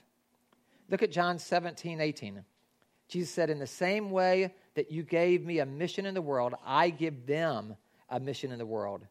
Look 0.90 1.04
at 1.04 1.12
John 1.12 1.38
17, 1.38 2.02
18. 2.02 2.44
Jesus 3.08 3.34
said, 3.34 3.50
In 3.50 3.60
the 3.60 3.68
same 3.68 4.10
way 4.10 4.54
that 4.76 4.92
you 4.92 5.04
gave 5.04 5.46
me 5.46 5.60
a 5.60 5.66
mission 5.66 6.06
in 6.06 6.14
the 6.14 6.22
world, 6.22 6.56
I 6.66 6.90
give 6.90 7.26
them 7.26 7.76
a 8.10 8.20
mission 8.20 8.52
in 8.52 8.58
the 8.58 8.66
world. 8.66 9.06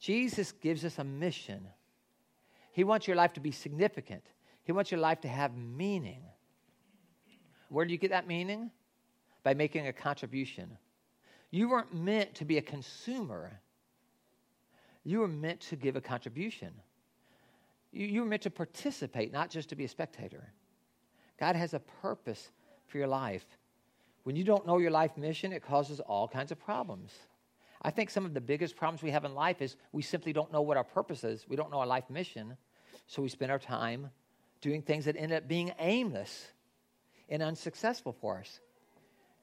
Jesus 0.00 0.52
gives 0.52 0.84
us 0.84 0.98
a 0.98 1.04
mission. 1.04 1.68
He 2.72 2.84
wants 2.84 3.06
your 3.06 3.16
life 3.16 3.32
to 3.34 3.40
be 3.40 3.50
significant, 3.50 4.24
He 4.64 4.72
wants 4.72 4.90
your 4.90 5.00
life 5.00 5.20
to 5.22 5.28
have 5.28 5.56
meaning. 5.56 6.22
Where 7.68 7.84
do 7.84 7.92
you 7.92 7.98
get 7.98 8.10
that 8.10 8.26
meaning? 8.26 8.70
By 9.42 9.52
making 9.52 9.86
a 9.86 9.92
contribution. 9.92 10.78
You 11.50 11.68
weren't 11.68 11.94
meant 11.94 12.34
to 12.36 12.44
be 12.44 12.58
a 12.58 12.62
consumer, 12.62 13.60
you 15.08 15.20
were 15.20 15.28
meant 15.28 15.60
to 15.60 15.76
give 15.76 15.96
a 15.96 16.00
contribution. 16.00 16.72
You, 17.92 18.06
you 18.06 18.20
were 18.20 18.26
meant 18.26 18.42
to 18.42 18.50
participate, 18.50 19.32
not 19.32 19.50
just 19.50 19.70
to 19.70 19.76
be 19.76 19.84
a 19.84 19.88
spectator. 19.88 20.52
God 21.38 21.56
has 21.56 21.74
a 21.74 21.78
purpose 21.78 22.50
for 22.86 22.98
your 22.98 23.06
life. 23.06 23.46
When 24.24 24.36
you 24.36 24.44
don't 24.44 24.66
know 24.66 24.78
your 24.78 24.90
life 24.90 25.16
mission, 25.16 25.52
it 25.52 25.62
causes 25.62 26.00
all 26.00 26.28
kinds 26.28 26.52
of 26.52 26.58
problems. 26.58 27.12
I 27.80 27.90
think 27.90 28.10
some 28.10 28.26
of 28.26 28.34
the 28.34 28.40
biggest 28.40 28.76
problems 28.76 29.02
we 29.02 29.12
have 29.12 29.24
in 29.24 29.34
life 29.34 29.62
is 29.62 29.76
we 29.92 30.02
simply 30.02 30.32
don't 30.32 30.52
know 30.52 30.62
what 30.62 30.76
our 30.76 30.84
purpose 30.84 31.24
is. 31.24 31.46
We 31.48 31.56
don't 31.56 31.70
know 31.70 31.78
our 31.78 31.86
life 31.86 32.10
mission. 32.10 32.56
So 33.06 33.22
we 33.22 33.28
spend 33.28 33.52
our 33.52 33.58
time 33.58 34.10
doing 34.60 34.82
things 34.82 35.04
that 35.04 35.16
end 35.16 35.32
up 35.32 35.46
being 35.46 35.72
aimless 35.78 36.48
and 37.28 37.42
unsuccessful 37.42 38.12
for 38.20 38.38
us. 38.38 38.60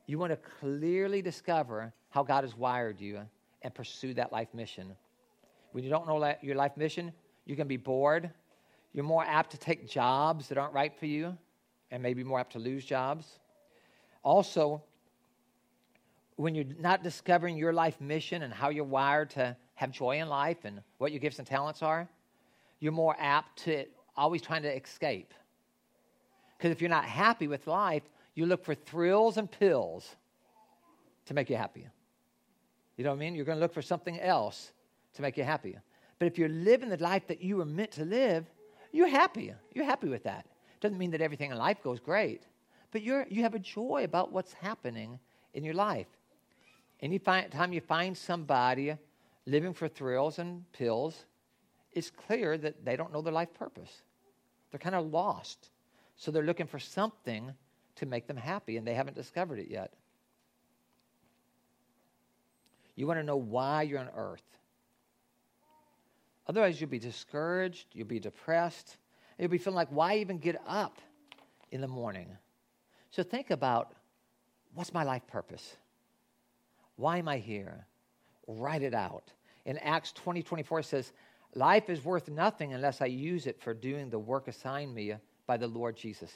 You 0.06 0.20
want 0.20 0.32
to 0.32 0.50
clearly 0.60 1.22
discover 1.22 1.94
how 2.10 2.24
God 2.24 2.44
has 2.44 2.56
wired 2.56 3.00
you 3.00 3.22
and 3.62 3.74
pursue 3.74 4.14
that 4.16 4.32
life 4.32 4.54
mission. 4.54 4.96
When 5.76 5.84
you 5.84 5.90
don't 5.90 6.08
know 6.08 6.34
your 6.42 6.56
life 6.56 6.78
mission, 6.78 7.12
you're 7.44 7.58
going 7.58 7.66
to 7.66 7.68
be 7.68 7.76
bored. 7.76 8.32
You're 8.94 9.04
more 9.04 9.26
apt 9.26 9.52
to 9.52 9.58
take 9.58 9.90
jobs 9.90 10.48
that 10.48 10.58
aren't 10.58 10.74
right 10.74 10.98
for 10.98 11.06
you 11.06 11.38
and 11.92 12.02
maybe 12.02 12.24
more 12.24 12.40
apt 12.40 12.54
to 12.54 12.60
lose 12.60 12.86
jobs. 12.86 13.40
Also, 14.24 14.82
when 16.38 16.56
you're 16.56 16.64
not 16.80 17.04
discovering 17.04 17.58
your 17.58 17.74
life 17.74 18.00
mission 18.00 18.44
and 18.44 18.54
how 18.54 18.70
you're 18.70 18.86
wired 18.86 19.32
to 19.32 19.54
have 19.74 19.92
joy 19.92 20.22
in 20.22 20.30
life 20.30 20.60
and 20.64 20.82
what 20.98 21.12
your 21.12 21.20
gifts 21.20 21.40
and 21.40 21.46
talents 21.46 21.84
are, 21.84 22.08
you're 22.80 22.94
more 22.94 23.18
apt 23.20 23.66
to 23.66 23.84
always 24.16 24.42
trying 24.42 24.62
to 24.62 24.74
escape. 24.74 25.34
Because 26.58 26.72
if 26.72 26.80
you're 26.80 26.90
not 26.90 27.04
happy 27.04 27.50
with 27.50 27.68
life, 27.68 28.04
you 28.34 28.46
look 28.46 28.64
for 28.64 28.76
thrills 28.76 29.36
and 29.36 29.52
pills 29.52 30.16
to 31.26 31.34
make 31.34 31.50
you 31.50 31.58
happy. 31.58 31.86
You 32.96 33.04
know 33.04 33.10
what 33.10 33.18
I 33.18 33.20
mean? 33.20 33.36
You're 33.36 33.44
going 33.44 33.58
to 33.58 33.62
look 33.62 33.74
for 33.74 33.82
something 33.82 34.18
else 34.22 34.72
to 35.16 35.22
make 35.22 35.38
you 35.38 35.44
happy. 35.44 35.78
But 36.20 36.28
if 36.28 36.38
you're 36.38 36.50
living 36.50 36.90
the 36.90 36.98
life 36.98 37.28
that 37.28 37.42
you 37.42 37.58
were 37.58 37.66
meant 37.66 37.92
to 37.94 38.06
live, 38.06 38.46
you're 38.92 39.08
happy. 39.08 39.54
You're 39.74 39.86
happy 39.86 40.08
with 40.08 40.24
that. 40.24 40.46
Doesn't 40.80 40.98
mean 40.98 41.12
that 41.12 41.22
everything 41.22 41.52
in 41.52 41.58
life 41.58 41.82
goes 41.84 42.00
great, 42.00 42.44
but 42.92 43.02
you're, 43.02 43.26
you 43.30 43.44
have 43.44 43.56
a 43.56 43.60
joy 43.60 44.04
about 44.04 44.32
what's 44.32 44.54
happening 44.54 45.20
in 45.54 45.64
your 45.64 45.74
life. 45.74 46.08
Anytime 47.02 47.74
you 47.74 47.82
find 47.82 48.18
somebody 48.18 48.96
living 49.46 49.74
for 49.74 49.88
thrills 49.88 50.40
and 50.40 50.72
pills, 50.72 51.26
it's 51.92 52.10
clear 52.10 52.58
that 52.58 52.86
they 52.86 52.96
don't 52.96 53.12
know 53.12 53.22
their 53.22 53.34
life 53.34 53.54
purpose. 53.54 54.02
They're 54.72 54.80
kind 54.80 54.96
of 54.96 55.12
lost. 55.12 55.70
So 56.18 56.32
they're 56.32 56.44
looking 56.44 56.68
for 56.68 56.80
something 56.80 57.54
to 57.96 58.06
make 58.06 58.28
them 58.28 58.38
happy, 58.38 58.78
and 58.78 58.86
they 58.86 58.94
haven't 58.94 59.16
discovered 59.16 59.60
it 59.60 59.70
yet. 59.70 59.94
You 62.96 63.08
want 63.08 63.20
to 63.20 63.24
know 63.24 63.38
why 63.38 63.84
you're 63.84 64.00
on 64.00 64.10
earth. 64.16 64.44
Otherwise, 66.48 66.80
you'll 66.80 66.90
be 66.90 67.00
discouraged, 67.00 67.88
you'll 67.94 68.08
be 68.08 68.20
depressed, 68.20 68.98
you'll 69.40 69.50
be 69.50 69.58
feeling 69.58 69.76
like, 69.76 69.90
why 69.90 70.18
even 70.18 70.38
get 70.38 70.62
up 70.68 71.00
in 71.72 71.82
the 71.82 71.88
morning? 71.88 72.28
So 73.10 73.24
think 73.24 73.50
about 73.50 73.94
what's 74.74 74.94
my 74.94 75.04
life 75.04 75.26
purpose? 75.28 75.78
Why 76.98 77.18
am 77.18 77.28
I 77.28 77.38
here? 77.38 77.88
Write 78.48 78.84
it 78.84 78.94
out. 78.94 79.32
In 79.66 79.78
Acts 79.80 80.12
20 80.12 80.44
24 80.44 80.84
says, 80.84 81.12
Life 81.56 81.90
is 81.90 82.04
worth 82.04 82.30
nothing 82.30 82.74
unless 82.74 83.02
I 83.02 83.06
use 83.06 83.48
it 83.48 83.62
for 83.62 83.74
doing 83.74 84.10
the 84.10 84.20
work 84.20 84.48
assigned 84.48 84.94
me 84.94 85.14
by 85.48 85.58
the 85.58 85.68
Lord 85.68 85.96
Jesus. 85.96 86.32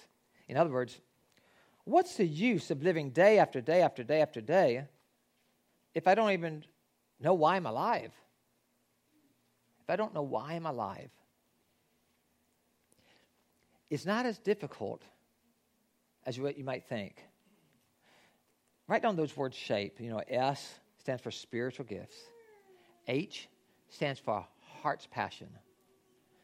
In 0.47 0.55
other 0.55 0.70
words, 0.70 0.99
what's 1.84 2.16
the 2.16 2.26
use 2.26 2.72
of 2.72 2.82
living 2.82 3.12
day 3.12 3.38
after 3.38 3.60
day 3.60 3.82
after 3.82 4.03
day 4.03 4.22
after 4.22 4.41
day 4.41 4.86
if 5.93 6.07
I 6.07 6.16
don't 6.16 6.32
even 6.32 6.64
know 7.20 7.34
why 7.34 7.57
I'm 7.57 7.66
alive? 7.66 8.14
I 9.90 9.96
don't 9.96 10.14
know 10.14 10.22
why 10.22 10.54
I'm 10.54 10.66
alive, 10.66 11.10
it's 13.90 14.06
not 14.06 14.26
as 14.26 14.38
difficult 14.38 15.04
as 16.26 16.40
what 16.40 16.58
you 16.58 16.64
might 16.64 16.88
think. 16.88 17.24
Write 18.88 19.02
down 19.02 19.16
those 19.16 19.36
words 19.36 19.56
shape. 19.56 20.00
You 20.00 20.10
know, 20.10 20.22
S 20.28 20.80
stands 20.98 21.22
for 21.22 21.32
spiritual 21.32 21.86
gifts. 21.86 22.18
H 23.08 23.48
stands 23.90 24.20
for 24.20 24.46
heart's 24.82 25.08
passion. 25.10 25.50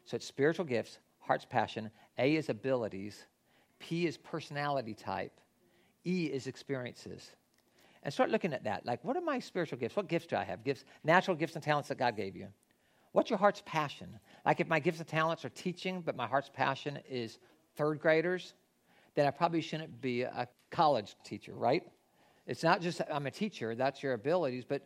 So 0.04 0.16
it's 0.16 0.26
spiritual 0.26 0.64
gifts, 0.64 0.98
heart's 1.20 1.44
passion. 1.44 1.90
A 2.18 2.36
is 2.36 2.48
abilities. 2.48 3.26
P 3.78 4.06
is 4.06 4.16
personality 4.16 4.94
type. 4.94 5.40
E 6.04 6.26
is 6.26 6.46
experiences. 6.46 7.32
And 8.02 8.14
start 8.14 8.30
looking 8.30 8.52
at 8.52 8.64
that. 8.64 8.86
Like, 8.86 9.04
what 9.04 9.16
are 9.16 9.20
my 9.20 9.40
spiritual 9.40 9.78
gifts? 9.78 9.96
What 9.96 10.08
gifts 10.08 10.26
do 10.26 10.36
I 10.36 10.44
have? 10.44 10.62
Gifts, 10.62 10.84
natural 11.02 11.36
gifts 11.36 11.56
and 11.56 11.64
talents 11.64 11.88
that 11.88 11.98
God 11.98 12.16
gave 12.16 12.36
you. 12.36 12.46
What's 13.16 13.30
your 13.30 13.38
heart's 13.38 13.62
passion? 13.64 14.20
Like 14.44 14.60
if 14.60 14.68
my 14.68 14.78
gifts 14.78 14.98
and 14.98 15.08
talents 15.08 15.42
are 15.46 15.48
teaching, 15.48 16.02
but 16.02 16.16
my 16.16 16.26
heart's 16.26 16.50
passion 16.52 16.98
is 17.08 17.38
third 17.74 17.98
graders, 17.98 18.52
then 19.14 19.26
I 19.26 19.30
probably 19.30 19.62
shouldn't 19.62 20.02
be 20.02 20.20
a 20.20 20.46
college 20.70 21.16
teacher, 21.24 21.54
right? 21.54 21.82
It's 22.46 22.62
not 22.62 22.82
just 22.82 23.00
I'm 23.10 23.26
a 23.26 23.30
teacher, 23.30 23.74
that's 23.74 24.02
your 24.02 24.12
abilities, 24.12 24.66
but 24.68 24.82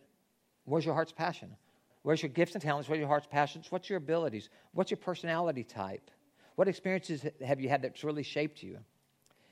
where's 0.65 0.85
your 0.85 0.95
heart's 0.95 1.11
passion? 1.11 1.57
Where's 2.03 2.23
your 2.23 2.29
gifts 2.29 2.55
and 2.55 2.63
talents? 2.63 2.89
Where's 2.89 3.01
your 3.01 3.09
heart's 3.09 3.27
passions? 3.27 3.67
What's 3.73 3.91
your 3.91 3.97
abilities? 3.97 4.49
What's 4.75 4.93
your 4.93 4.99
personality 4.99 5.65
type? 5.65 6.09
What 6.55 6.69
experiences 6.69 7.27
have 7.45 7.61
you 7.61 7.69
had 7.69 7.83
that's 7.83 8.05
really 8.05 8.23
shaped 8.23 8.63
you? 8.63 8.79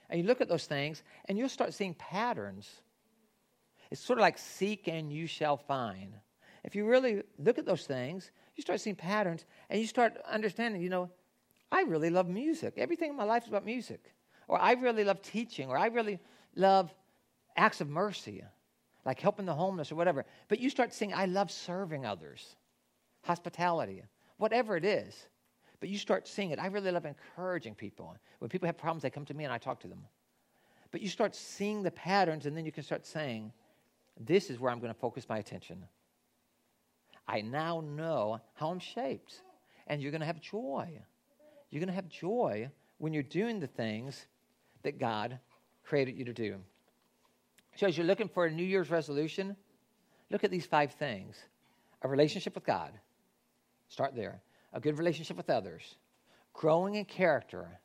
And 0.08 0.20
you 0.20 0.26
look 0.28 0.40
at 0.40 0.48
those 0.48 0.66
things 0.66 1.02
and 1.24 1.36
you'll 1.36 1.48
start 1.48 1.74
seeing 1.74 1.94
patterns. 1.94 2.70
It's 3.90 4.00
sort 4.00 4.20
of 4.20 4.22
like 4.22 4.38
seek 4.38 4.86
and 4.86 5.12
you 5.12 5.26
shall 5.26 5.56
find. 5.56 6.14
If 6.64 6.76
you 6.76 6.86
really 6.86 7.22
look 7.38 7.58
at 7.58 7.66
those 7.66 7.86
things, 7.86 8.30
you 8.58 8.62
start 8.62 8.80
seeing 8.80 8.96
patterns 8.96 9.46
and 9.70 9.80
you 9.80 9.86
start 9.86 10.18
understanding, 10.28 10.82
you 10.82 10.90
know, 10.90 11.08
I 11.70 11.82
really 11.82 12.10
love 12.10 12.28
music. 12.28 12.74
Everything 12.76 13.10
in 13.10 13.16
my 13.16 13.24
life 13.24 13.44
is 13.44 13.48
about 13.48 13.64
music. 13.64 14.12
Or 14.48 14.60
I 14.60 14.72
really 14.72 15.04
love 15.04 15.22
teaching, 15.22 15.68
or 15.68 15.78
I 15.78 15.86
really 15.86 16.18
love 16.56 16.92
acts 17.56 17.80
of 17.80 17.88
mercy, 17.88 18.42
like 19.04 19.20
helping 19.20 19.46
the 19.46 19.54
homeless 19.54 19.92
or 19.92 19.94
whatever. 19.94 20.24
But 20.48 20.58
you 20.58 20.70
start 20.70 20.92
seeing, 20.92 21.14
I 21.14 21.26
love 21.26 21.50
serving 21.50 22.04
others, 22.04 22.56
hospitality, 23.22 24.02
whatever 24.38 24.76
it 24.76 24.84
is. 24.84 25.14
But 25.80 25.90
you 25.90 25.98
start 25.98 26.26
seeing 26.26 26.50
it. 26.50 26.58
I 26.58 26.66
really 26.66 26.90
love 26.90 27.04
encouraging 27.04 27.74
people. 27.74 28.16
When 28.40 28.48
people 28.48 28.66
have 28.66 28.78
problems, 28.78 29.02
they 29.02 29.10
come 29.10 29.26
to 29.26 29.34
me 29.34 29.44
and 29.44 29.52
I 29.52 29.58
talk 29.58 29.78
to 29.80 29.88
them. 29.88 30.02
But 30.90 31.02
you 31.02 31.08
start 31.08 31.36
seeing 31.36 31.82
the 31.82 31.90
patterns, 31.90 32.46
and 32.46 32.56
then 32.56 32.64
you 32.64 32.72
can 32.72 32.82
start 32.82 33.06
saying, 33.06 33.52
This 34.18 34.50
is 34.50 34.58
where 34.58 34.72
I'm 34.72 34.80
going 34.80 34.92
to 34.92 34.98
focus 34.98 35.28
my 35.28 35.38
attention. 35.38 35.84
I 37.28 37.42
now 37.42 37.80
know 37.80 38.40
how 38.54 38.70
I'm 38.70 38.80
shaped. 38.80 39.42
And 39.86 40.02
you're 40.02 40.10
going 40.10 40.22
to 40.22 40.26
have 40.26 40.40
joy. 40.40 40.98
You're 41.70 41.80
going 41.80 41.88
to 41.88 41.94
have 41.94 42.08
joy 42.08 42.70
when 42.96 43.12
you're 43.12 43.22
doing 43.22 43.60
the 43.60 43.66
things 43.66 44.26
that 44.82 44.98
God 44.98 45.38
created 45.84 46.16
you 46.16 46.24
to 46.24 46.32
do. 46.32 46.56
So, 47.76 47.86
as 47.86 47.96
you're 47.96 48.06
looking 48.06 48.28
for 48.28 48.46
a 48.46 48.50
New 48.50 48.64
Year's 48.64 48.90
resolution, 48.90 49.56
look 50.30 50.44
at 50.44 50.50
these 50.50 50.66
five 50.66 50.92
things 50.92 51.36
a 52.02 52.08
relationship 52.08 52.54
with 52.54 52.64
God, 52.64 52.92
start 53.88 54.14
there, 54.14 54.40
a 54.72 54.80
good 54.80 54.98
relationship 54.98 55.36
with 55.36 55.50
others, 55.50 55.96
growing 56.52 56.94
in 56.94 57.04
character, 57.04 57.80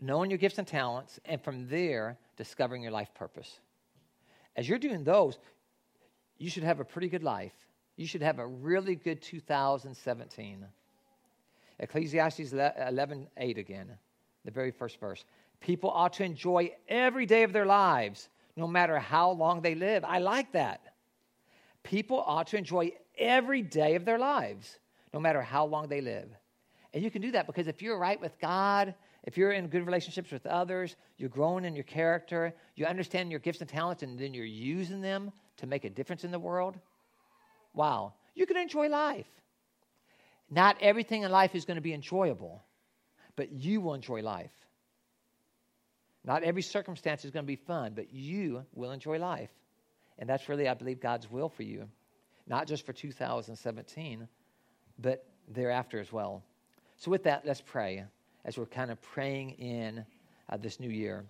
knowing 0.00 0.30
your 0.30 0.38
gifts 0.38 0.58
and 0.58 0.66
talents, 0.66 1.20
and 1.24 1.42
from 1.42 1.68
there, 1.68 2.18
discovering 2.36 2.82
your 2.82 2.90
life 2.90 3.08
purpose. 3.14 3.60
As 4.56 4.68
you're 4.68 4.78
doing 4.78 5.04
those, 5.04 5.38
you 6.38 6.50
should 6.50 6.64
have 6.64 6.80
a 6.80 6.84
pretty 6.84 7.08
good 7.08 7.22
life. 7.22 7.52
You 7.96 8.06
should 8.06 8.22
have 8.22 8.38
a 8.38 8.46
really 8.46 8.94
good 8.94 9.22
2017. 9.22 10.66
Ecclesiastes 11.78 12.52
11 12.52 13.26
8 13.36 13.58
again, 13.58 13.90
the 14.44 14.50
very 14.50 14.70
first 14.70 15.00
verse. 15.00 15.24
People 15.60 15.90
ought 15.90 16.14
to 16.14 16.24
enjoy 16.24 16.72
every 16.88 17.26
day 17.26 17.42
of 17.42 17.52
their 17.52 17.66
lives, 17.66 18.28
no 18.56 18.66
matter 18.66 18.98
how 18.98 19.30
long 19.30 19.62
they 19.62 19.74
live. 19.74 20.04
I 20.04 20.18
like 20.18 20.52
that. 20.52 20.80
People 21.82 22.22
ought 22.26 22.48
to 22.48 22.56
enjoy 22.56 22.92
every 23.18 23.62
day 23.62 23.94
of 23.94 24.04
their 24.04 24.18
lives, 24.18 24.78
no 25.14 25.20
matter 25.20 25.40
how 25.40 25.64
long 25.64 25.88
they 25.88 26.00
live. 26.00 26.28
And 26.92 27.02
you 27.02 27.10
can 27.10 27.22
do 27.22 27.32
that 27.32 27.46
because 27.46 27.66
if 27.66 27.82
you're 27.82 27.98
right 27.98 28.20
with 28.20 28.38
God, 28.40 28.94
if 29.24 29.36
you're 29.36 29.52
in 29.52 29.66
good 29.68 29.84
relationships 29.84 30.30
with 30.30 30.46
others, 30.46 30.96
you're 31.18 31.28
growing 31.28 31.64
in 31.64 31.74
your 31.74 31.84
character, 31.84 32.54
you 32.74 32.86
understand 32.86 33.30
your 33.30 33.40
gifts 33.40 33.60
and 33.60 33.68
talents, 33.68 34.02
and 34.02 34.18
then 34.18 34.32
you're 34.32 34.44
using 34.44 35.00
them 35.00 35.32
to 35.58 35.66
make 35.66 35.84
a 35.84 35.90
difference 35.90 36.24
in 36.24 36.30
the 36.30 36.38
world, 36.38 36.78
wow, 37.76 38.14
you 38.34 38.46
can 38.46 38.56
enjoy 38.56 38.88
life. 38.88 39.28
Not 40.50 40.78
everything 40.80 41.22
in 41.22 41.30
life 41.30 41.54
is 41.54 41.64
going 41.64 41.76
to 41.76 41.82
be 41.82 41.92
enjoyable, 41.92 42.64
but 43.36 43.52
you 43.52 43.80
will 43.80 43.94
enjoy 43.94 44.22
life. 44.22 44.52
Not 46.24 46.42
every 46.42 46.62
circumstance 46.62 47.24
is 47.24 47.30
going 47.30 47.44
to 47.44 47.46
be 47.46 47.56
fun, 47.56 47.92
but 47.94 48.12
you 48.12 48.64
will 48.74 48.90
enjoy 48.90 49.18
life. 49.18 49.50
And 50.18 50.28
that's 50.28 50.48
really, 50.48 50.68
I 50.68 50.74
believe, 50.74 51.00
God's 51.00 51.30
will 51.30 51.48
for 51.48 51.62
you, 51.62 51.88
not 52.48 52.66
just 52.66 52.86
for 52.86 52.92
2017, 52.92 54.26
but 54.98 55.24
thereafter 55.48 56.00
as 56.00 56.10
well. 56.10 56.42
So, 56.96 57.10
with 57.10 57.24
that, 57.24 57.44
let's 57.44 57.60
pray 57.60 58.04
as 58.44 58.56
we're 58.56 58.66
kind 58.66 58.90
of 58.90 59.00
praying 59.02 59.50
in 59.50 60.04
uh, 60.48 60.56
this 60.56 60.80
new 60.80 60.88
year. 60.88 61.24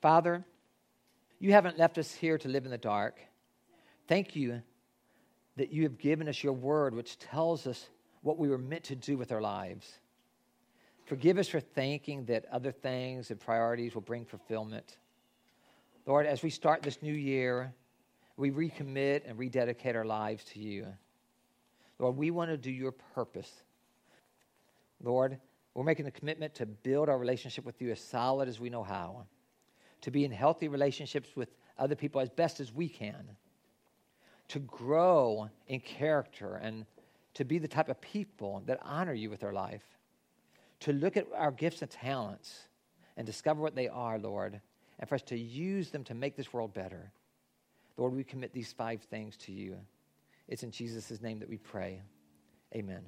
Father, 0.00 0.44
you 1.38 1.52
haven't 1.52 1.78
left 1.78 1.98
us 1.98 2.12
here 2.12 2.36
to 2.38 2.48
live 2.48 2.64
in 2.64 2.70
the 2.70 2.78
dark. 2.78 3.20
Thank 4.08 4.34
you 4.34 4.62
that 5.56 5.72
you 5.72 5.82
have 5.82 5.98
given 5.98 6.28
us 6.28 6.42
your 6.42 6.52
word, 6.52 6.94
which 6.94 7.18
tells 7.18 7.66
us 7.66 7.88
what 8.22 8.38
we 8.38 8.48
were 8.48 8.58
meant 8.58 8.84
to 8.84 8.96
do 8.96 9.18
with 9.18 9.32
our 9.32 9.40
lives. 9.40 9.98
Forgive 11.04 11.38
us 11.38 11.48
for 11.48 11.60
thinking 11.60 12.24
that 12.26 12.46
other 12.50 12.72
things 12.72 13.30
and 13.30 13.40
priorities 13.40 13.94
will 13.94 14.02
bring 14.02 14.24
fulfillment. 14.24 14.96
Lord, 16.06 16.26
as 16.26 16.42
we 16.42 16.50
start 16.50 16.82
this 16.82 17.02
new 17.02 17.12
year, 17.12 17.72
we 18.36 18.50
recommit 18.50 19.22
and 19.26 19.38
rededicate 19.38 19.94
our 19.94 20.04
lives 20.04 20.44
to 20.44 20.58
you. 20.58 20.86
Lord, 21.98 22.16
we 22.16 22.30
want 22.30 22.50
to 22.50 22.56
do 22.56 22.70
your 22.70 22.92
purpose. 22.92 23.50
Lord, 25.02 25.38
we're 25.74 25.84
making 25.84 26.06
a 26.06 26.10
commitment 26.10 26.54
to 26.56 26.66
build 26.66 27.08
our 27.08 27.18
relationship 27.18 27.64
with 27.64 27.80
you 27.80 27.90
as 27.90 28.00
solid 28.00 28.48
as 28.48 28.58
we 28.58 28.70
know 28.70 28.82
how, 28.82 29.26
to 30.02 30.10
be 30.10 30.24
in 30.24 30.30
healthy 30.30 30.68
relationships 30.68 31.30
with 31.36 31.48
other 31.78 31.94
people 31.94 32.20
as 32.20 32.28
best 32.28 32.60
as 32.60 32.72
we 32.72 32.88
can, 32.88 33.36
to 34.52 34.58
grow 34.58 35.48
in 35.66 35.80
character 35.80 36.56
and 36.56 36.84
to 37.32 37.44
be 37.44 37.56
the 37.58 37.66
type 37.66 37.88
of 37.88 37.98
people 38.02 38.62
that 38.66 38.78
honor 38.82 39.14
you 39.14 39.30
with 39.30 39.42
our 39.42 39.52
life 39.52 39.82
to 40.80 40.92
look 40.92 41.16
at 41.16 41.26
our 41.34 41.50
gifts 41.50 41.80
and 41.80 41.90
talents 41.90 42.66
and 43.16 43.26
discover 43.26 43.62
what 43.62 43.74
they 43.74 43.88
are, 43.88 44.18
Lord, 44.18 44.60
and 44.98 45.08
for 45.08 45.14
us 45.14 45.22
to 45.22 45.38
use 45.38 45.90
them 45.90 46.04
to 46.04 46.14
make 46.14 46.36
this 46.36 46.52
world 46.52 46.74
better. 46.74 47.12
Lord, 47.96 48.14
we 48.14 48.24
commit 48.24 48.52
these 48.52 48.74
five 48.74 49.00
things 49.02 49.38
to 49.38 49.52
you. 49.52 49.78
It's 50.48 50.64
in 50.64 50.70
Jesus' 50.70 51.22
name 51.22 51.38
that 51.38 51.48
we 51.48 51.56
pray. 51.56 52.02
Amen. 52.74 53.02